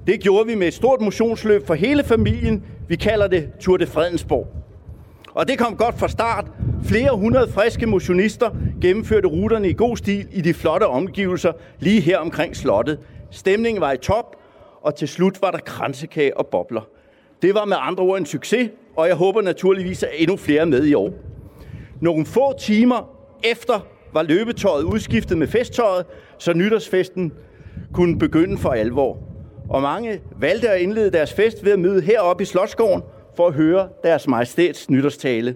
Det 0.08 0.19
gjorde 0.19 0.47
vi 0.47 0.56
med 0.56 0.67
et 0.67 0.73
stort 0.73 1.01
motionsløb 1.01 1.67
for 1.67 1.73
hele 1.73 2.03
familien. 2.03 2.63
Vi 2.88 2.95
kalder 2.95 3.27
det 3.27 3.49
Tour 3.60 3.77
de 3.77 3.88
Fredensborg. 3.88 4.47
Og 5.34 5.47
det 5.47 5.58
kom 5.58 5.75
godt 5.75 5.99
fra 5.99 6.08
start. 6.08 6.45
Flere 6.84 7.17
hundrede 7.17 7.51
friske 7.51 7.86
motionister 7.86 8.49
gennemførte 8.82 9.27
ruterne 9.27 9.69
i 9.69 9.73
god 9.73 9.97
stil 9.97 10.27
i 10.32 10.41
de 10.41 10.53
flotte 10.53 10.88
omgivelser 10.88 11.51
lige 11.80 12.01
her 12.01 12.17
omkring 12.17 12.56
slottet. 12.56 12.99
Stemningen 13.32 13.82
var 13.82 13.91
i 13.91 13.97
top, 13.97 14.36
og 14.82 14.95
til 14.95 15.08
slut 15.08 15.41
var 15.41 15.51
der 15.51 15.58
kransekage 15.58 16.38
og 16.38 16.47
bobler. 16.47 16.88
Det 17.41 17.53
var 17.53 17.65
med 17.65 17.77
andre 17.80 18.03
ord 18.03 18.19
en 18.19 18.25
succes, 18.25 18.69
og 18.95 19.08
jeg 19.08 19.15
håber 19.15 19.41
naturligvis, 19.41 20.03
at 20.03 20.10
endnu 20.17 20.38
flere 20.38 20.65
med 20.65 20.86
i 20.86 20.93
år. 20.93 21.13
Nogle 22.02 22.26
få 22.26 22.54
timer 22.60 23.10
efter 23.44 23.88
var 24.14 24.24
løbetøjet 24.24 24.84
udskiftet 24.84 25.38
med 25.38 25.48
festtøjet, 25.48 26.06
så 26.38 26.54
nytårsfesten 26.54 27.34
kunne 27.94 28.20
begynde 28.20 28.58
for 28.58 28.70
alvor. 28.70 29.18
Og 29.70 29.82
mange 29.82 30.22
valgte 30.40 30.70
at 30.70 30.82
indlede 30.82 31.12
deres 31.12 31.34
fest 31.34 31.66
ved 31.66 31.72
at 31.72 31.80
møde 31.80 32.02
heroppe 32.02 32.44
i 32.44 32.46
Slottsgården 32.46 33.04
for 33.36 33.48
at 33.48 33.54
høre 33.54 33.88
deres 34.04 34.28
majestæts 34.28 34.90
nytårstale. 34.90 35.56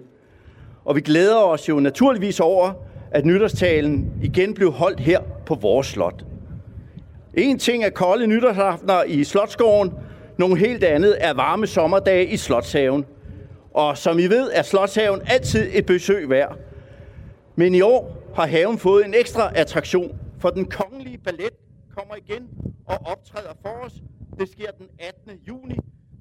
Og 0.84 0.96
vi 0.96 1.00
glæder 1.00 1.36
os 1.36 1.68
jo 1.68 1.80
naturligvis 1.80 2.40
over, 2.40 2.72
at 3.10 3.24
nytårstalen 3.24 4.12
igen 4.22 4.54
blev 4.54 4.72
holdt 4.72 5.00
her 5.00 5.20
på 5.46 5.54
vores 5.54 5.86
slot. 5.86 6.24
En 7.34 7.58
ting 7.58 7.84
er 7.84 7.90
kolde 7.90 8.26
nytårsaftener 8.26 9.02
i 9.02 9.24
Slottsgården, 9.24 9.92
nogle 10.38 10.56
helt 10.56 10.84
andet 10.84 11.16
er 11.20 11.34
varme 11.34 11.66
sommerdage 11.66 12.26
i 12.26 12.36
Slotshaven. 12.36 13.04
Og 13.74 13.98
som 13.98 14.18
I 14.18 14.26
ved, 14.26 14.50
er 14.52 14.62
Slotshaven 14.62 15.22
altid 15.26 15.70
et 15.72 15.86
besøg 15.86 16.30
værd. 16.30 16.56
Men 17.56 17.74
i 17.74 17.80
år 17.80 18.16
har 18.34 18.46
haven 18.46 18.78
fået 18.78 19.04
en 19.04 19.14
ekstra 19.14 19.52
attraktion, 19.54 20.18
for 20.38 20.50
den 20.50 20.64
kongelige 20.64 21.18
ballet 21.18 21.50
kommer 21.96 22.14
igen 22.16 22.48
og 22.86 22.98
optræder 23.04 23.52
for 23.62 23.86
os. 23.86 23.92
Det 24.40 24.48
sker 24.48 24.70
den 24.78 24.86
18. 24.98 25.32
juni. 25.48 25.76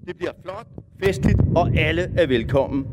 Det 0.08 0.18
bliver 0.18 0.32
flot, 0.44 0.68
festligt, 1.04 1.40
og 1.56 1.70
alle 1.78 2.12
er 2.18 2.28
velkommen. 2.28 2.88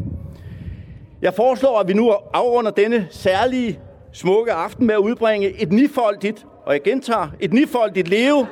Jeg 1.23 1.35
foreslår, 1.35 1.81
at 1.81 1.89
vi 1.89 1.93
nu 1.93 2.11
afrunder 2.11 2.71
denne 2.71 3.07
særlige 3.11 3.81
smukke 4.13 4.53
aften 4.53 4.87
med 4.87 4.95
at 4.95 4.99
udbringe 4.99 5.63
et 5.63 5.73
nifoldigt, 5.73 6.47
og 6.65 6.73
jeg 6.73 6.83
gentager, 6.83 7.29
et 7.41 7.53
nifoldigt 7.53 8.09
leve 8.09 8.47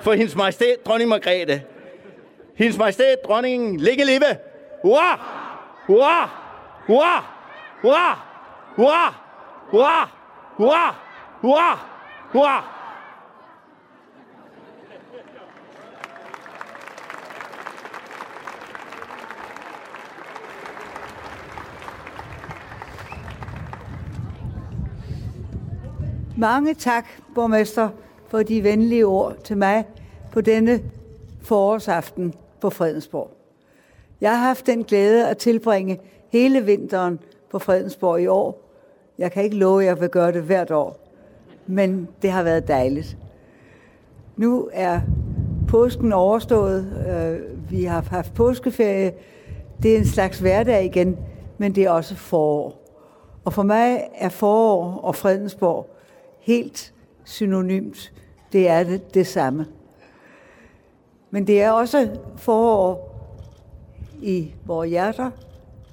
for 0.00 0.12
hendes 0.12 0.36
majestæt, 0.36 0.76
dronning 0.86 1.08
Margrethe. 1.10 1.62
Hendes 2.56 2.78
majestæt, 2.78 3.16
dronningen, 3.24 3.80
ligge 3.80 4.04
leve! 4.04 4.36
Hurra! 4.82 5.16
Hurra! 5.86 6.30
Hurra! 6.86 7.24
Hurra! 7.82 8.18
Hurra! 8.76 9.14
Hurra! 9.70 10.08
Hurra! 10.56 10.94
Hurra! 11.42 11.78
Hurra! 12.32 12.64
Mange 26.38 26.74
tak, 26.74 27.04
borgmester, 27.34 27.88
for 28.28 28.42
de 28.42 28.62
venlige 28.62 29.06
ord 29.06 29.36
til 29.44 29.56
mig 29.56 29.84
på 30.32 30.40
denne 30.40 30.80
forårsaften 31.42 32.34
på 32.60 32.70
Fredensborg. 32.70 33.35
Jeg 34.26 34.38
har 34.38 34.46
haft 34.46 34.66
den 34.66 34.84
glæde 34.84 35.28
at 35.28 35.38
tilbringe 35.38 36.00
hele 36.28 36.64
vinteren 36.64 37.18
på 37.50 37.58
Fredensborg 37.58 38.20
i 38.20 38.26
år. 38.26 38.70
Jeg 39.18 39.32
kan 39.32 39.44
ikke 39.44 39.56
love, 39.56 39.80
at 39.80 39.86
jeg 39.86 40.00
vil 40.00 40.08
gøre 40.08 40.32
det 40.32 40.42
hvert 40.42 40.70
år, 40.70 41.00
men 41.66 42.08
det 42.22 42.30
har 42.30 42.42
været 42.42 42.68
dejligt. 42.68 43.16
Nu 44.36 44.68
er 44.72 45.00
påsken 45.68 46.12
overstået. 46.12 47.06
Øh, 47.08 47.70
vi 47.70 47.84
har 47.84 48.04
haft 48.10 48.34
påskeferie. 48.34 49.12
Det 49.82 49.94
er 49.94 49.98
en 49.98 50.06
slags 50.06 50.38
hverdag 50.38 50.84
igen, 50.84 51.18
men 51.58 51.74
det 51.74 51.84
er 51.84 51.90
også 51.90 52.14
forår. 52.14 52.82
Og 53.44 53.52
for 53.52 53.62
mig 53.62 54.00
er 54.14 54.28
forår 54.28 55.00
og 55.02 55.14
Fredensborg 55.14 55.90
helt 56.40 56.94
synonymt. 57.24 58.12
Det 58.52 58.68
er 58.68 58.84
det, 58.84 59.14
det 59.14 59.26
samme. 59.26 59.66
Men 61.30 61.46
det 61.46 61.62
er 61.62 61.70
også 61.70 62.08
forår 62.36 63.05
i 64.22 64.54
vores 64.64 64.90
hjerter. 64.90 65.30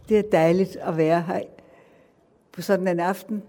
Det 0.10 0.20
er 0.20 0.24
dejligt 0.32 0.76
at 0.76 0.98
være 0.98 1.22
her 1.22 1.42
på 2.52 2.62
sådan 2.62 2.88
en 2.88 3.00
aften. 3.00 3.44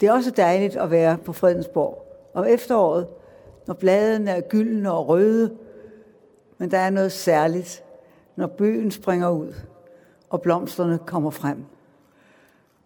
Det 0.00 0.08
er 0.08 0.12
også 0.12 0.30
dejligt 0.30 0.76
at 0.76 0.90
være 0.90 1.18
på 1.18 1.32
Fredensborg 1.32 2.06
om 2.34 2.44
efteråret, 2.44 3.06
når 3.66 3.74
bladene 3.74 4.30
er 4.30 4.40
gyldne 4.40 4.92
og 4.92 5.08
røde, 5.08 5.56
men 6.58 6.70
der 6.70 6.78
er 6.78 6.90
noget 6.90 7.12
særligt, 7.12 7.84
når 8.36 8.46
bøgen 8.46 8.90
springer 8.90 9.30
ud, 9.30 9.54
og 10.30 10.42
blomsterne 10.42 10.98
kommer 10.98 11.30
frem. 11.30 11.64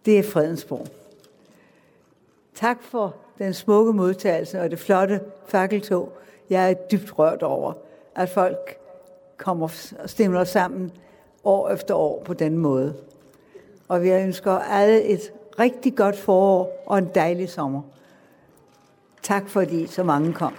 Det 0.05 0.19
er 0.19 0.23
Fredensborg. 0.23 0.87
Tak 2.55 2.83
for 2.83 3.15
den 3.37 3.53
smukke 3.53 3.93
modtagelse 3.93 4.61
og 4.61 4.71
det 4.71 4.79
flotte 4.79 5.21
fakkeltog. 5.47 6.17
Jeg 6.49 6.71
er 6.71 6.73
dybt 6.73 7.19
rørt 7.19 7.43
over, 7.43 7.73
at 8.15 8.29
folk 8.29 8.77
kommer 9.37 9.93
og 9.99 10.09
stemmer 10.09 10.43
sammen 10.43 10.91
år 11.43 11.69
efter 11.69 11.95
år 11.95 12.23
på 12.25 12.33
den 12.33 12.57
måde. 12.57 12.95
Og 13.87 14.03
vi 14.03 14.11
ønsker 14.11 14.51
alle 14.51 15.03
et 15.03 15.19
rigtig 15.59 15.95
godt 15.95 16.17
forår 16.17 16.83
og 16.85 16.97
en 16.97 17.09
dejlig 17.15 17.49
sommer. 17.49 17.81
Tak 19.23 19.49
fordi 19.49 19.87
så 19.87 20.03
mange 20.03 20.33
kom. 20.33 20.53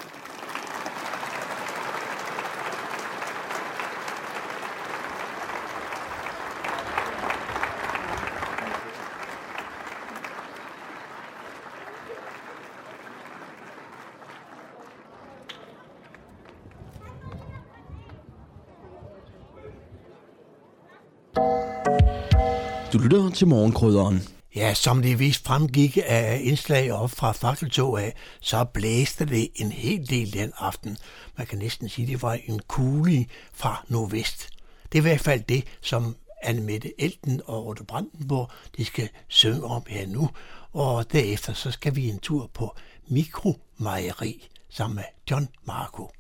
Til 23.37 23.47
morgenkrydderen. 23.47 24.23
Ja, 24.55 24.75
som 24.75 25.03
det 25.03 25.19
vist 25.19 25.47
fremgik 25.47 25.99
af 26.07 26.41
indslag 26.43 26.93
op 26.93 27.11
fra 27.11 27.33
fakkeltog 27.33 28.01
af, 28.01 28.15
så 28.41 28.65
blæste 28.65 29.27
det 29.27 29.49
en 29.55 29.73
hel 29.73 30.11
del 30.11 30.33
den 30.33 30.53
aften. 30.59 30.97
Man 31.39 31.47
kan 31.47 31.59
næsten 31.59 31.89
sige, 31.89 32.05
at 32.05 32.09
det 32.09 32.23
var 32.23 32.39
en 32.47 32.61
kugle 32.69 33.27
fra 33.55 33.85
nordvest. 33.89 34.49
Det 34.93 34.99
er 34.99 35.03
i 35.03 35.09
hvert 35.09 35.21
fald 35.21 35.43
det, 35.49 35.65
som 35.81 36.17
Annemette 36.43 37.01
Elten 37.01 37.41
og 37.47 37.67
Otto 37.67 37.85
Brandenborg, 37.85 38.51
de 38.77 38.85
skal 38.85 39.09
synge 39.29 39.65
om 39.65 39.83
her 39.89 40.07
nu. 40.07 40.31
Og 40.73 41.13
derefter 41.13 41.53
så 41.53 41.71
skal 41.71 41.97
vi 41.97 42.09
en 42.09 42.19
tur 42.19 42.51
på 42.55 42.77
Mikromejeri 43.09 44.49
sammen 44.71 44.95
med 44.95 45.05
John 45.31 45.49
Marco. 45.67 46.11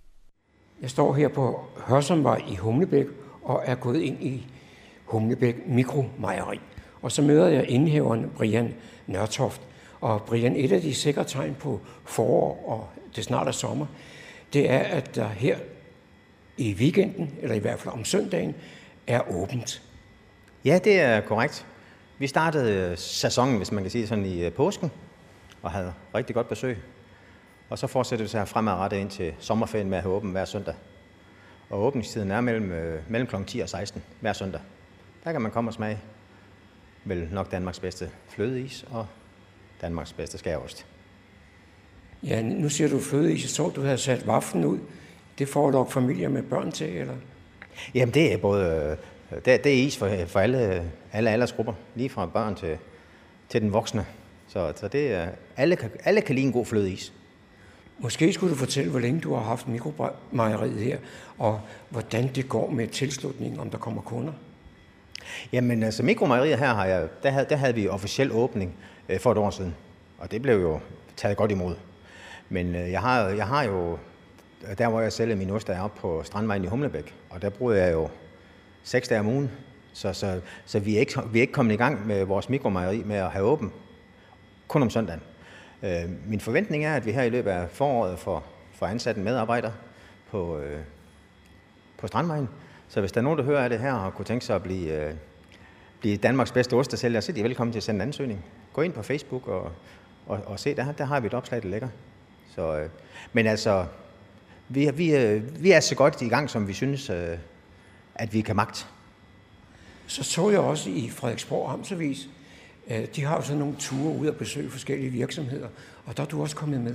Jeg 0.82 0.90
står 0.90 1.14
her 1.14 1.28
på 1.28 1.60
Hørsomvej 1.76 2.42
i 2.48 2.54
Humlebæk 2.54 3.06
og 3.44 3.62
er 3.66 3.74
gået 3.74 4.00
ind 4.00 4.22
i 4.22 4.46
Humlebæk 5.04 5.56
Mikromejeri. 5.66 6.58
Og 7.02 7.12
så 7.12 7.22
møder 7.22 7.48
jeg 7.48 7.70
indhæveren 7.70 8.30
Brian 8.36 8.74
Nørtoft. 9.06 9.60
Og 10.00 10.22
Brian, 10.22 10.56
et 10.56 10.72
af 10.72 10.80
de 10.80 10.94
sikre 10.94 11.24
tegn 11.24 11.54
på 11.54 11.80
forår, 12.04 12.64
og 12.66 12.88
det 13.16 13.24
snart 13.24 13.48
er 13.48 13.52
sommer, 13.52 13.86
det 14.52 14.70
er, 14.70 14.78
at 14.78 15.14
der 15.14 15.28
her 15.28 15.58
i 16.56 16.74
weekenden, 16.74 17.30
eller 17.42 17.56
i 17.56 17.58
hvert 17.58 17.78
fald 17.78 17.94
om 17.94 18.04
søndagen, 18.04 18.54
er 19.06 19.20
åbent. 19.30 19.82
Ja, 20.64 20.78
det 20.84 21.00
er 21.00 21.20
korrekt. 21.20 21.66
Vi 22.18 22.26
startede 22.26 22.90
øh, 22.90 22.98
sæsonen, 22.98 23.56
hvis 23.56 23.72
man 23.72 23.84
kan 23.84 23.90
sige 23.90 24.06
sådan, 24.06 24.26
i 24.26 24.44
øh, 24.44 24.52
påsken, 24.52 24.90
og 25.62 25.70
havde 25.70 25.92
rigtig 26.14 26.34
godt 26.34 26.48
besøg. 26.48 26.78
Og 27.70 27.78
så 27.78 27.86
fortsætter 27.86 28.24
vi 28.24 28.28
så 28.28 28.38
her 28.38 28.44
fremadrettet 28.44 28.98
ind 28.98 29.10
til 29.10 29.34
sommerferien 29.38 29.90
med 29.90 29.98
at 29.98 30.02
have 30.02 30.14
åbent 30.14 30.32
hver 30.32 30.44
søndag. 30.44 30.74
Og 31.70 31.82
åbningstiden 31.82 32.30
er 32.30 32.40
mellem, 32.40 32.72
øh, 32.72 33.02
mellem 33.08 33.26
kl. 33.26 33.36
10 33.46 33.60
og 33.60 33.68
16 33.68 34.02
hver 34.20 34.32
søndag. 34.32 34.60
Der 35.24 35.32
kan 35.32 35.40
man 35.40 35.50
komme 35.50 35.70
og 35.70 35.74
smage 35.74 35.98
vel 37.06 37.28
nok 37.32 37.50
Danmarks 37.52 37.80
bedste 37.80 38.10
flødeis 38.28 38.84
og 38.90 39.06
Danmarks 39.80 40.12
bedste 40.12 40.38
skærost. 40.38 40.86
Ja, 42.22 42.42
nu 42.42 42.68
siger 42.68 42.88
du 42.88 43.00
flødeis. 43.00 43.42
Jeg 43.42 43.50
så, 43.50 43.68
du 43.68 43.80
havde 43.82 43.98
sat 43.98 44.26
vaflen 44.26 44.64
ud. 44.64 44.78
Det 45.38 45.48
får 45.48 45.70
du 45.70 45.86
familier 45.90 46.28
med 46.28 46.42
børn 46.42 46.72
til, 46.72 46.96
eller? 46.96 47.14
Jamen, 47.94 48.14
det 48.14 48.32
er 48.32 48.36
både... 48.36 48.66
øh, 48.90 48.96
Det, 49.44 49.64
det 49.64 49.66
er 49.66 49.86
is 49.86 49.96
for, 49.96 50.10
for 50.26 50.40
alle, 50.40 50.90
alle 51.12 51.30
aldersgrupper. 51.30 51.72
Lige 51.94 52.08
fra 52.08 52.26
børn 52.26 52.54
til, 52.54 52.78
til 53.48 53.62
den 53.62 53.72
voksne. 53.72 54.06
Så, 54.48 54.72
så 54.76 54.88
det 54.88 55.12
er, 55.12 55.28
alle, 55.56 55.76
kan, 55.76 55.90
alle 56.04 56.20
kan 56.20 56.34
lide 56.34 56.46
en 56.46 56.52
god 56.52 56.66
flødeis. 56.66 57.12
Måske 57.98 58.32
skulle 58.32 58.50
du 58.50 58.58
fortælle, 58.58 58.90
hvor 58.90 59.00
længe 59.00 59.20
du 59.20 59.34
har 59.34 59.42
haft 59.42 59.68
mikromejeriet 59.68 60.80
her, 60.80 60.98
og 61.38 61.60
hvordan 61.90 62.30
det 62.34 62.48
går 62.48 62.70
med 62.70 62.88
tilslutningen, 62.88 63.60
om 63.60 63.70
der 63.70 63.78
kommer 63.78 64.02
kunder. 64.02 64.32
Jamen, 65.52 65.82
altså 65.82 66.02
mikromejeriet 66.02 66.58
her, 66.58 66.74
har 66.74 66.84
jeg, 66.84 67.08
der, 67.22 67.30
havde, 67.30 67.46
der 67.48 67.56
havde 67.56 67.74
vi 67.74 67.88
officiel 67.88 68.32
åbning 68.32 68.74
øh, 69.08 69.20
for 69.20 69.32
et 69.32 69.38
år 69.38 69.50
siden. 69.50 69.74
Og 70.18 70.30
det 70.30 70.42
blev 70.42 70.60
jo 70.60 70.80
taget 71.16 71.36
godt 71.36 71.50
imod. 71.50 71.74
Men 72.48 72.74
øh, 72.74 72.90
jeg, 72.90 73.00
har, 73.00 73.28
jeg 73.28 73.46
har 73.46 73.64
jo, 73.64 73.98
der 74.78 74.88
hvor 74.88 75.00
jeg 75.00 75.12
sælger 75.12 75.36
min 75.36 75.50
ost, 75.50 75.68
er 75.68 75.80
oppe 75.80 76.00
på 76.00 76.22
Strandvejen 76.24 76.64
i 76.64 76.66
Humlebæk. 76.66 77.14
Og 77.30 77.42
der 77.42 77.50
bruger 77.50 77.72
jeg 77.74 77.92
jo 77.92 78.08
seks 78.82 79.08
dage 79.08 79.20
om 79.20 79.26
ugen. 79.26 79.50
Så, 79.92 80.12
så, 80.12 80.40
så 80.64 80.78
vi, 80.78 80.96
er 80.96 81.00
ikke, 81.00 81.20
vi 81.32 81.38
er 81.38 81.40
ikke 81.40 81.52
kommet 81.52 81.74
i 81.74 81.76
gang 81.76 82.06
med 82.06 82.24
vores 82.24 82.48
mikromejeri 82.48 83.02
med 83.04 83.16
at 83.16 83.30
have 83.30 83.44
åben 83.44 83.72
kun 84.68 84.82
om 84.82 84.90
søndagen. 84.90 85.20
Øh, 85.82 86.10
min 86.26 86.40
forventning 86.40 86.84
er, 86.84 86.94
at 86.94 87.06
vi 87.06 87.12
her 87.12 87.22
i 87.22 87.30
løbet 87.30 87.50
af 87.50 87.70
foråret 87.70 88.18
får, 88.18 88.44
får 88.74 88.86
ansat 88.86 89.16
en 89.16 89.24
medarbejder 89.24 89.70
på, 90.30 90.58
øh, 90.58 90.80
på 91.98 92.06
Strandvejen. 92.06 92.48
Så 92.88 93.00
hvis 93.00 93.12
der 93.12 93.20
er 93.20 93.22
nogen, 93.22 93.38
der 93.38 93.44
hører 93.44 93.64
af 93.64 93.70
det 93.70 93.78
her 93.78 93.92
og 93.92 94.14
kunne 94.14 94.24
tænke 94.24 94.44
sig 94.44 94.56
at 94.56 94.62
blive, 94.62 94.92
øh, 94.92 95.14
blive 96.00 96.16
Danmarks 96.16 96.52
bedste 96.52 96.74
ostesælger, 96.74 97.20
så 97.20 97.32
er 97.32 97.34
de 97.34 97.42
velkommen 97.42 97.72
til 97.72 97.78
at 97.78 97.82
sende 97.82 97.98
en 97.98 98.08
ansøgning. 98.08 98.44
Gå 98.72 98.82
ind 98.82 98.92
på 98.92 99.02
Facebook 99.02 99.48
og, 99.48 99.72
og, 100.26 100.40
og 100.46 100.60
se, 100.60 100.76
der, 100.76 100.92
der 100.92 101.04
har 101.04 101.20
vi 101.20 101.26
et 101.26 101.34
opslag, 101.34 101.62
der 101.62 101.68
ligger. 101.68 101.88
Så, 102.54 102.78
øh, 102.78 102.88
men 103.32 103.46
altså, 103.46 103.86
vi, 104.68 104.90
vi, 104.94 105.16
øh, 105.16 105.62
vi 105.62 105.70
er 105.70 105.80
så 105.80 105.94
godt 105.94 106.22
i 106.22 106.28
gang, 106.28 106.50
som 106.50 106.68
vi 106.68 106.72
synes, 106.72 107.10
øh, 107.10 107.38
at 108.14 108.32
vi 108.32 108.40
kan 108.40 108.56
magt. 108.56 108.86
Så 110.06 110.22
så 110.22 110.50
jeg 110.50 110.60
også 110.60 110.90
i 110.90 111.10
Frederiksborg 111.10 111.72
Amtsavis, 111.72 112.28
øh, 112.90 113.06
de 113.16 113.24
har 113.24 113.36
jo 113.36 113.42
sådan 113.42 113.58
nogle 113.58 113.74
ture 113.78 114.18
ud 114.18 114.26
og 114.26 114.36
besøge 114.36 114.70
forskellige 114.70 115.10
virksomheder, 115.10 115.68
og 116.06 116.16
der 116.16 116.22
er 116.22 116.26
du 116.26 116.42
også 116.42 116.56
kommet 116.56 116.80
med. 116.80 116.94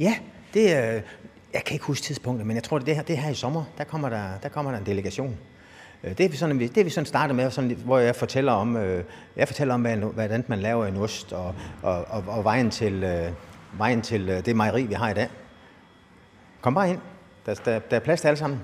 Ja, 0.00 0.18
det 0.54 0.72
er, 0.72 1.00
jeg 1.54 1.64
kan 1.64 1.74
ikke 1.74 1.84
huske 1.84 2.02
tidspunktet, 2.02 2.46
men 2.46 2.56
jeg 2.56 2.62
tror, 2.64 2.78
det 2.78 2.82
er 2.82 2.86
det 2.86 2.96
her, 2.96 3.02
det 3.02 3.16
er 3.16 3.20
her 3.20 3.30
i 3.30 3.34
sommer, 3.34 3.64
der 3.78 3.84
kommer 3.84 4.08
der, 4.08 4.24
der 4.42 4.48
kommer 4.48 4.70
der 4.72 4.78
en 4.78 4.86
delegation. 4.86 5.36
Øh, 6.04 6.18
det 6.18 6.26
er 6.26 6.28
vi 6.30 6.36
sådan, 6.36 6.58
det 6.58 6.76
er 6.78 6.84
vi 6.84 6.90
sådan 6.90 7.06
startet 7.06 7.36
med, 7.36 7.50
sådan, 7.50 7.70
hvor 7.84 7.98
jeg 7.98 8.16
fortæller 8.16 8.52
om, 8.52 8.76
øh, 8.76 9.04
jeg 9.36 9.48
fortæller 9.48 9.74
om, 9.74 9.80
hvad- 9.80 9.96
hvordan 9.96 10.44
man 10.48 10.58
laver 10.58 10.86
en 10.86 10.96
ost, 10.96 11.32
og, 11.32 11.54
og, 11.82 12.04
og, 12.08 12.24
og 12.26 12.44
vejen 12.44 12.70
til, 12.70 13.04
øh, 13.04 13.32
vejen 13.72 14.02
til 14.02 14.28
øh, 14.28 14.44
det 14.46 14.56
mejeri, 14.56 14.82
vi 14.86 14.94
har 14.94 15.10
i 15.10 15.14
dag. 15.14 15.28
Kom 16.60 16.74
bare 16.74 16.90
ind. 16.90 16.98
Der, 17.46 17.54
der, 17.54 17.78
der 17.78 17.96
er 17.96 18.00
plads 18.00 18.20
til 18.20 18.28
alle 18.28 18.38
sammen. 18.38 18.60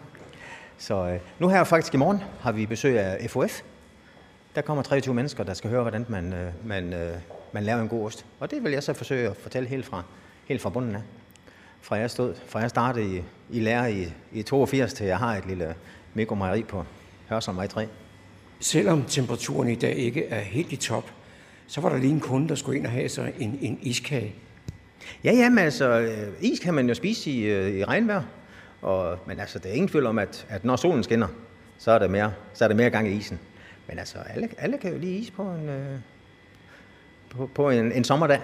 Så 0.78 1.07
øh, 1.09 1.20
nu 1.39 1.49
her 1.49 1.64
faktisk 1.64 1.95
i 1.95 1.97
morgen 1.97 2.22
har 2.41 2.53
vi 2.53 2.66
besøg 2.66 2.99
af 2.99 3.30
FOF. 3.30 3.61
Der 4.55 4.61
kommer 4.61 4.82
23 4.82 5.14
mennesker, 5.14 5.45
der 5.45 5.55
skal 5.55 5.70
høre, 5.70 5.80
hvordan 5.82 6.07
man, 6.09 6.32
øh, 6.32 6.53
man, 6.64 6.93
øh, 6.93 7.16
man 7.53 7.62
laver 7.62 7.80
en 7.80 7.89
god 7.89 8.07
ost. 8.07 8.26
Og 8.41 8.51
det 8.51 8.64
vil 8.64 8.72
jeg 8.72 8.82
så 8.82 8.93
forsøge 8.93 9.28
at 9.30 9.37
fortælle 9.37 9.68
helt 9.68 9.87
fra, 9.87 10.03
helt 10.49 10.62
fra 10.62 10.70
bunden 10.70 10.95
af. 10.95 11.01
Fra 11.85 11.97
jeg, 11.97 12.11
stod, 12.11 12.35
fra 12.47 12.59
jeg 12.59 12.70
startede 12.70 13.16
i, 13.16 13.22
i 13.51 13.61
lærer 13.61 13.87
i, 13.87 14.12
i 14.32 14.43
82, 14.43 14.93
til 14.93 15.07
jeg 15.07 15.18
har 15.18 15.37
et 15.37 15.47
lille 15.47 15.74
mikromejeri 16.14 16.62
på 16.62 16.85
Hørsholmvej 17.28 17.66
3. 17.66 17.89
Selvom 18.61 19.05
temperaturen 19.05 19.68
i 19.68 19.74
dag 19.74 19.97
ikke 19.97 20.26
er 20.26 20.41
helt 20.41 20.72
i 20.72 20.76
top, 20.76 21.11
så 21.66 21.80
var 21.80 21.89
der 21.89 21.97
lige 21.97 22.12
en 22.12 22.20
kunde, 22.20 22.49
der 22.49 22.55
skulle 22.55 22.78
ind 22.78 22.87
og 22.87 22.93
have 22.93 23.09
sig 23.09 23.32
en, 23.39 23.59
en 23.62 23.78
iskage. 23.82 24.35
Ja, 25.24 25.32
ja, 25.32 25.49
men 25.49 25.59
altså, 25.59 26.01
øh, 26.01 26.28
is 26.41 26.59
kan 26.59 26.74
man 26.74 26.89
jo 26.89 26.95
spise 26.95 27.30
i, 27.30 27.45
øh, 27.45 27.74
i 27.74 27.85
regnvejr. 27.85 28.22
Og, 28.82 29.18
men 29.26 29.41
altså, 29.41 29.59
der 29.59 29.68
er 29.68 29.72
ingen 29.72 29.89
tvivl 29.89 30.07
om, 30.07 30.18
at, 30.18 30.47
at 30.49 30.64
når 30.64 30.76
solen 30.76 31.03
skinner, 31.03 31.28
så 31.78 31.91
er 31.91 31.99
der 31.99 32.09
mere, 32.09 32.32
så 32.55 32.64
er 32.64 32.68
der 32.68 32.74
mere 32.74 32.91
gang 32.91 33.09
i 33.09 33.16
isen. 33.16 33.39
Men 33.89 33.99
altså, 33.99 34.18
alle, 34.18 34.49
alle 34.59 34.78
kan 34.78 34.93
jo 34.93 34.99
lide 34.99 35.16
is 35.16 35.30
på 35.30 35.43
en, 35.43 35.68
øh, 35.68 35.99
på, 37.30 37.51
på 37.55 37.70
en, 37.70 37.93
en 37.93 38.05
sommerdag. 38.05 38.41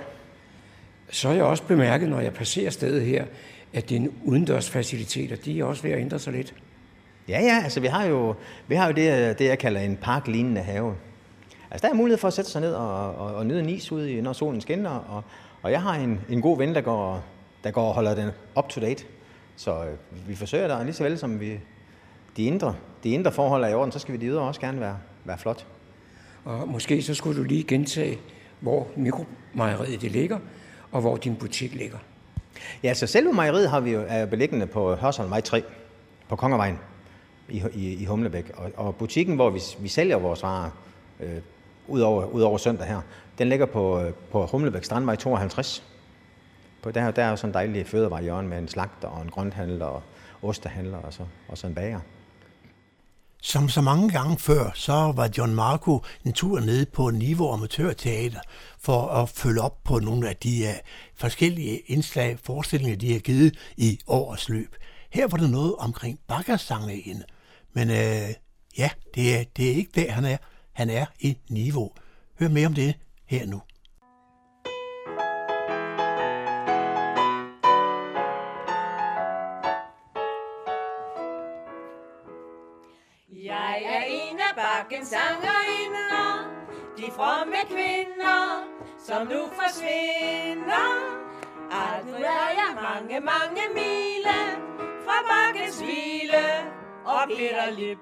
Så 1.11 1.29
har 1.29 1.35
jeg 1.35 1.45
også 1.45 1.63
bemærket, 1.63 2.09
når 2.09 2.21
jeg 2.21 2.33
passerer 2.33 2.71
stedet 2.71 3.03
her, 3.03 3.25
at 3.73 3.89
dine 3.89 4.11
udendørsfaciliteter, 4.25 5.37
de 5.37 5.61
er 5.61 5.65
også 5.65 5.83
ved 5.83 5.91
at 5.91 5.99
ændre 5.99 6.19
sig 6.19 6.33
lidt. 6.33 6.55
Ja, 7.29 7.41
ja, 7.41 7.61
altså 7.65 7.81
vi 7.81 7.87
har 7.87 8.05
jo, 8.05 8.35
vi 8.69 8.75
har 8.75 8.87
jo 8.87 8.93
det, 8.93 9.39
det, 9.39 9.45
jeg 9.45 9.59
kalder 9.59 9.81
en 9.81 9.97
parklignende 9.97 10.61
have. 10.61 10.95
Altså 11.71 11.87
der 11.87 11.93
er 11.93 11.97
mulighed 11.97 12.19
for 12.19 12.29
at 12.29 12.35
sætte 12.35 12.51
sig 12.51 12.61
ned 12.61 12.73
og, 12.73 13.15
og, 13.15 13.35
og 13.35 13.47
nyde 13.47 13.61
en 13.61 13.69
is 13.69 13.93
ude, 13.93 14.23
når 14.23 14.33
solen 14.33 14.61
skinner. 14.61 14.91
Og, 14.91 15.23
og 15.63 15.71
jeg 15.71 15.83
har 15.83 15.95
en, 15.95 16.21
en 16.29 16.43
god 16.43 16.59
ven, 16.59 16.75
der 16.75 16.81
går, 16.81 17.25
der 17.65 17.71
går 17.71 17.89
og 17.89 17.95
holder 17.95 18.15
den 18.15 18.31
up 18.59 18.69
to 18.69 18.81
date. 18.81 19.05
Så 19.57 19.85
øh, 19.85 20.29
vi 20.29 20.37
forsøger 20.37 20.69
der 20.69 20.85
lige 20.85 20.95
så 20.95 21.03
vel 21.03 21.19
som 21.19 21.41
vi, 21.41 21.61
de 22.37 22.45
indre, 22.45 22.75
de 23.05 23.11
indre 23.11 23.33
forhold 23.33 23.65
er 23.65 23.69
i 23.69 23.75
orden, 23.75 23.93
så 23.93 23.99
skal 23.99 24.13
vi 24.13 24.19
de 24.19 24.27
ydre 24.27 24.41
også 24.41 24.61
gerne 24.61 24.81
være, 24.81 24.99
være 25.25 25.39
flot. 25.39 25.67
Og 26.45 26.69
måske 26.69 27.03
så 27.03 27.15
skulle 27.15 27.39
du 27.39 27.45
lige 27.45 27.65
gentage, 27.65 28.19
hvor 28.61 28.89
mikromejeriet 28.97 30.01
det 30.01 30.11
ligger, 30.11 30.39
og 30.93 31.01
hvor 31.01 31.17
din 31.17 31.37
butik 31.37 31.75
ligger. 31.75 31.99
Ja, 32.83 32.95
så 32.95 33.07
selve 33.07 33.33
mejeriet 33.33 33.71
har 33.71 33.81
vi 33.81 33.91
jo, 33.91 34.05
er 34.09 34.27
beliggende 34.27 34.67
på 34.67 34.95
Hørsholmvej 34.95 35.41
3, 35.41 35.63
på 36.29 36.37
Kongervejen 36.37 36.79
i, 37.49 37.63
i, 37.75 37.95
i 37.95 38.05
Humlebæk. 38.05 38.53
Og, 38.55 38.71
og 38.77 38.97
butikken, 38.97 39.35
hvor 39.35 39.51
vi, 39.51 39.61
vi 39.79 39.89
sælger 39.89 40.17
vores 40.17 40.43
varer, 40.43 40.71
øh, 41.21 41.39
ud, 41.89 42.01
over, 42.01 42.25
ud 42.25 42.43
over 42.43 42.59
søndag 42.59 42.87
her, 42.87 43.01
den 43.39 43.49
ligger 43.49 43.67
på, 43.67 44.01
øh, 44.01 44.13
på 44.33 44.47
Humlebæk 44.47 44.85
Strandvej 44.85 45.17
52. 45.17 45.85
På, 46.83 46.91
der, 46.91 47.11
der 47.11 47.25
er 47.25 47.31
jo 47.31 47.37
sådan 47.37 47.51
en 47.51 47.55
dejlig 47.55 47.87
fødevarehjørne 47.87 48.49
med 48.49 48.59
en 48.59 48.69
slagter 48.69 49.09
og 49.09 49.23
en 49.23 49.31
grønthandler 49.31 49.87
og 49.87 50.03
ostehandler 50.43 50.99
og 50.99 51.13
så, 51.13 51.23
og 51.49 51.59
så 51.59 51.67
en 51.67 51.75
bager. 51.75 52.01
Som 53.43 53.69
så 53.69 53.81
mange 53.81 54.11
gange 54.11 54.39
før, 54.39 54.71
så 54.75 54.93
var 54.93 55.31
John 55.39 55.55
Marco 55.55 56.05
en 56.25 56.33
tur 56.33 56.61
ned 56.61 56.87
på 56.87 57.11
Niveau 57.11 57.53
Amatørteater 57.53 58.41
for 58.79 59.09
at 59.09 59.29
følge 59.29 59.61
op 59.61 59.85
på 59.85 59.99
nogle 59.99 60.29
af 60.29 60.37
de 60.37 60.65
uh, 60.69 60.75
forskellige 61.17 61.79
indslag, 61.79 62.39
forestillinger, 62.43 62.97
de 62.97 63.13
har 63.13 63.21
givet 63.21 63.59
i 63.77 63.99
årets 64.07 64.49
løb. 64.49 64.77
Her 65.11 65.29
var 65.29 65.39
der 65.39 65.49
noget 65.49 65.75
omkring 65.77 66.19
bakkersangerne. 66.29 67.25
Men 67.73 67.91
uh, 67.91 68.35
ja, 68.79 68.91
det 69.15 69.37
er, 69.37 69.45
det 69.57 69.71
er 69.71 69.75
ikke 69.75 69.91
der, 69.95 70.11
han 70.11 70.25
er. 70.25 70.37
Han 70.73 70.91
er 70.91 71.07
i 71.21 71.37
Niveau. 71.49 71.93
Hør 72.39 72.49
mere 72.49 72.67
om 72.67 72.75
det 72.75 72.95
her 73.27 73.47
nu. 73.47 73.63
Af 84.93 85.07
sangerinder, 85.07 86.51
de 86.97 87.13
fromme 87.17 87.57
kvinder, 87.67 88.65
som 88.99 89.27
nu 89.27 89.41
forsvinder. 89.61 90.87
Alt 91.71 92.07
nu 92.07 92.15
er 92.15 92.49
jeg 92.61 92.73
mange, 92.83 93.21
mange 93.21 93.63
mile 93.75 94.39
fra 95.05 95.17
bakkens 95.31 95.81
hvile 95.81 96.47
og 97.05 97.29
bitter 97.29 97.71
Lip. 97.71 97.99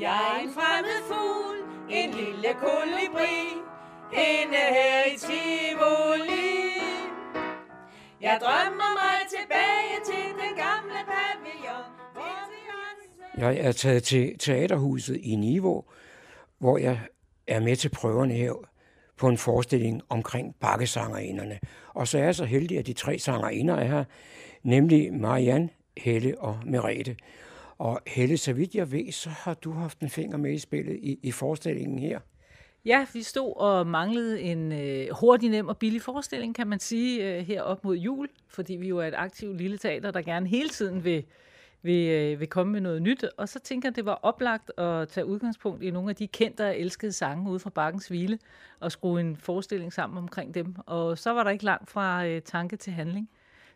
Jeg 0.00 0.34
er 0.34 0.42
en 0.42 0.52
fremmed 0.52 1.02
fugl, 1.08 1.56
en 1.90 2.10
lille 2.10 2.54
kolibri, 2.54 3.56
inde 4.12 4.56
her 4.56 5.04
i 5.04 5.16
Tivoli. 5.18 6.70
Jeg 8.20 8.38
drømmer 8.40 8.89
Jeg 13.40 13.58
er 13.58 13.72
taget 13.72 14.02
til 14.02 14.38
Teaterhuset 14.38 15.16
i 15.22 15.36
Niveau, 15.36 15.84
hvor 16.58 16.78
jeg 16.78 17.00
er 17.46 17.60
med 17.60 17.76
til 17.76 17.88
prøverne 17.88 18.34
her 18.34 18.52
på 19.16 19.28
en 19.28 19.38
forestilling 19.38 20.02
omkring 20.08 20.54
bakkesangerinderne. 20.60 21.58
Og 21.94 22.08
så 22.08 22.18
er 22.18 22.22
jeg 22.22 22.34
så 22.34 22.44
heldig, 22.44 22.78
at 22.78 22.86
de 22.86 22.92
tre 22.92 23.18
sangerinder 23.18 23.74
er 23.74 23.84
her, 23.84 24.04
nemlig 24.62 25.12
Marianne 25.14 25.68
Helle 25.96 26.38
og 26.38 26.58
Merete. 26.66 27.16
Og 27.78 28.00
Helle, 28.06 28.36
så 28.36 28.52
vidt 28.52 28.74
jeg 28.74 28.92
ved, 28.92 29.12
så 29.12 29.30
har 29.30 29.54
du 29.54 29.72
haft 29.72 30.00
en 30.00 30.10
finger 30.10 30.36
med 30.36 30.52
i 30.52 30.58
spillet 30.58 30.98
i, 31.02 31.18
i 31.22 31.32
forestillingen 31.32 31.98
her. 31.98 32.20
Ja, 32.84 33.06
vi 33.12 33.22
stod 33.22 33.56
og 33.56 33.86
manglede 33.86 34.40
en 34.40 34.72
øh, 34.72 35.06
hurtig, 35.20 35.50
nem 35.50 35.68
og 35.68 35.78
billig 35.78 36.02
forestilling, 36.02 36.54
kan 36.54 36.66
man 36.66 36.80
sige, 36.80 37.36
øh, 37.36 37.46
her 37.46 37.62
op 37.62 37.84
mod 37.84 37.96
jul, 37.96 38.28
fordi 38.48 38.76
vi 38.76 38.88
jo 38.88 38.98
er 38.98 39.06
et 39.06 39.14
aktivt 39.16 39.56
lille 39.56 39.78
teater, 39.78 40.10
der 40.10 40.22
gerne 40.22 40.48
hele 40.48 40.68
tiden 40.68 41.04
vil, 41.04 41.24
vil, 41.82 42.08
øh, 42.08 42.40
vil 42.40 42.48
komme 42.48 42.72
med 42.72 42.80
noget 42.80 43.02
nyt. 43.02 43.24
Og 43.36 43.48
så 43.48 43.58
tænker 43.58 43.88
jeg, 43.88 43.92
at 43.92 43.96
det 43.96 44.04
var 44.04 44.18
oplagt 44.22 44.78
at 44.78 45.08
tage 45.08 45.26
udgangspunkt 45.26 45.82
i 45.82 45.90
nogle 45.90 46.10
af 46.10 46.16
de 46.16 46.26
kendte 46.28 46.66
og 46.66 46.78
elskede 46.78 47.12
sange 47.12 47.50
ude 47.50 47.58
fra 47.58 47.70
Bakkens 47.70 48.08
Hvile, 48.08 48.38
og 48.80 48.92
skrue 48.92 49.20
en 49.20 49.36
forestilling 49.36 49.92
sammen 49.92 50.18
omkring 50.18 50.54
dem. 50.54 50.74
Og 50.86 51.18
så 51.18 51.30
var 51.32 51.44
der 51.44 51.50
ikke 51.50 51.64
langt 51.64 51.90
fra 51.90 52.26
øh, 52.26 52.42
tanke 52.42 52.76
til 52.76 52.92
handling. 52.92 53.30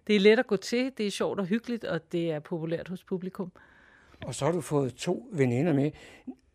Det 0.07 0.17
er 0.17 0.21
let 0.21 0.39
at 0.39 0.47
gå 0.47 0.57
til, 0.57 0.93
det 0.99 1.07
er 1.07 1.11
sjovt 1.11 1.41
og 1.41 1.47
hyggeligt, 1.47 1.85
og 1.85 2.13
det 2.13 2.31
er 2.33 2.41
populært 2.41 2.89
hos 2.89 3.05
publikum. 3.05 3.53
Og 4.27 4.35
så 4.35 4.45
har 4.45 4.53
du 4.53 4.61
fået 4.61 4.95
to 4.95 5.29
veninder 5.33 5.73
med, 5.73 5.91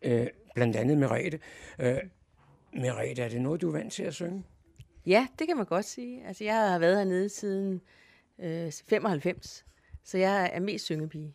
øh, 0.02 0.26
blandt 0.54 0.76
andet 0.76 0.98
Merete. 0.98 1.40
Øh, 1.78 1.98
Merete, 2.72 3.22
er 3.22 3.28
det 3.28 3.40
noget, 3.40 3.60
du 3.60 3.68
er 3.68 3.72
vant 3.72 3.92
til 3.92 4.02
at 4.02 4.14
synge? 4.14 4.44
Ja, 5.06 5.26
det 5.38 5.46
kan 5.46 5.56
man 5.56 5.66
godt 5.66 5.84
sige. 5.84 6.26
Altså, 6.26 6.44
jeg 6.44 6.70
har 6.70 6.78
været 6.78 6.96
hernede 6.96 7.28
siden 7.28 7.80
øh, 8.38 8.72
95, 8.88 9.64
så 10.04 10.18
jeg 10.18 10.50
er 10.52 10.60
mest 10.60 10.84
syngepige. 10.84 11.34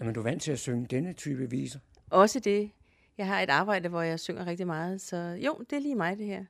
Jamen, 0.00 0.14
du 0.14 0.20
er 0.20 0.24
vant 0.24 0.42
til 0.42 0.52
at 0.52 0.58
synge 0.58 0.86
denne 0.86 1.12
type 1.12 1.50
viser? 1.50 1.78
Også 2.10 2.40
det. 2.40 2.70
Jeg 3.18 3.26
har 3.26 3.40
et 3.40 3.50
arbejde, 3.50 3.88
hvor 3.88 4.02
jeg 4.02 4.20
synger 4.20 4.46
rigtig 4.46 4.66
meget, 4.66 5.00
så 5.00 5.16
jo, 5.16 5.56
det 5.70 5.76
er 5.76 5.80
lige 5.80 5.94
mig, 5.94 6.18
det 6.18 6.26
her. 6.26 6.44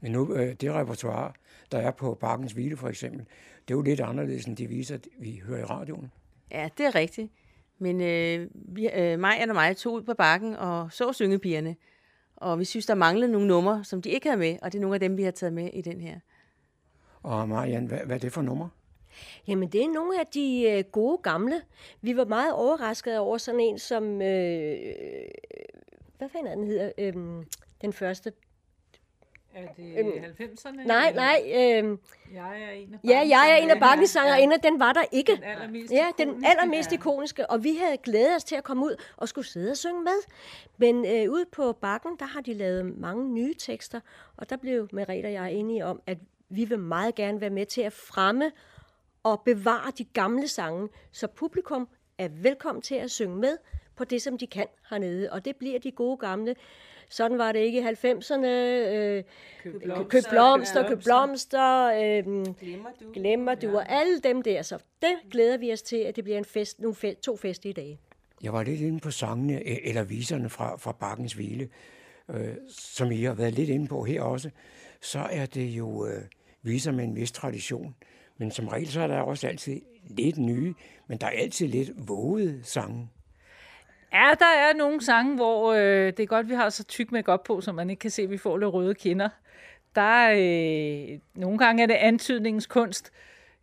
Men 0.00 0.12
nu, 0.12 0.34
øh, 0.34 0.54
det 0.54 0.72
repertoire, 0.72 1.32
der 1.72 1.78
er 1.78 1.90
på 1.90 2.14
Bakkens 2.14 2.52
Hvile 2.52 2.76
for 2.76 2.88
eksempel, 2.88 3.20
det 3.68 3.74
er 3.74 3.78
jo 3.78 3.82
lidt 3.82 4.00
anderledes 4.00 4.44
end 4.44 4.56
de 4.56 4.66
viser, 4.66 4.98
vi 5.18 5.42
hører 5.46 5.60
i 5.60 5.64
radioen. 5.64 6.10
Ja, 6.50 6.68
det 6.78 6.86
er 6.86 6.94
rigtigt. 6.94 7.32
Men 7.78 8.00
øh, 8.00 8.48
vi, 8.54 8.88
øh, 8.88 9.18
mig 9.18 9.48
og 9.48 9.54
mig 9.54 9.76
tog 9.76 9.92
ud 9.92 10.02
på 10.02 10.14
bakken 10.14 10.56
og 10.56 10.92
så 10.92 11.12
syngepigerne. 11.12 11.76
Og 12.36 12.58
vi 12.58 12.64
synes, 12.64 12.86
der 12.86 12.94
manglede 12.94 13.32
nogle 13.32 13.46
numre, 13.48 13.84
som 13.84 14.02
de 14.02 14.10
ikke 14.10 14.28
havde 14.28 14.38
med, 14.38 14.56
og 14.62 14.72
det 14.72 14.78
er 14.78 14.82
nogle 14.82 14.96
af 14.96 15.00
dem, 15.00 15.16
vi 15.16 15.22
har 15.22 15.30
taget 15.30 15.52
med 15.52 15.70
i 15.72 15.82
den 15.82 16.00
her. 16.00 16.20
Og 17.22 17.48
Marian, 17.48 17.86
hvad, 17.86 17.98
hvad 18.06 18.16
er 18.16 18.20
det 18.20 18.32
for 18.32 18.42
nummer? 18.42 18.68
Jamen, 19.48 19.68
det 19.68 19.82
er 19.82 19.88
nogle 19.88 20.20
af 20.20 20.26
de 20.26 20.70
øh, 20.70 20.84
gode 20.92 21.18
gamle. 21.18 21.62
Vi 22.00 22.16
var 22.16 22.24
meget 22.24 22.52
overraskede 22.52 23.18
over 23.18 23.38
sådan 23.38 23.60
en 23.60 23.78
som... 23.78 24.22
Øh, 24.22 24.76
hvad 26.18 26.28
fanden 26.28 26.46
er 26.46 26.54
den 26.54 26.66
hedder? 26.66 26.92
Øh, 26.98 27.14
den 27.82 27.92
første 27.92 28.32
Er 29.54 29.66
det 29.76 29.98
øhm, 29.98 30.08
90'erne? 30.08 30.86
Nej, 30.86 31.12
nej. 31.12 31.42
Øh, 31.46 31.98
Jeg 32.34 32.62
er 32.62 32.70
en 32.70 32.94
af 32.94 32.98
ja, 33.04 33.18
jeg 33.28 33.50
er 33.52 33.56
en 33.56 33.70
af 33.70 33.80
bakkens 33.80 33.80
bakkensangerinder. 33.80 34.56
Den 34.56 34.80
var 34.80 34.92
der 34.92 35.02
ikke. 35.12 35.32
Den 35.32 35.44
allermest 35.44 35.92
ja, 35.92 36.06
den 36.18 36.44
allermest 36.44 36.92
ja. 36.92 36.96
ikoniske. 36.96 37.50
Og 37.50 37.64
vi 37.64 37.76
havde 37.76 37.96
glædet 37.96 38.36
os 38.36 38.44
til 38.44 38.56
at 38.56 38.64
komme 38.64 38.84
ud 38.84 39.02
og 39.16 39.28
skulle 39.28 39.46
sidde 39.46 39.70
og 39.70 39.76
synge 39.76 40.02
med. 40.02 40.32
Men 40.76 41.06
øh, 41.06 41.32
ude 41.32 41.44
på 41.52 41.72
bakken, 41.72 42.10
der 42.18 42.26
har 42.26 42.40
de 42.40 42.54
lavet 42.54 42.98
mange 42.98 43.32
nye 43.32 43.54
tekster. 43.54 44.00
Og 44.36 44.50
der 44.50 44.56
blev 44.56 44.88
Merete 44.92 45.26
og 45.26 45.32
jeg 45.32 45.52
enige 45.52 45.84
om, 45.86 46.02
at 46.06 46.18
vi 46.48 46.64
vil 46.64 46.78
meget 46.78 47.14
gerne 47.14 47.40
være 47.40 47.50
med 47.50 47.66
til 47.66 47.80
at 47.80 47.92
fremme 47.92 48.50
og 49.24 49.42
bevare 49.44 49.92
de 49.98 50.04
gamle 50.04 50.48
sange, 50.48 50.88
så 51.12 51.26
publikum 51.26 51.88
er 52.18 52.28
velkommen 52.28 52.82
til 52.82 52.94
at 52.94 53.10
synge 53.10 53.36
med 53.36 53.56
på 53.96 54.04
det, 54.04 54.22
som 54.22 54.38
de 54.38 54.46
kan 54.46 54.66
hernede. 54.90 55.32
Og 55.32 55.44
det 55.44 55.56
bliver 55.56 55.78
de 55.78 55.90
gode 55.90 56.16
gamle. 56.16 56.54
Sådan 57.08 57.38
var 57.38 57.52
det 57.52 57.58
ikke 57.58 57.78
i 57.78 57.82
90'erne. 57.82 58.46
Øh, 58.46 59.24
køb 59.62 59.82
blomster, 59.82 60.08
køb 60.08 60.24
blomster, 60.30 60.88
køb 60.88 61.02
blomster 61.04 61.86
øh, 61.86 62.24
glemmer 62.60 62.90
du, 63.00 63.12
glemmer 63.12 63.54
du 63.54 63.68
ja. 63.68 63.76
og 63.76 63.92
alle 63.92 64.20
dem 64.20 64.42
der. 64.42 64.62
Så 64.62 64.78
det 65.02 65.14
glæder 65.30 65.58
vi 65.58 65.72
os 65.72 65.82
til, 65.82 65.96
at 65.96 66.16
det 66.16 66.24
bliver 66.24 66.38
en 66.38 66.44
fest, 66.44 66.80
nogle 66.80 66.94
fe, 66.94 67.14
to 67.14 67.36
festlige 67.36 67.74
dage. 67.74 68.00
Jeg 68.42 68.52
var 68.52 68.62
lidt 68.62 68.80
inde 68.80 69.00
på 69.00 69.10
sangene, 69.10 69.58
e- 69.58 69.88
eller 69.88 70.02
viserne 70.02 70.50
fra, 70.50 70.76
fra 70.76 70.92
Bakkens 70.92 71.32
Hvile, 71.32 71.68
øh, 72.30 72.54
som 72.68 73.12
I 73.12 73.22
har 73.22 73.34
været 73.34 73.54
lidt 73.54 73.70
inde 73.70 73.88
på 73.88 74.04
her 74.04 74.22
også. 74.22 74.50
Så 75.00 75.18
er 75.18 75.46
det 75.46 75.66
jo 75.66 76.06
øh, 76.06 76.22
viser 76.62 76.92
med 76.92 77.04
en 77.04 77.16
vis 77.16 77.32
tradition. 77.32 77.94
Men 78.38 78.50
som 78.50 78.68
regel 78.68 78.88
så 78.88 79.00
er 79.00 79.06
der 79.06 79.20
også 79.20 79.46
altid 79.46 79.80
lidt 80.08 80.38
nye, 80.38 80.74
men 81.06 81.18
der 81.18 81.26
er 81.26 81.30
altid 81.30 81.68
lidt 81.68 81.90
vågede 82.08 82.60
sange. 82.64 83.08
Ja, 84.12 84.30
der 84.38 84.46
er 84.46 84.74
nogle 84.74 85.04
sange, 85.04 85.34
hvor 85.34 85.72
øh, 85.72 86.06
det 86.06 86.20
er 86.20 86.26
godt, 86.26 86.48
vi 86.48 86.54
har 86.54 86.70
så 86.70 86.84
tyk 86.84 87.12
make 87.12 87.32
op 87.32 87.42
på, 87.42 87.60
så 87.60 87.72
man 87.72 87.90
ikke 87.90 88.00
kan 88.00 88.10
se, 88.10 88.22
at 88.22 88.30
vi 88.30 88.38
får 88.38 88.56
lidt 88.56 88.72
røde 88.72 88.94
kinder. 88.94 89.28
Der 89.94 90.00
er, 90.00 90.32
øh, 91.12 91.18
nogle 91.34 91.58
gange 91.58 91.82
er 91.82 91.86
det 91.86 91.94
antydningens 91.94 92.66
kunst, 92.66 93.12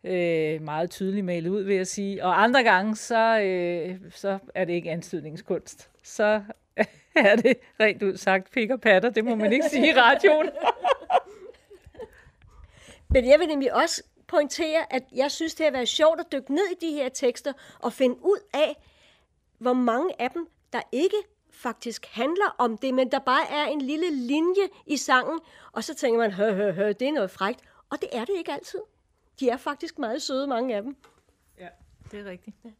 øh, 0.04 0.62
meget 0.62 0.90
tydeligt 0.90 1.24
malet 1.24 1.50
ud, 1.50 1.62
vil 1.62 1.76
jeg 1.76 1.86
sige. 1.86 2.24
Og 2.24 2.42
andre 2.42 2.62
gange, 2.62 2.96
så, 2.96 3.40
øh, 3.40 3.96
så 4.10 4.38
er 4.54 4.64
det 4.64 4.72
ikke 4.72 4.90
antydningens 4.90 5.42
kunst. 5.42 5.90
Så 6.02 6.42
er 7.16 7.36
det 7.36 7.56
rent 7.80 8.02
ud 8.02 8.16
sagt 8.16 8.50
pik 8.52 8.70
og 8.70 8.80
patter. 8.80 9.10
Det 9.10 9.24
må 9.24 9.34
man 9.34 9.52
ikke 9.52 9.68
sige 9.68 9.88
i 9.88 9.92
radioen. 9.92 10.48
Men 13.14 13.28
jeg 13.28 13.38
vil 13.38 13.48
nemlig 13.48 13.74
også 13.74 14.02
pointere, 14.32 14.92
at 14.92 15.02
jeg 15.14 15.30
synes, 15.30 15.54
det 15.54 15.64
har 15.66 15.70
været 15.70 15.88
sjovt 15.88 16.20
at 16.20 16.32
dykke 16.32 16.54
ned 16.54 16.64
i 16.72 16.86
de 16.86 16.92
her 16.92 17.08
tekster 17.08 17.52
og 17.78 17.92
finde 17.92 18.16
ud 18.24 18.38
af, 18.54 18.76
hvor 19.58 19.72
mange 19.72 20.22
af 20.22 20.30
dem, 20.30 20.48
der 20.72 20.80
ikke 20.92 21.16
faktisk 21.50 22.06
handler 22.06 22.54
om 22.58 22.78
det, 22.78 22.94
men 22.94 23.10
der 23.10 23.18
bare 23.18 23.50
er 23.50 23.64
en 23.64 23.80
lille 23.80 24.10
linje 24.10 24.68
i 24.86 24.96
sangen, 24.96 25.40
og 25.72 25.84
så 25.84 25.94
tænker 25.94 26.18
man, 26.18 26.32
hø, 26.32 26.52
hø, 26.52 26.72
hø, 26.72 26.88
det 26.88 27.02
er 27.02 27.12
noget 27.12 27.30
frægt. 27.30 27.60
Og 27.90 28.00
det 28.00 28.08
er 28.12 28.24
det 28.24 28.34
ikke 28.36 28.52
altid. 28.52 28.80
De 29.40 29.48
er 29.48 29.56
faktisk 29.56 29.98
meget 29.98 30.22
søde, 30.22 30.46
mange 30.46 30.76
af 30.76 30.82
dem. 30.82 30.96
Ja, 31.58 31.68
det 32.10 32.20
er 32.20 32.24
rigtigt. 32.24 32.56
Ja. 32.64 32.70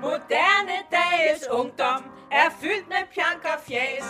Moderne 0.00 0.78
dages 0.90 1.48
ungdom 1.50 2.17
er 2.30 2.50
fyldt 2.60 2.88
med 2.88 3.04
pjank 3.14 3.44
og 3.44 3.60
fjas. 3.68 4.06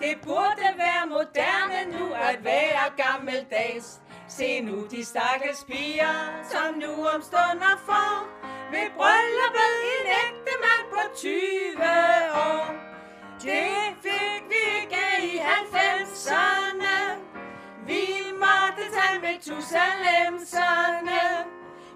Det 0.00 0.14
burde 0.22 0.68
være 0.82 1.06
moderne 1.06 1.98
nu 1.98 2.12
at 2.12 2.44
være 2.44 2.84
gammeldags. 3.02 4.00
Se 4.28 4.60
nu 4.60 4.86
de 4.90 5.04
stakkels 5.04 5.64
piger, 5.70 6.18
som 6.50 6.74
nu 6.74 7.06
om 7.14 7.22
stunder 7.22 7.76
får 7.86 8.14
ved 8.72 8.86
brylluppet 8.96 9.74
en 9.94 10.06
ægte 10.22 10.54
mand 10.64 10.86
på 10.94 11.02
20 11.16 11.30
år. 12.50 12.66
Det 13.42 13.96
fik 14.02 14.42
vi 14.48 14.62
ikke 14.80 15.34
i 15.34 15.38
90'erne. 15.38 16.98
Vi 17.86 18.04
måtte 18.32 18.82
tage 18.96 19.20
med 19.20 19.40
tusalemserne. 19.40 21.20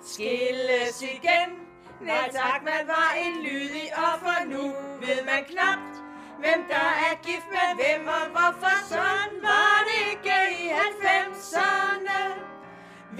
Skilles 0.04 1.02
igen. 1.02 1.65
Nej 2.00 2.28
tak, 2.32 2.60
man 2.64 2.82
var 2.94 3.10
en 3.24 3.34
lydig 3.42 3.86
offer. 4.10 4.38
Nu 4.52 4.62
ved 5.02 5.20
man 5.30 5.42
knapt, 5.52 5.94
hvem 6.42 6.60
der 6.72 6.88
er 7.06 7.14
gift 7.26 7.48
med 7.56 7.68
hvem 7.78 8.06
og 8.18 8.26
hvorfor. 8.34 8.76
Sådan 8.94 9.36
var 9.48 9.76
det 9.88 10.00
ikke 10.12 10.36
i 10.62 10.64
90'erne. 11.02 12.20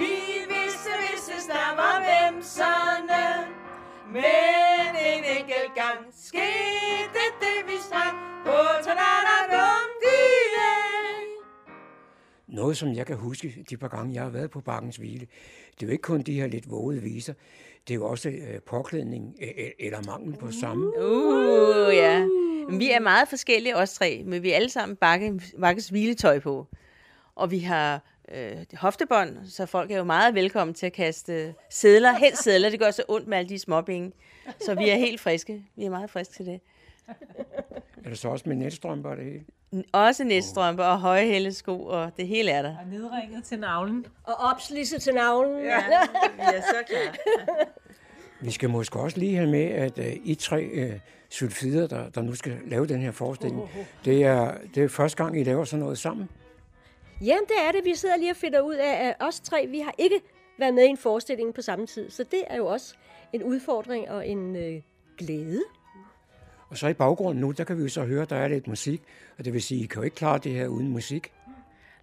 Vi 0.01 0.15
vidste, 0.55 0.91
hvis 1.01 1.47
der 1.55 1.69
var 1.81 1.97
hvemserne. 2.07 3.25
Men 4.13 4.91
en 5.11 5.25
enkelt 5.39 5.73
gang 5.75 5.99
skete 6.27 7.23
det, 7.43 7.59
vi 7.67 7.77
sprang 7.87 8.17
på 8.45 8.59
Tadadadum 8.85 9.87
Noget, 12.47 12.77
som 12.77 12.93
jeg 12.93 13.07
kan 13.07 13.17
huske 13.17 13.65
de 13.71 13.77
par 13.77 13.89
gange, 13.89 14.15
jeg 14.15 14.23
har 14.23 14.31
været 14.31 14.51
på 14.51 14.61
Bakkens 14.61 14.97
Hvile, 14.97 15.27
det 15.75 15.83
er 15.83 15.87
jo 15.87 15.93
ikke 15.93 16.03
kun 16.03 16.23
de 16.23 16.33
her 16.33 16.47
lidt 16.47 16.71
vågede 16.71 17.03
viser, 17.03 17.35
det 17.89 17.95
er 17.95 17.95
jo 17.95 18.07
også 18.07 18.29
øh, 18.29 18.61
påklædning 18.67 19.37
øh, 19.43 19.71
eller 19.79 20.03
mangel 20.07 20.37
på 20.37 20.51
samme. 20.51 20.87
Uh, 20.87 21.95
ja. 21.95 22.27
Men 22.69 22.81
vi 22.81 22.91
er 22.91 23.01
meget 23.01 23.29
forskellige, 23.29 23.77
os 23.77 23.95
tre, 23.95 24.23
men 24.25 24.43
vi 24.43 24.51
er 24.51 24.57
alle 24.57 24.71
sammen 24.71 24.97
bakke, 24.97 25.41
bakkes 25.61 25.89
hviletøj 25.89 26.39
på. 26.39 26.67
Og 27.35 27.51
vi 27.51 27.59
har 27.59 28.01
øh, 28.35 28.57
hoftebånd, 28.75 29.37
så 29.47 29.67
folk 29.67 29.91
er 29.91 29.97
jo 29.97 30.05
meget 30.05 30.35
velkommen 30.35 30.75
til 30.75 30.87
at 30.87 30.93
kaste 30.93 31.55
sædler, 31.71 32.13
helst 32.13 32.43
sædler. 32.43 32.71
Det 32.71 32.81
gør 32.81 32.91
så 32.91 33.03
ondt 33.09 33.29
med 33.29 33.39
alle 33.39 33.49
de 33.49 33.59
småpenge. 33.59 34.13
Så 34.61 34.75
vi 34.75 34.89
er 34.89 34.97
helt 34.97 35.21
friske. 35.21 35.63
Vi 35.77 35.85
er 35.85 35.91
meget 35.91 36.11
friske 36.11 36.35
til 36.35 36.47
det. 36.47 36.61
Er 38.07 38.11
det 38.11 38.19
så 38.19 38.29
også 38.29 38.49
med 38.49 38.57
netstrømper 38.57 39.11
og 39.11 39.17
det 39.17 39.25
hele? 39.25 39.45
Også 39.93 40.25
netstrømper 40.25 40.85
og 40.85 41.01
høje 41.01 41.27
hældesko, 41.27 41.87
og 41.87 42.13
det 42.17 42.29
hele 42.29 42.51
er 42.51 42.63
der. 42.63 42.77
Og 42.79 42.87
nedringet 42.91 43.45
til 43.45 43.61
navlen. 43.61 44.07
Og 44.25 44.35
opslidset 44.35 45.03
til 45.03 45.15
navlen. 45.15 45.65
Ja, 45.65 45.79
er 46.39 46.61
så 46.61 46.77
klar. 46.87 47.17
Vi 48.41 48.51
skal 48.51 48.71
måske 48.71 48.99
også 48.99 49.19
lige 49.19 49.37
have 49.37 49.51
med, 49.51 49.65
at 49.65 49.99
uh, 49.99 50.05
I 50.07 50.35
tre 50.35 50.71
uh, 50.73 51.01
sulfider, 51.31 51.87
der, 51.87 52.09
der 52.09 52.23
nu 52.23 52.35
skal 52.35 52.59
lave 52.67 52.87
den 52.87 53.01
her 53.01 53.11
forestilling, 53.11 53.63
Uh, 53.63 53.71
uh, 53.75 53.79
uh. 53.79 53.87
det 54.05 54.25
er, 54.25 54.55
det 54.75 54.83
er 54.85 54.89
første 54.89 55.25
gang, 55.25 55.41
I 55.41 55.45
laver 55.45 55.65
sådan 55.65 55.83
noget 55.83 55.99
sammen. 55.99 56.29
Jamen, 57.21 57.45
det 57.49 57.57
er 57.69 57.73
det. 57.73 57.85
Vi 57.85 57.95
sidder 57.95 58.17
lige 58.17 58.31
og 58.31 58.37
finder 58.37 58.61
ud 58.61 58.75
af, 58.75 59.09
at 59.09 59.15
os 59.21 59.41
tre, 59.41 59.67
vi 59.67 59.81
har 59.81 59.95
ikke 59.99 60.21
været 60.59 60.75
med 60.75 60.85
i 60.85 60.89
en 60.89 60.97
forestilling 60.97 61.55
på 61.55 61.63
samme 61.63 61.87
tid. 61.87 62.11
Så 62.11 62.25
det 62.31 62.43
er 62.47 62.57
jo 62.57 62.67
også 62.67 62.95
en 63.33 63.43
udfordring 63.43 64.11
og 64.11 64.29
en 64.29 64.57
øh, 64.57 64.83
glæde. 65.19 65.63
Og 66.69 66.79
så 66.79 66.89
i 66.89 66.93
baggrunden 66.93 67.41
nu, 67.41 67.51
der 67.51 67.65
kan 67.65 67.79
vi 67.79 67.83
jo 67.83 67.89
så 67.89 68.05
høre, 68.05 68.23
at 68.23 68.31
der 68.31 68.37
er 68.37 68.49
lidt 68.49 68.69
musik. 68.69 69.03
Og 69.39 69.45
det 69.45 69.53
vil 69.53 69.63
sige, 69.63 69.85
I 69.85 69.87
kan 69.87 69.97
jo 70.01 70.03
ikke 70.03 70.17
klare 70.17 70.39
det 70.39 70.53
her 70.53 70.67
uden 70.67 70.89
musik. 70.89 71.33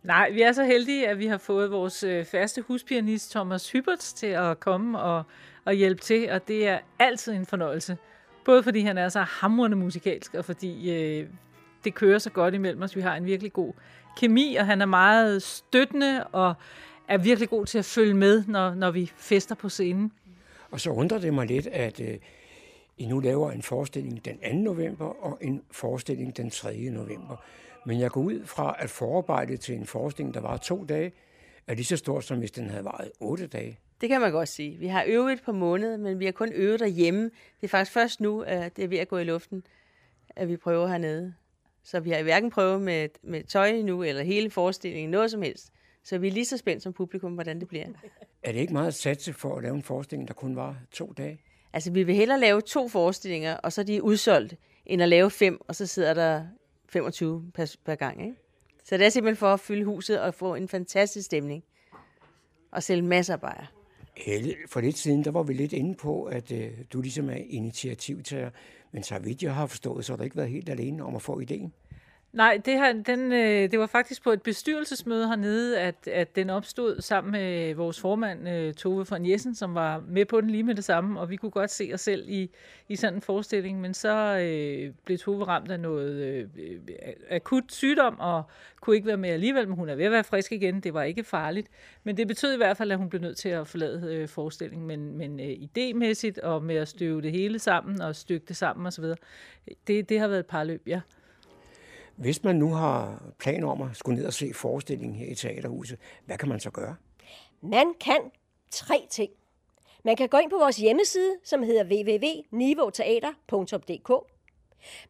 Nej, 0.03 0.32
vi 0.32 0.41
er 0.41 0.51
så 0.51 0.64
heldige, 0.64 1.07
at 1.07 1.20
vi 1.20 1.28
har 1.28 1.38
fået 1.38 1.72
vores 1.72 2.03
øh, 2.03 2.26
faste 2.26 2.61
huspianist 2.61 3.32
Thomas 3.32 3.72
Hyberts 3.72 4.14
til 4.14 4.28
at 4.28 4.59
komme 4.59 4.99
og, 4.99 5.24
og 5.66 5.74
hjælpe 5.74 6.01
til, 6.01 6.32
og 6.32 6.47
det 6.47 6.68
er 6.68 6.80
altid 6.99 7.34
en 7.34 7.45
fornøjelse. 7.45 7.97
Både 8.45 8.64
fordi 8.64 8.80
han 8.80 8.97
er 8.97 9.09
så 9.09 9.22
hamrende 9.22 9.78
musikalsk, 9.78 10.34
og 10.34 10.45
fordi 10.45 10.91
øh, 10.91 11.28
det 11.84 11.93
kører 11.93 12.20
så 12.20 12.30
godt 12.30 12.53
imellem 12.53 12.82
os. 12.82 12.95
Vi 12.95 13.01
har 13.01 13.16
en 13.16 13.26
virkelig 13.26 13.53
god 13.53 13.74
kemi, 14.18 14.55
og 14.55 14.66
han 14.66 14.82
er 14.82 14.86
meget 14.86 15.43
støttende 15.43 16.24
og 16.24 16.53
er 17.07 17.18
virkelig 17.18 17.49
god 17.49 17.66
til 17.66 17.78
at 17.78 17.86
følge 17.86 18.14
med, 18.14 18.43
når, 18.47 18.74
når 18.74 18.91
vi 18.91 19.11
fester 19.18 19.55
på 19.55 19.70
scenen. 19.70 20.11
Og 20.72 20.80
så 20.80 20.89
undrer 20.89 21.20
det 21.20 21.34
mig 21.34 21.47
lidt, 21.47 21.68
at 21.68 21.99
øh, 21.99 22.18
I 23.04 23.06
nu 23.06 23.20
laver 23.20 23.51
en 23.51 23.62
forestilling 23.62 24.26
den 24.26 24.38
2. 24.38 24.54
november 24.54 25.06
og 25.06 25.38
en 25.41 25.62
forestilling 25.72 26.38
den 26.38 26.49
3. 26.49 26.89
november. 26.89 27.43
Men 27.86 27.99
jeg 27.99 28.12
går 28.12 28.22
ud 28.22 28.45
fra, 28.45 28.76
at 28.80 28.89
forarbejdet 28.89 29.60
til 29.60 29.76
en 29.76 29.86
forestilling, 29.86 30.34
der 30.34 30.39
var 30.39 30.58
to 30.58 30.84
dage, 30.84 31.12
er 31.68 31.74
lige 31.76 31.86
så 31.86 31.97
stort, 31.97 32.24
som 32.24 32.39
hvis 32.39 32.51
den 32.51 32.70
havde 32.70 32.86
varet 32.86 33.12
otte 33.20 33.47
dage. 33.47 33.80
Det 34.01 34.10
kan 34.10 34.22
man 34.22 34.32
godt 34.32 34.49
sige. 34.49 34.78
Vi 34.78 34.88
har 34.88 35.04
øvet 35.08 35.34
et 35.34 35.41
par 35.45 35.51
måneder, 35.51 35.97
men 35.97 36.20
vi 36.20 36.26
har 36.26 36.32
kun 36.32 36.51
øvet 36.54 36.80
derhjemme. 36.80 37.24
Det 37.24 37.64
er 37.64 37.68
faktisk 37.68 37.91
først 37.91 38.22
nu, 38.22 38.41
at 38.41 38.76
det 38.76 38.84
er 38.84 38.88
ved 38.88 38.97
at 38.97 39.08
gå 39.08 39.18
i 39.18 39.24
luften, 39.24 39.64
at 40.36 40.47
vi 40.47 40.58
prøver 40.58 40.88
hernede. 40.88 41.34
Så 41.84 41.99
vi 41.99 42.10
har 42.10 42.24
hverken 42.24 42.49
prøvet 42.49 42.82
med, 42.82 43.10
med 43.24 43.43
tøj 43.43 43.82
nu, 43.82 44.04
eller 44.04 44.24
hele 44.24 44.49
forestillingen, 44.49 45.12
noget 45.12 45.32
som 45.32 45.41
helst. 45.41 45.72
Så 46.04 46.18
vi 46.18 46.28
er 46.28 46.32
lige 46.32 46.45
så 46.45 46.58
spændt 46.58 46.84
som 46.84 46.93
publikum, 46.93 47.34
hvordan 47.34 47.60
det 47.60 47.68
bliver. 47.68 47.86
Er 48.43 48.51
det 48.51 48.60
ikke 48.60 48.74
meget 48.74 48.88
at 48.88 48.93
satse 48.93 49.34
for 49.34 49.56
at 49.56 49.64
lave 49.64 49.76
en 49.76 49.84
forestilling, 49.84 50.28
der 50.28 50.34
kun 50.34 50.56
var 50.56 50.78
to 50.91 51.14
dage? 51.18 51.39
Altså, 51.74 51.92
vi 51.92 52.04
vil 52.04 52.16
hellere 52.16 52.40
lave 52.40 52.62
to 52.62 52.88
forestillinger, 52.88 53.58
og 53.58 53.74
så 53.74 53.82
er 53.82 53.86
de 53.86 54.04
udsolgt, 54.04 54.56
end 54.86 55.02
at 55.02 55.10
lave 55.10 55.32
fem, 55.32 55.60
og 55.68 55.76
så 55.76 55.86
sidder 55.86 56.14
der 56.14 56.46
25 56.90 57.52
per, 57.54 57.76
per 57.86 57.96
gang. 57.96 58.22
Ikke? 58.22 58.36
Så 58.84 58.98
det 58.98 59.06
er 59.06 59.10
simpelthen 59.10 59.38
for 59.38 59.54
at 59.54 59.60
fylde 59.60 59.86
huset 59.86 60.22
og 60.22 60.34
få 60.34 60.56
en 60.56 60.68
fantastisk 60.68 61.26
stemning. 61.26 61.64
Og 62.72 62.84
sælge 62.84 63.02
masser 63.02 63.34
af 63.34 63.42
bajer. 63.42 63.66
Helle, 64.18 64.56
for 64.70 64.82
lidt 64.82 64.98
siden, 64.98 65.24
der 65.24 65.32
var 65.32 65.44
vi 65.44 65.54
lidt 65.54 65.74
inde 65.74 65.96
på, 65.96 66.24
at 66.24 66.52
øh, 66.52 66.72
du 66.94 67.02
ligesom 67.02 67.30
er 67.30 67.38
initiativtager. 67.50 68.50
Men 68.92 69.04
så 69.04 69.20
vidt 69.20 69.44
jeg 69.44 69.56
har 69.56 69.66
forstået, 69.66 70.06
så 70.06 70.12
har 70.12 70.18
du 70.18 70.24
ikke 70.24 70.36
været 70.36 70.50
helt 70.50 70.70
alene 70.70 71.04
om 71.04 71.16
at 71.16 71.22
få 71.22 71.40
ideen. 71.40 71.74
Nej, 72.34 72.62
det, 72.66 72.74
her, 72.74 72.94
den, 72.94 73.34
øh, 73.34 73.72
det 73.72 73.80
var 73.80 73.86
faktisk 73.86 74.24
på 74.24 74.32
et 74.32 74.42
bestyrelsesmøde 74.42 75.28
hernede, 75.28 75.80
at, 75.80 76.08
at 76.08 76.36
den 76.36 76.50
opstod 76.50 77.02
sammen 77.02 77.32
med 77.32 77.74
vores 77.74 78.00
formand, 78.00 78.50
øh, 78.50 78.74
Tove 78.74 79.06
von 79.10 79.30
Jessen, 79.30 79.56
som 79.56 79.76
var 79.76 80.04
med 80.08 80.26
på 80.26 80.42
den 80.42 80.50
lige 80.50 80.64
med 80.64 80.76
det 80.76 80.84
samme, 80.84 81.20
og 81.20 81.30
vi 81.30 81.36
kunne 81.36 81.52
godt 81.52 81.72
se 81.72 81.92
os 81.94 82.02
selv 82.02 82.30
i, 82.30 82.50
i 82.90 82.96
sådan 82.96 83.16
en 83.16 83.22
forestilling, 83.22 83.82
men 83.82 83.94
så 83.94 84.38
øh, 84.38 84.94
blev 85.06 85.18
Tove 85.18 85.44
ramt 85.44 85.72
af 85.72 85.80
noget 85.80 86.14
øh, 86.14 86.48
øh 86.58 86.80
akut 87.30 87.64
sygdom, 87.68 88.20
og 88.20 88.44
kunne 88.82 88.96
ikke 88.96 89.08
være 89.08 89.18
med 89.18 89.30
alligevel, 89.30 89.68
men 89.68 89.78
hun 89.78 89.90
er 89.90 89.96
ved 89.96 90.06
at 90.06 90.12
være 90.12 90.24
frisk 90.24 90.52
igen, 90.52 90.80
det 90.80 90.94
var 90.94 91.04
ikke 91.04 91.24
farligt, 91.24 91.68
men 92.04 92.18
det 92.18 92.28
betød 92.28 92.54
i 92.54 92.58
hvert 92.58 92.78
fald, 92.78 92.92
at 92.92 92.98
hun 92.98 93.10
blev 93.10 93.22
nødt 93.22 93.38
til 93.38 93.50
at 93.50 93.68
forlade 93.68 94.16
øh, 94.16 94.28
forestillingen, 94.28 94.88
men, 94.88 95.18
men 95.18 95.40
øh, 95.40 95.46
idémæssigt 95.46 96.42
og 96.44 96.64
med 96.64 96.76
at 96.76 96.88
støve 96.88 97.22
det 97.22 97.32
hele 97.32 97.60
sammen 97.60 98.02
og 98.02 98.16
stykke 98.16 98.46
det 98.48 98.56
sammen 98.56 98.86
osv., 98.88 99.06
det, 99.88 100.10
det 100.10 100.20
har 100.20 100.28
været 100.28 100.40
et 100.40 100.46
par 100.46 100.64
løb, 100.64 100.88
ja. 100.88 101.02
Hvis 102.16 102.43
man 102.43 102.55
nu 102.55 102.74
har 102.74 103.24
planer 103.39 103.68
om 103.68 103.82
at 103.82 103.97
skulle 103.97 104.20
ned 104.20 104.26
og 104.26 104.34
se 104.34 104.53
forestillingen 104.53 105.16
her 105.16 105.32
i 105.32 105.36
Teaterhuset, 105.36 105.99
hvad 106.26 106.38
kan 106.38 106.49
man 106.49 106.59
så 106.59 106.72
gøre? 106.72 106.95
Man 107.61 107.93
kan 107.99 108.20
tre 108.72 109.07
ting. 109.09 109.32
Man 110.03 110.16
kan 110.16 110.30
gå 110.30 110.38
ind 110.38 110.49
på 110.49 110.57
vores 110.57 110.78
hjemmeside, 110.78 111.38
som 111.43 111.64
hedder 111.64 111.84
www.nivoteater.dk. 111.84 114.11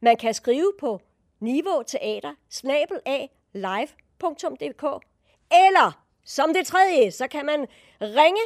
Man 0.02 0.18
kan 0.18 0.34
skrive 0.34 0.74
på 0.80 1.02
niveauteater 1.40 2.34
live.dk. 3.54 4.84
Eller 5.52 6.04
som 6.26 6.54
det 6.54 6.68
tredje, 6.68 7.12
så 7.12 7.28
kan 7.28 7.46
man 7.46 7.68
ringe 8.02 8.42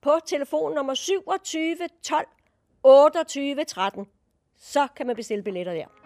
på 0.00 0.10
telefon 0.26 0.74
nummer 0.74 0.94
27 0.94 1.76
12 2.02 2.26
28 2.82 3.64
13. 3.64 4.06
Så 4.56 4.88
kan 4.96 5.06
man 5.06 5.16
bestille 5.16 5.44
billetter 5.44 5.74
der. 5.74 6.01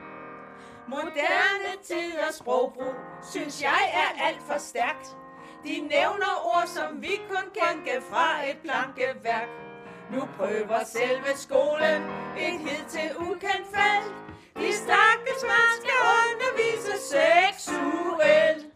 Moderne 0.88 1.72
tiders 1.82 2.34
sprogbrug, 2.34 2.94
synes 3.32 3.62
jeg 3.62 3.82
er 3.92 4.26
alt 4.26 4.42
for 4.48 4.58
stærkt. 4.58 5.16
De 5.64 5.80
nævner 5.80 6.32
ord, 6.44 6.66
som 6.66 7.02
vi 7.02 7.20
kun 7.30 7.46
kan 7.58 8.02
fra 8.10 8.50
et 8.50 8.58
plankeværk. 8.64 9.48
Nu 10.12 10.28
prøver 10.36 10.84
selve 10.84 11.36
skolen 11.36 12.02
et 12.38 12.58
hidtil 12.66 13.10
ukendt 13.18 13.66
fald. 13.74 14.06
De 14.60 14.72
stakkels 14.72 15.42
man 15.52 15.68
skal 15.78 16.00
undervise 16.22 16.94
seksuelt. 17.14 18.66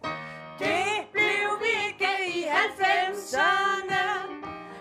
Det 0.58 0.92
blev 1.12 1.48
vi 1.62 1.72
ikke 1.88 2.12
i 2.38 2.44
90'erne. 2.44 4.04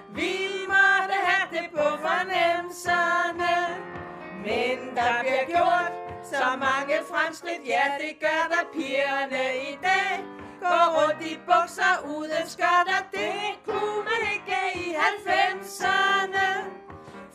Vi 0.09 0.35
måtte 0.67 1.15
have 1.29 1.47
det 1.51 1.69
på 1.71 1.87
fornemmelserne. 2.05 3.55
Men 4.45 4.95
der 4.95 5.13
bliver 5.21 5.45
gjort 5.45 5.98
så 6.31 6.45
mange 6.67 6.95
fremskridt, 7.11 7.63
ja 7.73 7.83
det 8.03 8.13
gør 8.25 8.43
der 8.53 8.63
pigerne 8.75 9.43
i 9.71 9.73
dag. 9.87 10.13
Går 10.63 10.85
rundt 10.97 11.21
i 11.31 11.33
bukser 11.49 11.95
uden 12.15 12.45
skørter, 12.55 13.01
det 13.11 13.41
kunne 13.67 14.01
man 14.09 14.21
ikke 14.35 14.59
i 14.85 14.87
90'erne. 15.25 16.47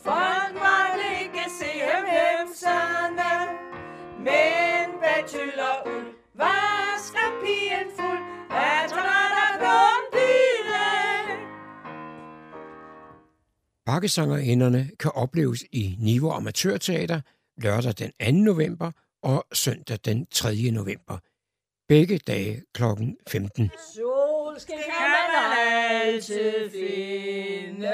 Folk 0.07 0.53
måtte 0.65 1.05
ikke 1.23 1.43
se 1.59 1.71
hemhemserne. 1.89 3.31
Men 4.27 4.85
bachelor 5.03 5.75
uld, 5.93 6.09
vasker 6.41 7.27
pigen 7.41 7.89
fuld 7.97 8.23
af 8.49 8.89
trotter 8.89 9.49
blondine. 9.61 10.85
Bakkesangerinderne 13.85 14.89
kan 14.99 15.11
opleves 15.15 15.63
i 15.71 15.95
Niveau 15.99 16.31
Amatørteater 16.31 17.21
lørdag 17.57 17.93
den 17.97 18.11
2. 18.35 18.43
november 18.43 18.91
og 19.23 19.45
søndag 19.53 19.97
den 20.05 20.25
3. 20.31 20.71
november. 20.71 21.17
Begge 21.87 22.17
dage 22.17 22.61
kl. 22.73 22.83
15. 23.27 23.71
Solskin 23.95 24.75
kan 24.75 25.09
man 25.09 25.57
altid 26.05 26.69
finde, 26.71 27.93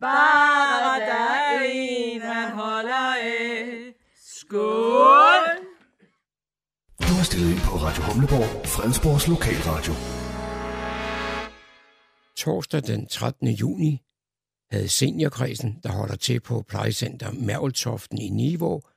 bare 0.00 1.00
der 1.00 1.24
er 1.30 1.60
en, 1.72 2.20
man 2.20 2.50
holder 2.50 3.14
af. 3.14 3.94
Skål! 4.26 5.46
Du 7.00 7.12
har 7.18 7.24
stillet 7.24 7.50
ind 7.50 7.60
på 7.60 7.76
Radio 7.76 8.02
Humleborg, 8.02 8.66
Fredensborgs 8.66 9.28
Lokalradio. 9.28 9.92
Torsdag 12.36 12.82
den 12.86 13.06
13. 13.06 13.48
juni 13.48 14.02
havde 14.70 14.88
seniorkredsen, 14.88 15.80
der 15.82 15.92
holder 15.92 16.16
til 16.16 16.40
på 16.40 16.62
plejecenter 16.62 17.32
Mærveltoften 17.32 18.18
i 18.18 18.28
Nivå, 18.28 18.88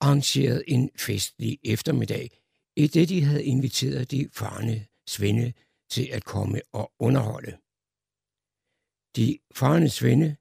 arrangeret 0.00 0.64
en 0.66 0.90
festlig 0.98 1.58
eftermiddag, 1.64 2.30
i 2.76 2.86
det 2.86 3.08
de 3.08 3.24
havde 3.24 3.44
inviteret 3.44 4.10
de 4.10 4.28
farne 4.32 4.86
svende 5.06 5.52
til 5.90 6.08
at 6.12 6.24
komme 6.24 6.60
og 6.72 6.92
underholde. 6.98 7.52
De 9.16 9.38
farne 9.54 9.88
svende 9.88 10.36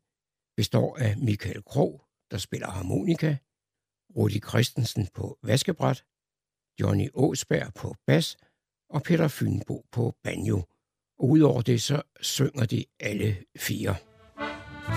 består 0.58 0.98
af 0.98 1.18
Michael 1.18 1.64
Krog, 1.64 2.02
der 2.32 2.38
spiller 2.38 2.70
harmonika, 2.70 3.38
Rudi 4.16 4.40
Christensen 4.40 5.08
på 5.14 5.40
vaskebræt, 5.44 6.04
Johnny 6.82 7.10
Åsberg 7.14 7.74
på 7.74 7.96
bas 8.08 8.38
og 8.90 9.04
Peter 9.04 9.28
Fynbo 9.28 9.86
på 9.92 10.16
banjo. 10.24 10.64
Og 11.20 11.30
udover 11.30 11.62
det 11.62 11.82
så 11.82 12.02
synger 12.22 12.66
de 12.66 12.86
alle 13.00 13.44
fire. 13.58 13.96
Nu 14.88 14.92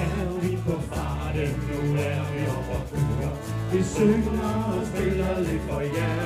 er 0.00 0.40
vi 0.42 0.58
på 0.66 0.80
farten, 0.90 1.50
nu 1.68 1.96
er 1.98 2.22
vi 2.32 2.46
oppe 2.56 2.72
og 2.72 2.82
køre. 2.90 3.30
Vi 3.72 3.82
synger 3.82 4.52
og 4.78 4.86
spiller 4.86 5.40
lidt 5.40 5.62
for 5.68 5.80
jer. 5.80 6.24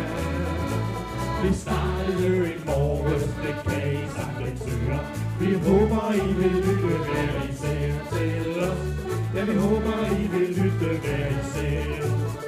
Vi 1.43 1.55
startede 1.55 2.53
i 2.53 2.57
morges, 2.66 3.22
det 3.22 3.55
kan 3.64 3.93
I 3.93 3.97
sagtens 4.16 4.62
høre. 4.72 5.01
Vi 5.41 5.55
håber, 5.55 6.12
I 6.12 6.33
vil 6.33 6.53
lytte 6.53 6.97
hver 7.09 7.33
især 7.51 7.93
til 8.12 8.62
os. 8.62 8.79
Ja, 9.35 9.45
vi 9.45 9.55
håber, 9.55 10.07
I 10.07 10.26
vil 10.26 10.49
lytte 10.49 11.01
hver 11.01 11.29
især. 11.41 12.47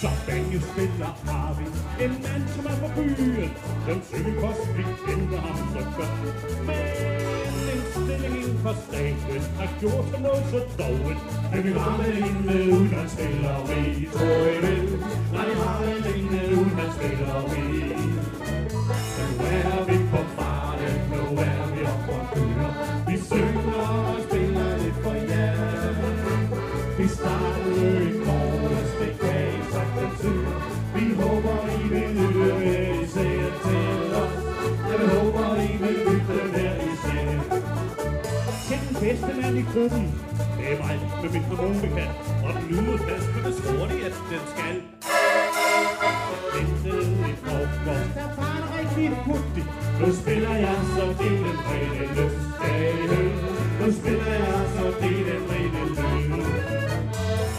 Så 0.00 0.10
banjo 0.26 0.60
spiller 0.70 1.12
har 1.26 1.50
vi 1.58 1.66
en 2.04 2.12
mand, 2.24 2.44
som 2.54 2.64
er 2.72 2.76
fra 2.80 2.88
byen. 2.96 3.50
Den 3.86 3.98
cykelpost, 4.08 4.64
vi 4.76 4.84
kender 5.06 5.40
ham 5.46 5.58
så 5.74 5.82
godt. 5.96 6.18
Men 6.68 7.52
en 7.72 7.80
stilling 7.92 8.36
inden 8.42 8.58
for 8.64 8.74
staten 8.86 9.42
har 9.58 9.68
gjort 9.80 10.06
ham 10.12 10.22
noget 10.22 10.44
så 10.50 10.60
dårligt. 10.82 11.22
Men 11.52 11.60
vi 11.64 11.72
har 11.78 11.94
vel 12.02 12.16
en 12.28 12.38
med 12.46 12.62
udlandsspilleri, 12.76 14.08
tror 14.14 14.44
I 14.54 14.58
vel? 14.66 14.86
Nej, 15.34 15.44
vi 15.48 15.54
har 15.64 15.78
vel 15.84 16.04
en 16.14 16.24
med 16.32 16.46
udlandsspilleri. 16.60 17.66
Men 19.16 19.28
nu 19.38 19.44
er 19.58 19.84
vi 19.88 19.96
på 20.12 20.20
farten, 20.36 20.94
nu 21.10 21.22
er 21.48 21.62
vi 21.74 21.80
oppe 21.92 22.12
og 22.18 22.24
kører. 22.34 22.72
Vi 23.08 23.16
synger 23.30 24.21
mand 39.52 39.68
i 39.68 39.72
gruppen, 39.72 40.04
det 40.58 40.72
er 40.72 40.78
mig 40.82 40.96
med 41.22 41.30
min 41.30 41.42
harmonika. 41.42 42.04
Og 42.44 42.50
den 42.54 42.64
lyder 42.70 42.96
fast, 42.96 43.26
men 43.34 43.44
det 43.44 43.54
tror 43.62 43.84
at 43.84 44.14
den 44.30 44.44
skal. 44.52 44.76
Ventede 46.54 47.12
i 47.30 47.34
frokost, 47.42 48.08
der 48.14 48.28
var 48.38 48.56
det 48.62 48.68
rigtig 48.78 49.08
hurtigt. 49.26 49.68
Nu 50.00 50.08
spiller 50.22 50.54
jeg 50.66 50.76
så 50.94 51.04
det 51.20 51.32
den 51.44 51.58
rene 51.68 52.04
lyst. 52.16 52.40
Nu 53.80 53.86
spiller 54.00 54.32
jeg 54.44 54.62
så 54.74 54.84
det 55.00 55.16
den 55.28 55.42
rene 55.50 55.80
lyst. 55.88 56.28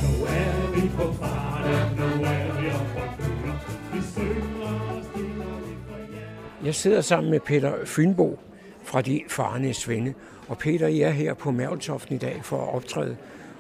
Nu 0.03 0.11
er 0.41 0.53
vi 0.75 0.81
på 0.97 1.13
farne, 1.19 1.75
nu 1.99 2.07
er 2.33 2.61
vi 2.61 2.67
oppe 2.77 2.91
på 2.95 3.03
køer. 3.19 3.55
Vi 3.93 4.01
synger 4.13 4.73
og 4.91 5.03
stiller 5.09 5.51
vi 5.65 5.73
for 5.87 5.97
jer. 6.13 6.65
Jeg 6.65 6.75
sidder 6.75 7.01
sammen 7.01 7.31
med 7.31 7.39
Peter 7.39 7.73
Fynbo 7.85 8.39
fra 8.83 9.01
De 9.01 9.21
Farne 9.29 9.73
Svende. 9.73 10.13
Og 10.47 10.57
Peter, 10.57 10.87
I 10.87 11.01
er 11.01 11.09
her 11.09 11.33
på 11.33 11.51
Mærveltoften 11.51 12.15
i 12.15 12.19
dag 12.19 12.39
for 12.43 12.61
at 12.61 12.75
optræde. 12.75 13.17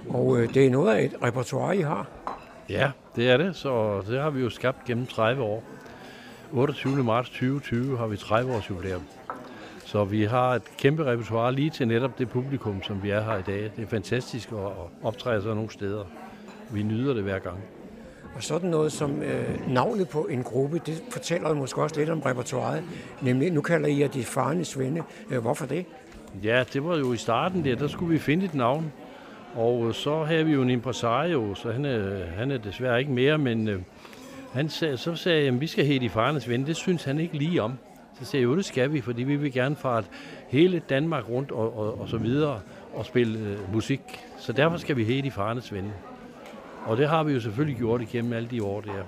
Og 0.09 0.39
øh, 0.39 0.53
det 0.53 0.65
er 0.65 0.69
noget 0.69 0.95
af 0.95 1.03
et 1.03 1.13
repertoire, 1.23 1.77
I 1.77 1.81
har. 1.81 2.07
Ja, 2.69 2.91
det 3.15 3.29
er 3.29 3.37
det, 3.37 3.55
så 3.55 4.01
det 4.07 4.21
har 4.21 4.29
vi 4.29 4.41
jo 4.41 4.49
skabt 4.49 4.85
gennem 4.85 5.05
30 5.05 5.43
år. 5.43 5.63
28. 6.51 7.03
marts 7.03 7.29
2020 7.29 7.97
har 7.97 8.07
vi 8.07 8.17
30 8.17 8.55
års 8.55 8.69
jubilæum. 8.69 9.03
Så 9.85 10.03
vi 10.03 10.23
har 10.23 10.49
et 10.55 10.63
kæmpe 10.77 11.05
repertoire 11.05 11.51
lige 11.51 11.69
til 11.69 11.87
netop 11.87 12.19
det 12.19 12.29
publikum, 12.29 12.83
som 12.83 13.03
vi 13.03 13.09
er 13.09 13.21
her 13.21 13.37
i 13.37 13.41
dag. 13.41 13.71
Det 13.75 13.83
er 13.83 13.87
fantastisk 13.87 14.51
at 14.51 14.57
optræde 15.03 15.41
sig 15.41 15.55
nogle 15.55 15.71
steder. 15.71 16.03
Vi 16.71 16.83
nyder 16.83 17.13
det 17.13 17.23
hver 17.23 17.39
gang. 17.39 17.57
Og 18.35 18.43
sådan 18.43 18.69
noget 18.69 18.91
som 18.91 19.21
øh, 19.21 19.73
navnet 19.73 20.09
på 20.09 20.21
en 20.21 20.43
gruppe, 20.43 20.81
det 20.85 21.03
fortæller 21.09 21.53
måske 21.53 21.81
også 21.81 21.99
lidt 21.99 22.09
om 22.09 22.21
repertoireet. 22.21 22.83
Nemlig, 23.21 23.51
nu 23.51 23.61
kalder 23.61 23.87
I 23.87 23.99
jer 23.99 24.07
De 24.07 24.23
Farne 24.23 24.65
Svende. 24.65 25.03
Øh, 25.29 25.39
hvorfor 25.39 25.65
det? 25.65 25.85
Ja, 26.43 26.63
det 26.73 26.83
var 26.83 26.97
jo 26.97 27.13
i 27.13 27.17
starten 27.17 27.65
der, 27.65 27.75
der 27.75 27.87
skulle 27.87 28.13
vi 28.13 28.19
finde 28.19 28.45
et 28.45 28.53
navn. 28.53 28.93
Og 29.55 29.87
øh, 29.87 29.93
så 29.93 30.23
havde 30.23 30.45
vi 30.45 30.51
jo 30.51 30.61
en 30.61 30.69
impresario, 30.69 31.55
så 31.55 31.71
han 31.71 31.85
er, 31.85 32.25
han 32.25 32.51
er 32.51 32.57
desværre 32.57 32.99
ikke 32.99 33.11
mere, 33.11 33.37
men 33.37 33.67
øh, 33.67 33.81
han 34.53 34.69
sag, 34.69 34.99
så 34.99 35.15
sagde 35.15 35.39
jeg, 35.39 35.53
at 35.53 35.61
vi 35.61 35.67
skal 35.67 35.85
hedde 35.85 36.05
i 36.05 36.09
Farnes 36.09 36.49
Ven. 36.49 36.67
Det 36.67 36.75
synes 36.75 37.03
han 37.03 37.19
ikke 37.19 37.37
lige 37.37 37.61
om. 37.61 37.73
Så 38.19 38.25
sagde 38.25 38.41
jeg, 38.41 38.51
jo 38.51 38.55
det 38.55 38.65
skal 38.65 38.93
vi, 38.93 39.01
fordi 39.01 39.23
vi 39.23 39.35
vil 39.35 39.53
gerne 39.53 39.75
fare 39.75 40.03
hele 40.47 40.81
Danmark 40.89 41.29
rundt 41.29 41.51
og, 41.51 41.77
og, 41.77 42.01
og 42.01 42.09
så 42.09 42.17
videre 42.17 42.59
og 42.93 43.05
spille 43.05 43.39
øh, 43.39 43.73
musik. 43.73 44.01
Så 44.37 44.53
derfor 44.53 44.77
skal 44.77 44.97
vi 44.97 45.03
hedde 45.03 45.27
i 45.27 45.29
Farnes 45.29 45.73
Ven. 45.73 45.91
Og 46.85 46.97
det 46.97 47.09
har 47.09 47.23
vi 47.23 47.33
jo 47.33 47.39
selvfølgelig 47.39 47.77
gjort 47.77 48.01
igennem 48.01 48.33
alle 48.33 48.49
de 48.49 48.63
år 48.63 48.81
der. 48.81 49.03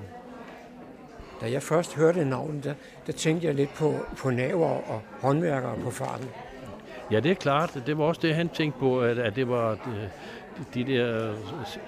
Da 1.41 1.51
jeg 1.51 1.63
først 1.63 1.95
hørte 1.95 2.25
navnet, 2.25 2.63
der, 2.63 2.73
der 3.07 3.13
tænkte 3.13 3.47
jeg 3.47 3.55
lidt 3.55 3.73
på, 3.73 3.93
på 4.17 4.29
naver 4.29 4.67
og 4.67 5.01
håndværkere 5.21 5.75
på 5.83 5.91
farten. 5.91 6.27
Ja, 7.11 7.19
det 7.19 7.31
er 7.31 7.35
klart. 7.35 7.81
Det 7.85 7.97
var 7.97 8.03
også 8.03 8.21
det, 8.21 8.35
han 8.35 8.49
tænkte 8.49 8.79
på, 8.79 9.01
at, 9.01 9.17
at 9.17 9.35
det 9.35 9.49
var 9.49 9.73
de, 9.73 10.09
de 10.73 10.93
der 10.93 11.29
øh, 11.29 11.35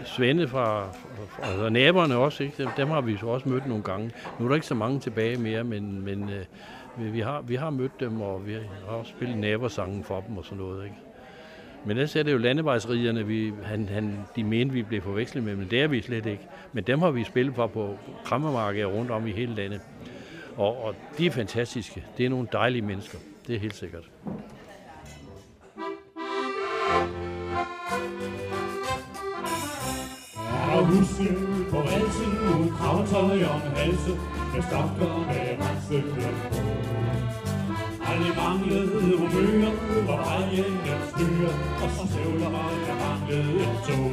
svende 0.06 0.48
fra, 0.48 0.92
fra 1.28 1.48
altså 1.48 1.70
naberne 1.70 2.16
også. 2.16 2.44
Ikke? 2.44 2.64
Dem, 2.64 2.70
dem 2.78 2.88
har 2.88 3.02
vi 3.02 3.18
så 3.18 3.28
også 3.28 3.50
mødt 3.50 3.68
nogle 3.68 3.84
gange. 3.84 4.12
Nu 4.40 4.46
er 4.46 4.50
der 4.50 4.56
ikke 4.56 4.68
så 4.68 4.76
mange 4.76 5.00
tilbage 5.00 5.38
mere, 5.38 5.64
men, 5.64 6.06
men 6.06 6.30
øh, 6.30 7.14
vi, 7.14 7.20
har, 7.20 7.42
vi 7.42 7.56
har 7.56 7.70
mødt 7.70 8.00
dem, 8.00 8.22
og 8.22 8.48
vi 8.48 8.54
har 8.88 8.96
også 8.96 9.12
spillet 9.12 9.38
nabersangen 9.38 10.04
for 10.04 10.24
dem 10.28 10.38
og 10.38 10.46
sådan 10.46 10.58
noget. 10.58 10.84
Ikke? 10.84 10.96
Men 11.86 11.98
ellers 11.98 12.16
er 12.16 12.24
det 12.24 12.32
jo 12.32 12.38
landevejsriderne, 12.38 13.28
vi, 13.28 13.54
han, 13.64 13.90
han, 13.90 14.20
de 14.36 14.44
mente, 14.44 14.74
vi 14.74 14.84
blev 14.84 15.02
forvekslet 15.02 15.44
med, 15.44 15.56
men 15.56 15.68
det 15.72 15.82
er 15.82 15.88
vi 15.88 16.02
slet 16.02 16.26
ikke. 16.26 16.48
Men 16.74 16.84
dem 16.84 17.00
har 17.00 17.12
vi 17.12 17.24
spillet 17.24 17.56
for 17.56 17.68
på 17.68 17.98
krammermarkeder 18.26 18.86
rundt 18.86 19.12
om 19.12 19.28
i 19.28 19.32
hele 19.32 19.56
landet. 19.56 19.82
Og, 20.58 20.84
og 20.84 20.96
de 21.18 21.26
er 21.26 21.32
fantastiske. 21.32 22.06
Det 22.18 22.26
er 22.26 22.30
nogle 22.30 22.48
dejlige 22.52 22.82
mennesker. 22.82 23.18
Det 23.48 23.56
er 23.56 23.60
helt 23.60 23.76
sikkert. 23.76 24.10
Huset 30.88 31.38
på 31.72 31.78
valsen, 31.88 32.32
nu 32.46 32.56
kravtøj 32.78 33.40
om 33.54 33.62
halse, 33.76 34.14
med 34.54 34.62
stokker 34.68 35.14
med 35.30 35.48
rensdykker 35.62 36.32
på. 36.52 36.60
Aldrig 38.10 38.34
manglede 38.42 39.18
humør, 39.18 39.74
hvor 40.06 40.18
vejen 40.26 40.74
den 40.86 41.02
styrer, 41.12 41.56
og 41.84 41.90
så 41.96 42.04
sævler 42.14 42.50
mig, 42.58 42.72
jeg 42.88 42.98
manglede 43.04 43.54
et 43.66 43.78
tog. 43.88 44.12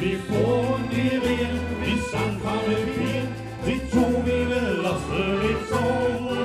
Vi 0.00 0.10
fonerede, 0.28 1.60
vi 1.84 1.92
sang 2.10 2.34
fra 2.42 2.54
med 2.68 2.84
pigen, 2.94 3.28
vi 3.66 3.74
tog 3.92 4.14
vi 4.26 4.38
ved 4.52 4.78
os 4.92 5.06
i 5.50 5.52
tog. 5.70 6.36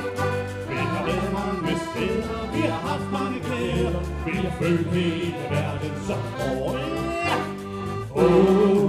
Vi 0.70 0.78
har 0.92 1.04
været 1.06 1.32
mange 1.40 1.74
steder, 1.86 2.40
vi 2.54 2.62
har 2.72 2.82
haft 2.90 3.10
mange 3.18 3.40
klæder, 3.48 4.00
vi 4.26 4.32
har 4.32 4.54
følt 4.60 4.88
hele 4.94 5.36
verden 5.52 5.94
så 6.08 6.16
hårdt 6.38 7.06
oh, 8.16 8.85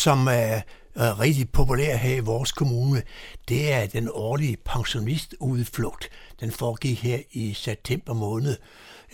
som 0.00 0.26
er, 0.26 0.60
er 0.94 1.20
rigtig 1.20 1.50
populær 1.50 1.96
her 1.96 2.16
i 2.16 2.20
vores 2.20 2.52
kommune, 2.52 3.02
det 3.48 3.72
er 3.72 3.86
den 3.86 4.08
årlige 4.12 4.56
pensionistudflugt. 4.56 6.08
Den 6.40 6.50
foregik 6.50 7.02
her 7.02 7.18
i 7.32 7.54
september 7.54 8.14
måned 8.14 8.56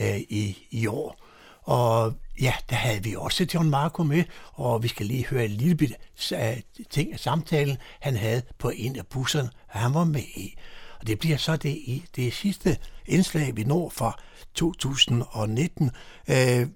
øh, 0.00 0.16
i, 0.16 0.66
i 0.70 0.86
år. 0.86 1.18
Og 1.62 2.14
ja, 2.40 2.52
der 2.70 2.76
havde 2.76 3.02
vi 3.02 3.14
også 3.18 3.46
John 3.54 3.70
Marco 3.70 4.02
med, 4.02 4.24
og 4.52 4.82
vi 4.82 4.88
skal 4.88 5.06
lige 5.06 5.26
høre 5.26 5.44
en 5.44 5.50
lille 5.50 5.76
bit 5.76 5.92
af 6.30 6.62
ting 6.90 7.12
af 7.12 7.20
samtalen, 7.20 7.76
han 8.00 8.16
havde 8.16 8.42
på 8.58 8.72
en 8.76 8.96
af 8.96 9.06
busserne, 9.06 9.50
han 9.66 9.94
var 9.94 10.04
med 10.04 10.22
i. 10.36 10.54
Og 11.00 11.06
det 11.06 11.18
bliver 11.18 11.36
så 11.36 11.56
det, 11.56 12.02
det 12.16 12.32
sidste 12.32 12.76
indslag, 13.06 13.56
vi 13.56 13.64
når 13.64 13.88
fra 13.88 14.20
2019. 14.54 15.90
Øh, 16.28 16.66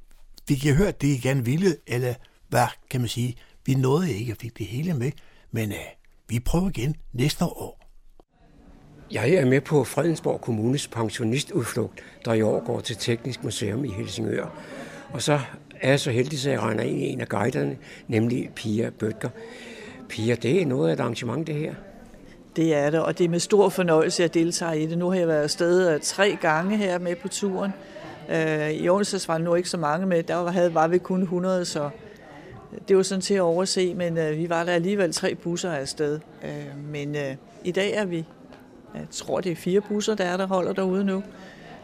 vi 0.48 0.54
kan 0.54 0.74
høre 0.74 0.92
det, 0.92 1.08
I 1.08 1.18
gerne 1.18 1.44
ville, 1.44 1.76
eller 1.86 2.14
hvad 2.48 2.66
kan 2.90 3.00
man 3.00 3.08
sige, 3.08 3.36
vi 3.70 3.74
nåede 3.74 4.12
ikke 4.12 4.32
at 4.32 4.38
fik 4.40 4.58
det 4.58 4.66
hele 4.66 4.94
med, 4.94 5.12
men 5.50 5.72
øh, 5.72 5.78
vi 6.28 6.40
prøver 6.40 6.68
igen 6.68 6.96
næste 7.12 7.44
år. 7.44 7.80
Jeg 9.10 9.30
er 9.30 9.44
med 9.44 9.60
på 9.60 9.84
Fredensborg 9.84 10.40
Kommunes 10.40 10.88
pensionistudflugt, 10.88 12.00
der 12.24 12.32
i 12.32 12.42
år 12.42 12.64
går 12.66 12.80
til 12.80 12.96
Teknisk 12.96 13.44
Museum 13.44 13.84
i 13.84 13.88
Helsingør. 13.88 14.46
Og 15.12 15.22
så 15.22 15.40
er 15.80 15.88
jeg 15.88 16.00
så 16.00 16.10
heldig, 16.10 16.38
at 16.38 16.52
jeg 16.52 16.60
regner 16.60 16.82
ind 16.82 16.98
i 16.98 17.06
en 17.06 17.20
af 17.20 17.28
guiderne, 17.28 17.76
nemlig 18.08 18.50
Pia 18.56 18.90
Bøtger. 18.90 19.30
Pia, 20.08 20.34
det 20.34 20.62
er 20.62 20.66
noget 20.66 20.88
af 20.88 20.92
et 20.92 21.00
arrangement, 21.00 21.46
det 21.46 21.54
her. 21.54 21.74
Det 22.56 22.74
er 22.74 22.90
det, 22.90 23.00
og 23.00 23.18
det 23.18 23.24
er 23.24 23.28
med 23.28 23.40
stor 23.40 23.68
fornøjelse, 23.68 24.24
at 24.24 24.36
jeg 24.36 24.42
deltager 24.42 24.72
i 24.72 24.86
det. 24.86 24.98
Nu 24.98 25.10
har 25.10 25.18
jeg 25.18 25.28
været 25.28 25.42
afsted 25.42 25.94
øh, 25.94 26.00
tre 26.00 26.38
gange 26.40 26.76
her 26.76 26.98
med 26.98 27.16
på 27.16 27.28
turen. 27.28 27.72
Øh, 28.30 28.70
I 28.70 28.88
onsdags 28.88 29.28
var 29.28 29.38
der 29.38 29.44
nu 29.44 29.54
ikke 29.54 29.68
så 29.68 29.78
mange 29.78 30.06
med, 30.06 30.22
der 30.22 30.34
var, 30.34 30.68
var 30.68 30.88
vi 30.88 30.98
kun 30.98 31.22
100, 31.22 31.64
så 31.64 31.90
det 32.88 32.96
var 32.96 33.02
sådan 33.02 33.22
til 33.22 33.34
at 33.34 33.40
overse, 33.40 33.94
men 33.94 34.18
øh, 34.18 34.38
vi 34.38 34.48
var 34.48 34.64
der 34.64 34.72
alligevel 34.72 35.12
tre 35.12 35.34
busser 35.34 35.70
afsted. 35.70 36.20
Øh, 36.44 36.90
men 36.92 37.16
øh, 37.16 37.34
i 37.64 37.70
dag 37.70 37.92
er 37.92 38.04
vi, 38.04 38.24
jeg 38.94 39.06
tror 39.10 39.40
det 39.40 39.52
er 39.52 39.56
fire 39.56 39.80
busser, 39.80 40.14
der 40.14 40.24
er, 40.24 40.36
der 40.36 40.46
holder 40.46 40.72
derude 40.72 41.04
nu. 41.04 41.22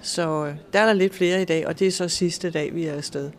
Så 0.00 0.46
øh, 0.46 0.54
der 0.72 0.80
er 0.80 0.86
der 0.86 0.92
lidt 0.92 1.14
flere 1.14 1.42
i 1.42 1.44
dag, 1.44 1.66
og 1.66 1.78
det 1.78 1.86
er 1.86 1.92
så 1.92 2.08
sidste 2.08 2.50
dag, 2.50 2.74
vi 2.74 2.86
er 2.86 2.94
afsted. 2.94 3.30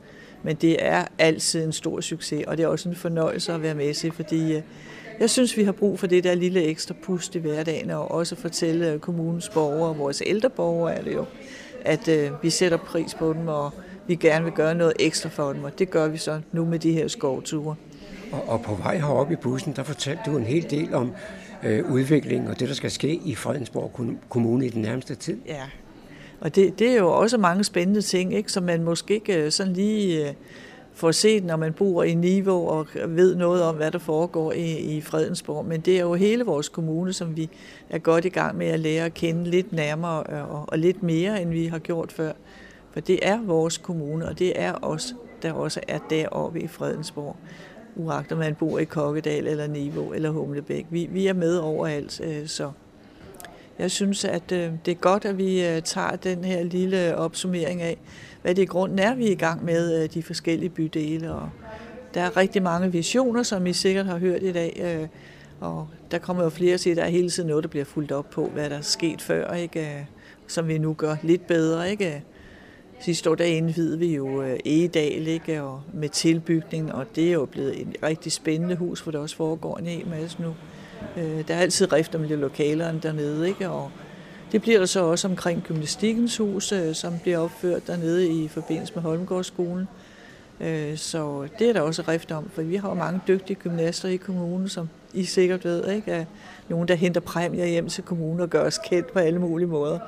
Men 0.43 0.55
det 0.55 0.85
er 0.85 1.05
altid 1.17 1.63
en 1.63 1.73
stor 1.73 2.01
succes, 2.01 2.43
og 2.47 2.57
det 2.57 2.63
er 2.63 2.67
også 2.67 2.89
en 2.89 2.95
fornøjelse 2.95 3.53
at 3.53 3.61
være 3.61 3.75
med 3.75 3.93
til, 3.93 4.11
fordi 4.11 4.61
jeg 5.19 5.29
synes, 5.29 5.57
vi 5.57 5.63
har 5.63 5.71
brug 5.71 5.99
for 5.99 6.07
det 6.07 6.23
der 6.23 6.35
lille 6.35 6.63
ekstra 6.63 6.95
pust 7.03 7.35
i 7.35 7.39
hverdagen, 7.39 7.89
og 7.89 8.11
også 8.11 8.35
fortælle 8.35 8.99
kommunens 8.99 9.49
borgere, 9.49 9.97
vores 9.97 10.23
ældre 10.25 10.49
borgere 10.49 10.95
er 10.95 11.03
det 11.03 11.13
jo, 11.13 11.25
at 11.85 12.07
øh, 12.07 12.31
vi 12.43 12.49
sætter 12.49 12.77
pris 12.77 13.13
på 13.13 13.33
dem, 13.33 13.47
og 13.47 13.71
vi 14.07 14.15
gerne 14.15 14.43
vil 14.45 14.53
gøre 14.53 14.75
noget 14.75 14.93
ekstra 14.99 15.29
for 15.29 15.53
dem, 15.53 15.63
og 15.63 15.79
det 15.79 15.89
gør 15.89 16.07
vi 16.07 16.17
så 16.17 16.39
nu 16.51 16.65
med 16.65 16.79
de 16.79 16.91
her 16.91 17.07
skovture. 17.07 17.75
Og, 18.31 18.43
og 18.47 18.61
på 18.61 18.75
vej 18.75 18.97
heroppe 18.97 19.33
i 19.33 19.35
bussen, 19.35 19.73
der 19.75 19.83
fortalte 19.83 20.21
du 20.25 20.37
en 20.37 20.43
hel 20.43 20.69
del 20.69 20.93
om 20.93 21.11
øh, 21.63 21.91
udvikling 21.91 22.49
og 22.49 22.59
det, 22.59 22.69
der 22.69 22.75
skal 22.75 22.91
ske 22.91 23.19
i 23.25 23.35
Fredensborg 23.35 23.91
Kommune 24.29 24.65
i 24.65 24.69
den 24.69 24.81
nærmeste 24.81 25.15
tid. 25.15 25.37
Ja, 25.47 25.63
og 26.39 26.55
det, 26.55 26.79
det 26.79 26.89
er 26.89 26.97
jo 26.97 27.11
også 27.11 27.37
mange 27.37 27.63
spændende 27.63 28.01
ting, 28.01 28.33
ikke, 28.33 28.51
som 28.51 28.63
man 28.63 28.83
måske 28.83 29.13
ikke 29.13 29.43
øh, 29.43 29.51
sådan 29.51 29.73
lige 29.73 30.27
øh, 30.27 30.33
får 30.93 31.11
set, 31.11 31.43
når 31.43 31.55
man 31.55 31.73
bor 31.73 32.03
i 32.03 32.13
Niveau 32.13 32.67
og 32.69 32.87
ved 33.07 33.35
noget 33.35 33.63
om, 33.63 33.75
hvad 33.75 33.91
der 33.91 33.99
foregår 33.99 34.51
i, 34.51 34.77
i 34.77 35.01
Fredensborg. 35.01 35.65
Men 35.65 35.81
det 35.81 35.97
er 35.97 36.01
jo 36.01 36.13
hele 36.13 36.43
vores 36.43 36.69
kommune, 36.69 37.13
som 37.13 37.37
vi 37.37 37.49
er 37.89 37.97
godt 37.97 38.25
i 38.25 38.29
gang 38.29 38.57
med 38.57 38.67
at 38.67 38.79
lære 38.79 39.05
at 39.05 39.13
kende 39.13 39.49
lidt 39.49 39.73
nærmere 39.73 40.23
og, 40.23 40.65
og 40.67 40.77
lidt 40.77 41.03
mere, 41.03 41.41
end 41.41 41.49
vi 41.49 41.65
har 41.65 41.79
gjort 41.79 42.11
før. 42.11 42.31
For 42.97 43.01
det 43.01 43.19
er 43.21 43.41
vores 43.41 43.77
kommune, 43.77 44.27
og 44.27 44.39
det 44.39 44.61
er 44.61 44.73
os, 44.81 45.15
der 45.41 45.53
også 45.53 45.79
er 45.87 45.99
deroppe 46.09 46.61
i 46.61 46.67
Fredensborg. 46.67 47.35
Uagter 47.95 48.35
man 48.35 48.55
bor 48.55 48.79
i 48.79 48.83
Kokkedal 48.83 49.47
eller 49.47 49.67
Niveau 49.67 50.13
eller 50.13 50.29
Humlebæk. 50.29 50.85
Vi, 50.89 51.09
vi 51.11 51.27
er 51.27 51.33
med 51.33 51.57
overalt, 51.57 52.21
øh, 52.23 52.47
så 52.47 52.71
jeg 53.79 53.91
synes, 53.91 54.25
at 54.25 54.51
øh, 54.51 54.71
det 54.85 54.91
er 54.91 54.95
godt, 54.95 55.25
at 55.25 55.37
vi 55.37 55.67
øh, 55.67 55.81
tager 55.81 56.15
den 56.15 56.43
her 56.43 56.63
lille 56.63 57.17
opsummering 57.17 57.81
af, 57.81 57.97
hvad 58.41 58.55
det 58.55 58.61
i 58.61 58.65
grunden 58.65 58.99
er, 58.99 59.15
vi 59.15 59.27
er 59.27 59.31
i 59.31 59.35
gang 59.35 59.65
med 59.65 60.07
de 60.07 60.23
forskellige 60.23 60.69
bydele. 60.69 61.33
Og 61.33 61.49
der 62.13 62.21
er 62.21 62.37
rigtig 62.37 62.63
mange 62.63 62.91
visioner, 62.91 63.43
som 63.43 63.67
I 63.67 63.73
sikkert 63.73 64.05
har 64.05 64.17
hørt 64.17 64.43
i 64.43 64.51
dag, 64.51 65.09
og 65.59 65.87
der 66.11 66.17
kommer 66.17 66.43
jo 66.43 66.49
flere 66.49 66.77
til, 66.77 66.89
at 66.89 66.97
der 66.97 67.03
er 67.03 67.09
hele 67.09 67.29
tiden 67.29 67.49
noget, 67.49 67.63
der 67.63 67.69
bliver 67.69 67.85
fuldt 67.85 68.11
op 68.11 68.29
på, 68.29 68.47
hvad 68.47 68.69
der 68.69 68.77
er 68.77 68.81
sket 68.81 69.21
før, 69.21 69.53
ikke? 69.53 70.07
som 70.47 70.67
vi 70.67 70.77
nu 70.77 70.93
gør 70.93 71.15
lidt 71.23 71.47
bedre. 71.47 71.91
Ikke? 71.91 72.23
Sidste 72.99 73.29
år 73.29 73.35
der 73.35 73.45
indvidede 73.45 73.99
vi 73.99 74.15
jo 74.15 74.41
øh, 74.41 74.59
Egedal 74.65 75.27
ikke? 75.27 75.61
Og 75.61 75.81
med 75.93 76.09
tilbygning, 76.09 76.93
og 76.93 77.05
det 77.15 77.27
er 77.27 77.33
jo 77.33 77.45
blevet 77.45 77.81
et 77.81 77.87
rigtig 78.03 78.31
spændende 78.31 78.75
hus, 78.75 79.01
hvor 79.01 79.11
der 79.11 79.19
også 79.19 79.35
foregår 79.35 79.77
en 79.77 79.85
hel 79.85 80.07
masse 80.07 80.41
nu. 80.41 80.55
Øh, 81.17 81.47
der 81.47 81.53
er 81.53 81.59
altid 81.59 81.93
rift 81.93 82.15
om 82.15 82.23
lokalerne 82.23 82.99
dernede, 83.03 83.47
ikke? 83.47 83.69
og 83.69 83.91
det 84.51 84.61
bliver 84.61 84.79
der 84.79 84.85
så 84.85 85.03
også 85.03 85.27
omkring 85.27 85.63
gymnastikkens 85.63 86.37
hus, 86.37 86.71
øh, 86.71 86.95
som 86.95 87.13
bliver 87.19 87.37
opført 87.37 87.87
dernede 87.87 88.29
i 88.29 88.47
forbindelse 88.47 88.93
med 88.95 89.03
Holmgårdsskolen. 89.03 89.87
Så 90.95 91.47
det 91.59 91.69
er 91.69 91.73
der 91.73 91.81
også 91.81 92.03
rift 92.07 92.31
om, 92.31 92.49
for 92.53 92.61
vi 92.61 92.75
har 92.75 92.89
jo 92.89 92.95
mange 92.95 93.21
dygtige 93.27 93.55
gymnaster 93.55 94.09
i 94.09 94.15
kommunen, 94.15 94.69
som 94.69 94.89
I 95.13 95.23
sikkert 95.23 95.65
ved, 95.65 95.87
ikke? 95.87 96.11
Er 96.11 96.25
nogen, 96.69 96.87
der 96.87 96.95
henter 96.95 97.21
præmier 97.21 97.65
hjem 97.65 97.89
til 97.89 98.03
kommunen 98.03 98.39
og 98.39 98.49
gør 98.49 98.63
os 98.63 98.77
kendt 98.77 99.13
på 99.13 99.19
alle 99.19 99.39
mulige 99.39 99.67
måder. 99.67 99.99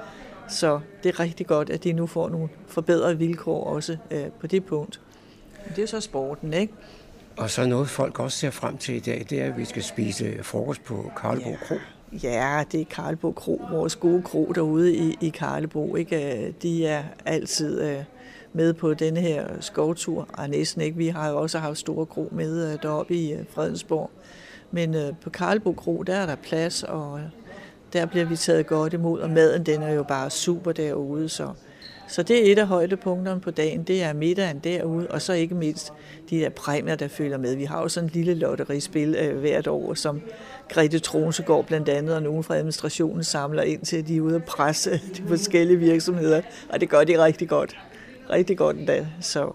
Så 0.49 0.79
det 1.03 1.09
er 1.09 1.19
rigtig 1.19 1.47
godt, 1.47 1.69
at 1.69 1.83
de 1.83 1.93
nu 1.93 2.07
får 2.07 2.29
nogle 2.29 2.49
forbedrede 2.67 3.17
vilkår 3.17 3.63
også 3.63 3.97
øh, 4.11 4.25
på 4.39 4.47
det 4.47 4.65
punkt. 4.65 5.01
Det 5.75 5.83
er 5.83 5.87
så 5.87 6.01
sporten, 6.01 6.53
ikke? 6.53 6.73
Og 7.37 7.49
så 7.49 7.65
noget 7.65 7.89
folk 7.89 8.19
også 8.19 8.37
ser 8.37 8.49
frem 8.49 8.77
til 8.77 8.95
i 8.95 8.99
dag, 8.99 9.25
det 9.29 9.41
er, 9.41 9.45
at 9.45 9.57
vi 9.57 9.65
skal 9.65 9.83
spise 9.83 10.43
frokost 10.43 10.83
på 10.83 11.11
Karlebo 11.21 11.55
Kro. 11.67 11.75
Ja, 12.23 12.63
det 12.71 12.81
er 12.81 12.85
Karlebo 12.85 13.31
Kro, 13.31 13.61
vores 13.71 13.95
gode 13.95 14.21
kro 14.21 14.51
derude 14.55 14.95
i, 14.95 15.17
i 15.21 15.29
Karlebo. 15.29 15.95
Ikke? 15.95 16.51
De 16.61 16.85
er 16.85 17.03
altid 17.25 17.81
øh, 17.81 18.03
med 18.53 18.73
på 18.73 18.93
denne 18.93 19.19
her 19.19 19.47
skovtur. 19.59 20.27
Og 20.33 20.49
næsten 20.49 20.81
ikke. 20.81 20.97
Vi 20.97 21.07
har 21.07 21.29
jo 21.29 21.41
også 21.41 21.59
haft 21.59 21.77
store 21.77 22.05
kro 22.05 22.29
med 22.31 22.73
øh, 22.73 22.81
deroppe 22.81 23.15
i 23.15 23.33
øh, 23.33 23.45
Fredensborg. 23.49 24.11
Men 24.71 24.95
øh, 24.95 25.13
på 25.21 25.29
Karlebo 25.29 25.73
Kro, 25.73 26.03
der 26.03 26.15
er 26.15 26.25
der 26.25 26.35
plads, 26.35 26.83
og 26.83 27.21
der 27.93 28.05
bliver 28.05 28.25
vi 28.25 28.35
taget 28.35 28.67
godt 28.67 28.93
imod, 28.93 29.19
og 29.19 29.29
maden 29.29 29.65
den 29.65 29.81
er 29.81 29.93
jo 29.93 30.03
bare 30.03 30.29
super 30.29 30.71
derude, 30.71 31.29
så, 31.29 31.49
så 32.07 32.23
det 32.23 32.47
er 32.47 32.51
et 32.51 32.59
af 32.59 32.67
højdepunkterne 32.67 33.41
på 33.41 33.51
dagen, 33.51 33.83
det 33.83 34.03
er 34.03 34.13
middagen 34.13 34.59
derude, 34.59 35.07
og 35.07 35.21
så 35.21 35.33
ikke 35.33 35.55
mindst 35.55 35.93
de 36.29 36.39
der 36.39 36.49
præmier, 36.49 36.95
der 36.95 37.07
følger 37.07 37.37
med. 37.37 37.55
Vi 37.55 37.63
har 37.63 37.81
jo 37.81 37.87
sådan 37.87 38.09
en 38.09 38.11
lille 38.13 38.33
lotterispil 38.33 39.15
øh, 39.19 39.39
hvert 39.39 39.67
år, 39.67 39.93
som 39.93 40.21
Grete 40.69 40.99
Tronsegård 40.99 41.65
blandt 41.65 41.89
andet, 41.89 42.15
og 42.15 42.23
nogen 42.23 42.43
fra 42.43 42.55
administrationen 42.55 43.23
samler 43.23 43.63
ind 43.63 43.81
til, 43.81 44.07
de 44.07 44.17
er 44.17 44.21
ude 44.21 44.35
og 44.35 44.43
presse 44.43 44.91
de 45.17 45.23
forskellige 45.27 45.77
virksomheder, 45.77 46.41
og 46.69 46.81
det 46.81 46.89
gør 46.89 47.03
de 47.03 47.23
rigtig 47.23 47.49
godt. 47.49 47.77
Rigtig 48.29 48.57
godt 48.57 48.77
endda, 48.77 49.07
så 49.21 49.51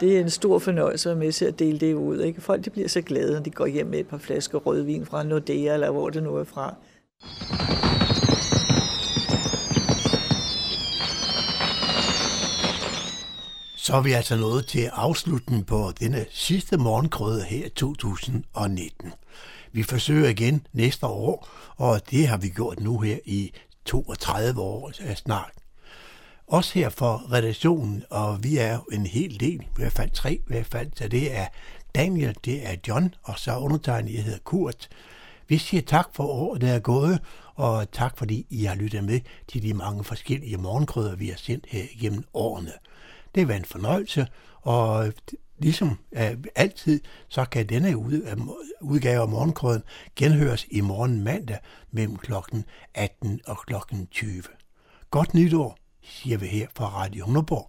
det 0.00 0.16
er 0.16 0.20
en 0.20 0.30
stor 0.30 0.58
fornøjelse 0.58 1.10
at 1.10 1.16
være 1.16 1.24
med 1.24 1.32
til 1.32 1.44
at 1.44 1.58
dele 1.58 1.78
det 1.78 1.94
ud. 1.94 2.20
Ikke? 2.20 2.40
Folk 2.40 2.64
de 2.64 2.70
bliver 2.70 2.88
så 2.88 3.00
glade, 3.00 3.32
når 3.32 3.40
de 3.40 3.50
går 3.50 3.66
hjem 3.66 3.86
med 3.86 3.98
et 3.98 4.06
par 4.06 4.18
flasker 4.18 4.58
rødvin 4.58 5.06
fra 5.06 5.22
Nordea, 5.22 5.74
eller 5.74 5.90
hvor 5.90 6.10
det 6.10 6.22
nu 6.22 6.36
er 6.36 6.44
fra. 6.44 6.74
Så 13.76 13.96
er 13.96 14.00
vi 14.00 14.12
altså 14.12 14.36
nået 14.36 14.66
til 14.66 14.90
afslutningen 14.92 15.64
på 15.64 15.92
denne 16.00 16.26
sidste 16.30 16.76
morgenkrøde 16.76 17.42
her 17.44 17.66
i 17.66 17.68
2019. 17.68 19.12
Vi 19.72 19.82
forsøger 19.82 20.28
igen 20.28 20.66
næste 20.72 21.06
år, 21.06 21.48
og 21.76 22.10
det 22.10 22.28
har 22.28 22.36
vi 22.36 22.48
gjort 22.48 22.80
nu 22.80 22.98
her 22.98 23.18
i 23.24 23.52
32 23.84 24.60
år 24.60 24.86
altså 24.86 25.14
snart. 25.14 25.52
Også 26.46 26.74
her 26.74 26.88
for 26.88 27.32
redaktionen, 27.32 28.04
og 28.10 28.44
vi 28.44 28.58
er 28.58 28.78
en 28.92 29.06
hel 29.06 29.40
del, 29.40 29.60
i 29.60 29.68
hvert 29.76 29.92
fald 29.92 30.10
tre 30.10 30.32
i 30.32 30.42
hvert 30.46 30.66
fald, 30.66 30.90
så 30.96 31.08
det 31.08 31.36
er 31.36 31.46
Daniel, 31.94 32.36
det 32.44 32.68
er 32.68 32.76
John, 32.88 33.14
og 33.22 33.38
så 33.38 33.56
undertegnet, 33.56 34.14
jeg 34.14 34.22
hedder 34.22 34.38
Kurt. 34.44 34.88
Vi 35.48 35.58
siger 35.58 35.82
tak 35.82 36.06
for 36.14 36.24
året, 36.24 36.60
der 36.60 36.72
er 36.72 36.78
gået, 36.78 37.20
og 37.54 37.90
tak 37.92 38.18
fordi 38.18 38.46
I 38.50 38.64
har 38.64 38.74
lyttet 38.74 39.04
med 39.04 39.20
til 39.48 39.62
de 39.62 39.74
mange 39.74 40.04
forskellige 40.04 40.56
morgenkrøder, 40.56 41.16
vi 41.16 41.28
har 41.28 41.36
sendt 41.36 41.66
her 41.68 41.84
gennem 42.00 42.24
årene. 42.34 42.72
Det 43.34 43.48
var 43.48 43.54
en 43.54 43.64
fornøjelse, 43.64 44.26
og 44.60 45.12
ligesom 45.58 45.98
øh, 46.12 46.36
altid, 46.54 47.00
så 47.28 47.44
kan 47.44 47.66
denne 47.66 47.88
øh, 47.88 47.96
udgave 48.80 49.22
af 49.22 49.28
morgenkrøden 49.28 49.82
genhøres 50.16 50.66
i 50.70 50.80
morgen 50.80 51.24
mandag 51.24 51.58
mellem 51.90 52.16
klokken 52.16 52.64
18 52.94 53.40
og 53.46 53.58
klokken 53.66 54.06
20. 54.06 54.42
Godt 55.10 55.34
nytår, 55.34 55.78
siger 56.02 56.38
vi 56.38 56.46
her 56.46 56.66
fra 56.74 56.86
Radio 56.86 57.24
Hunderborg. 57.24 57.68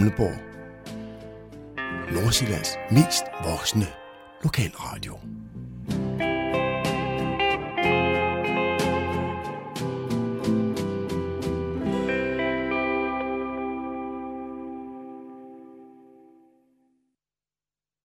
Gamleborg. 0.00 0.38
Nordsjællands 2.12 2.70
mest 2.90 3.24
voksne 3.44 3.86
lokalradio. 4.42 5.18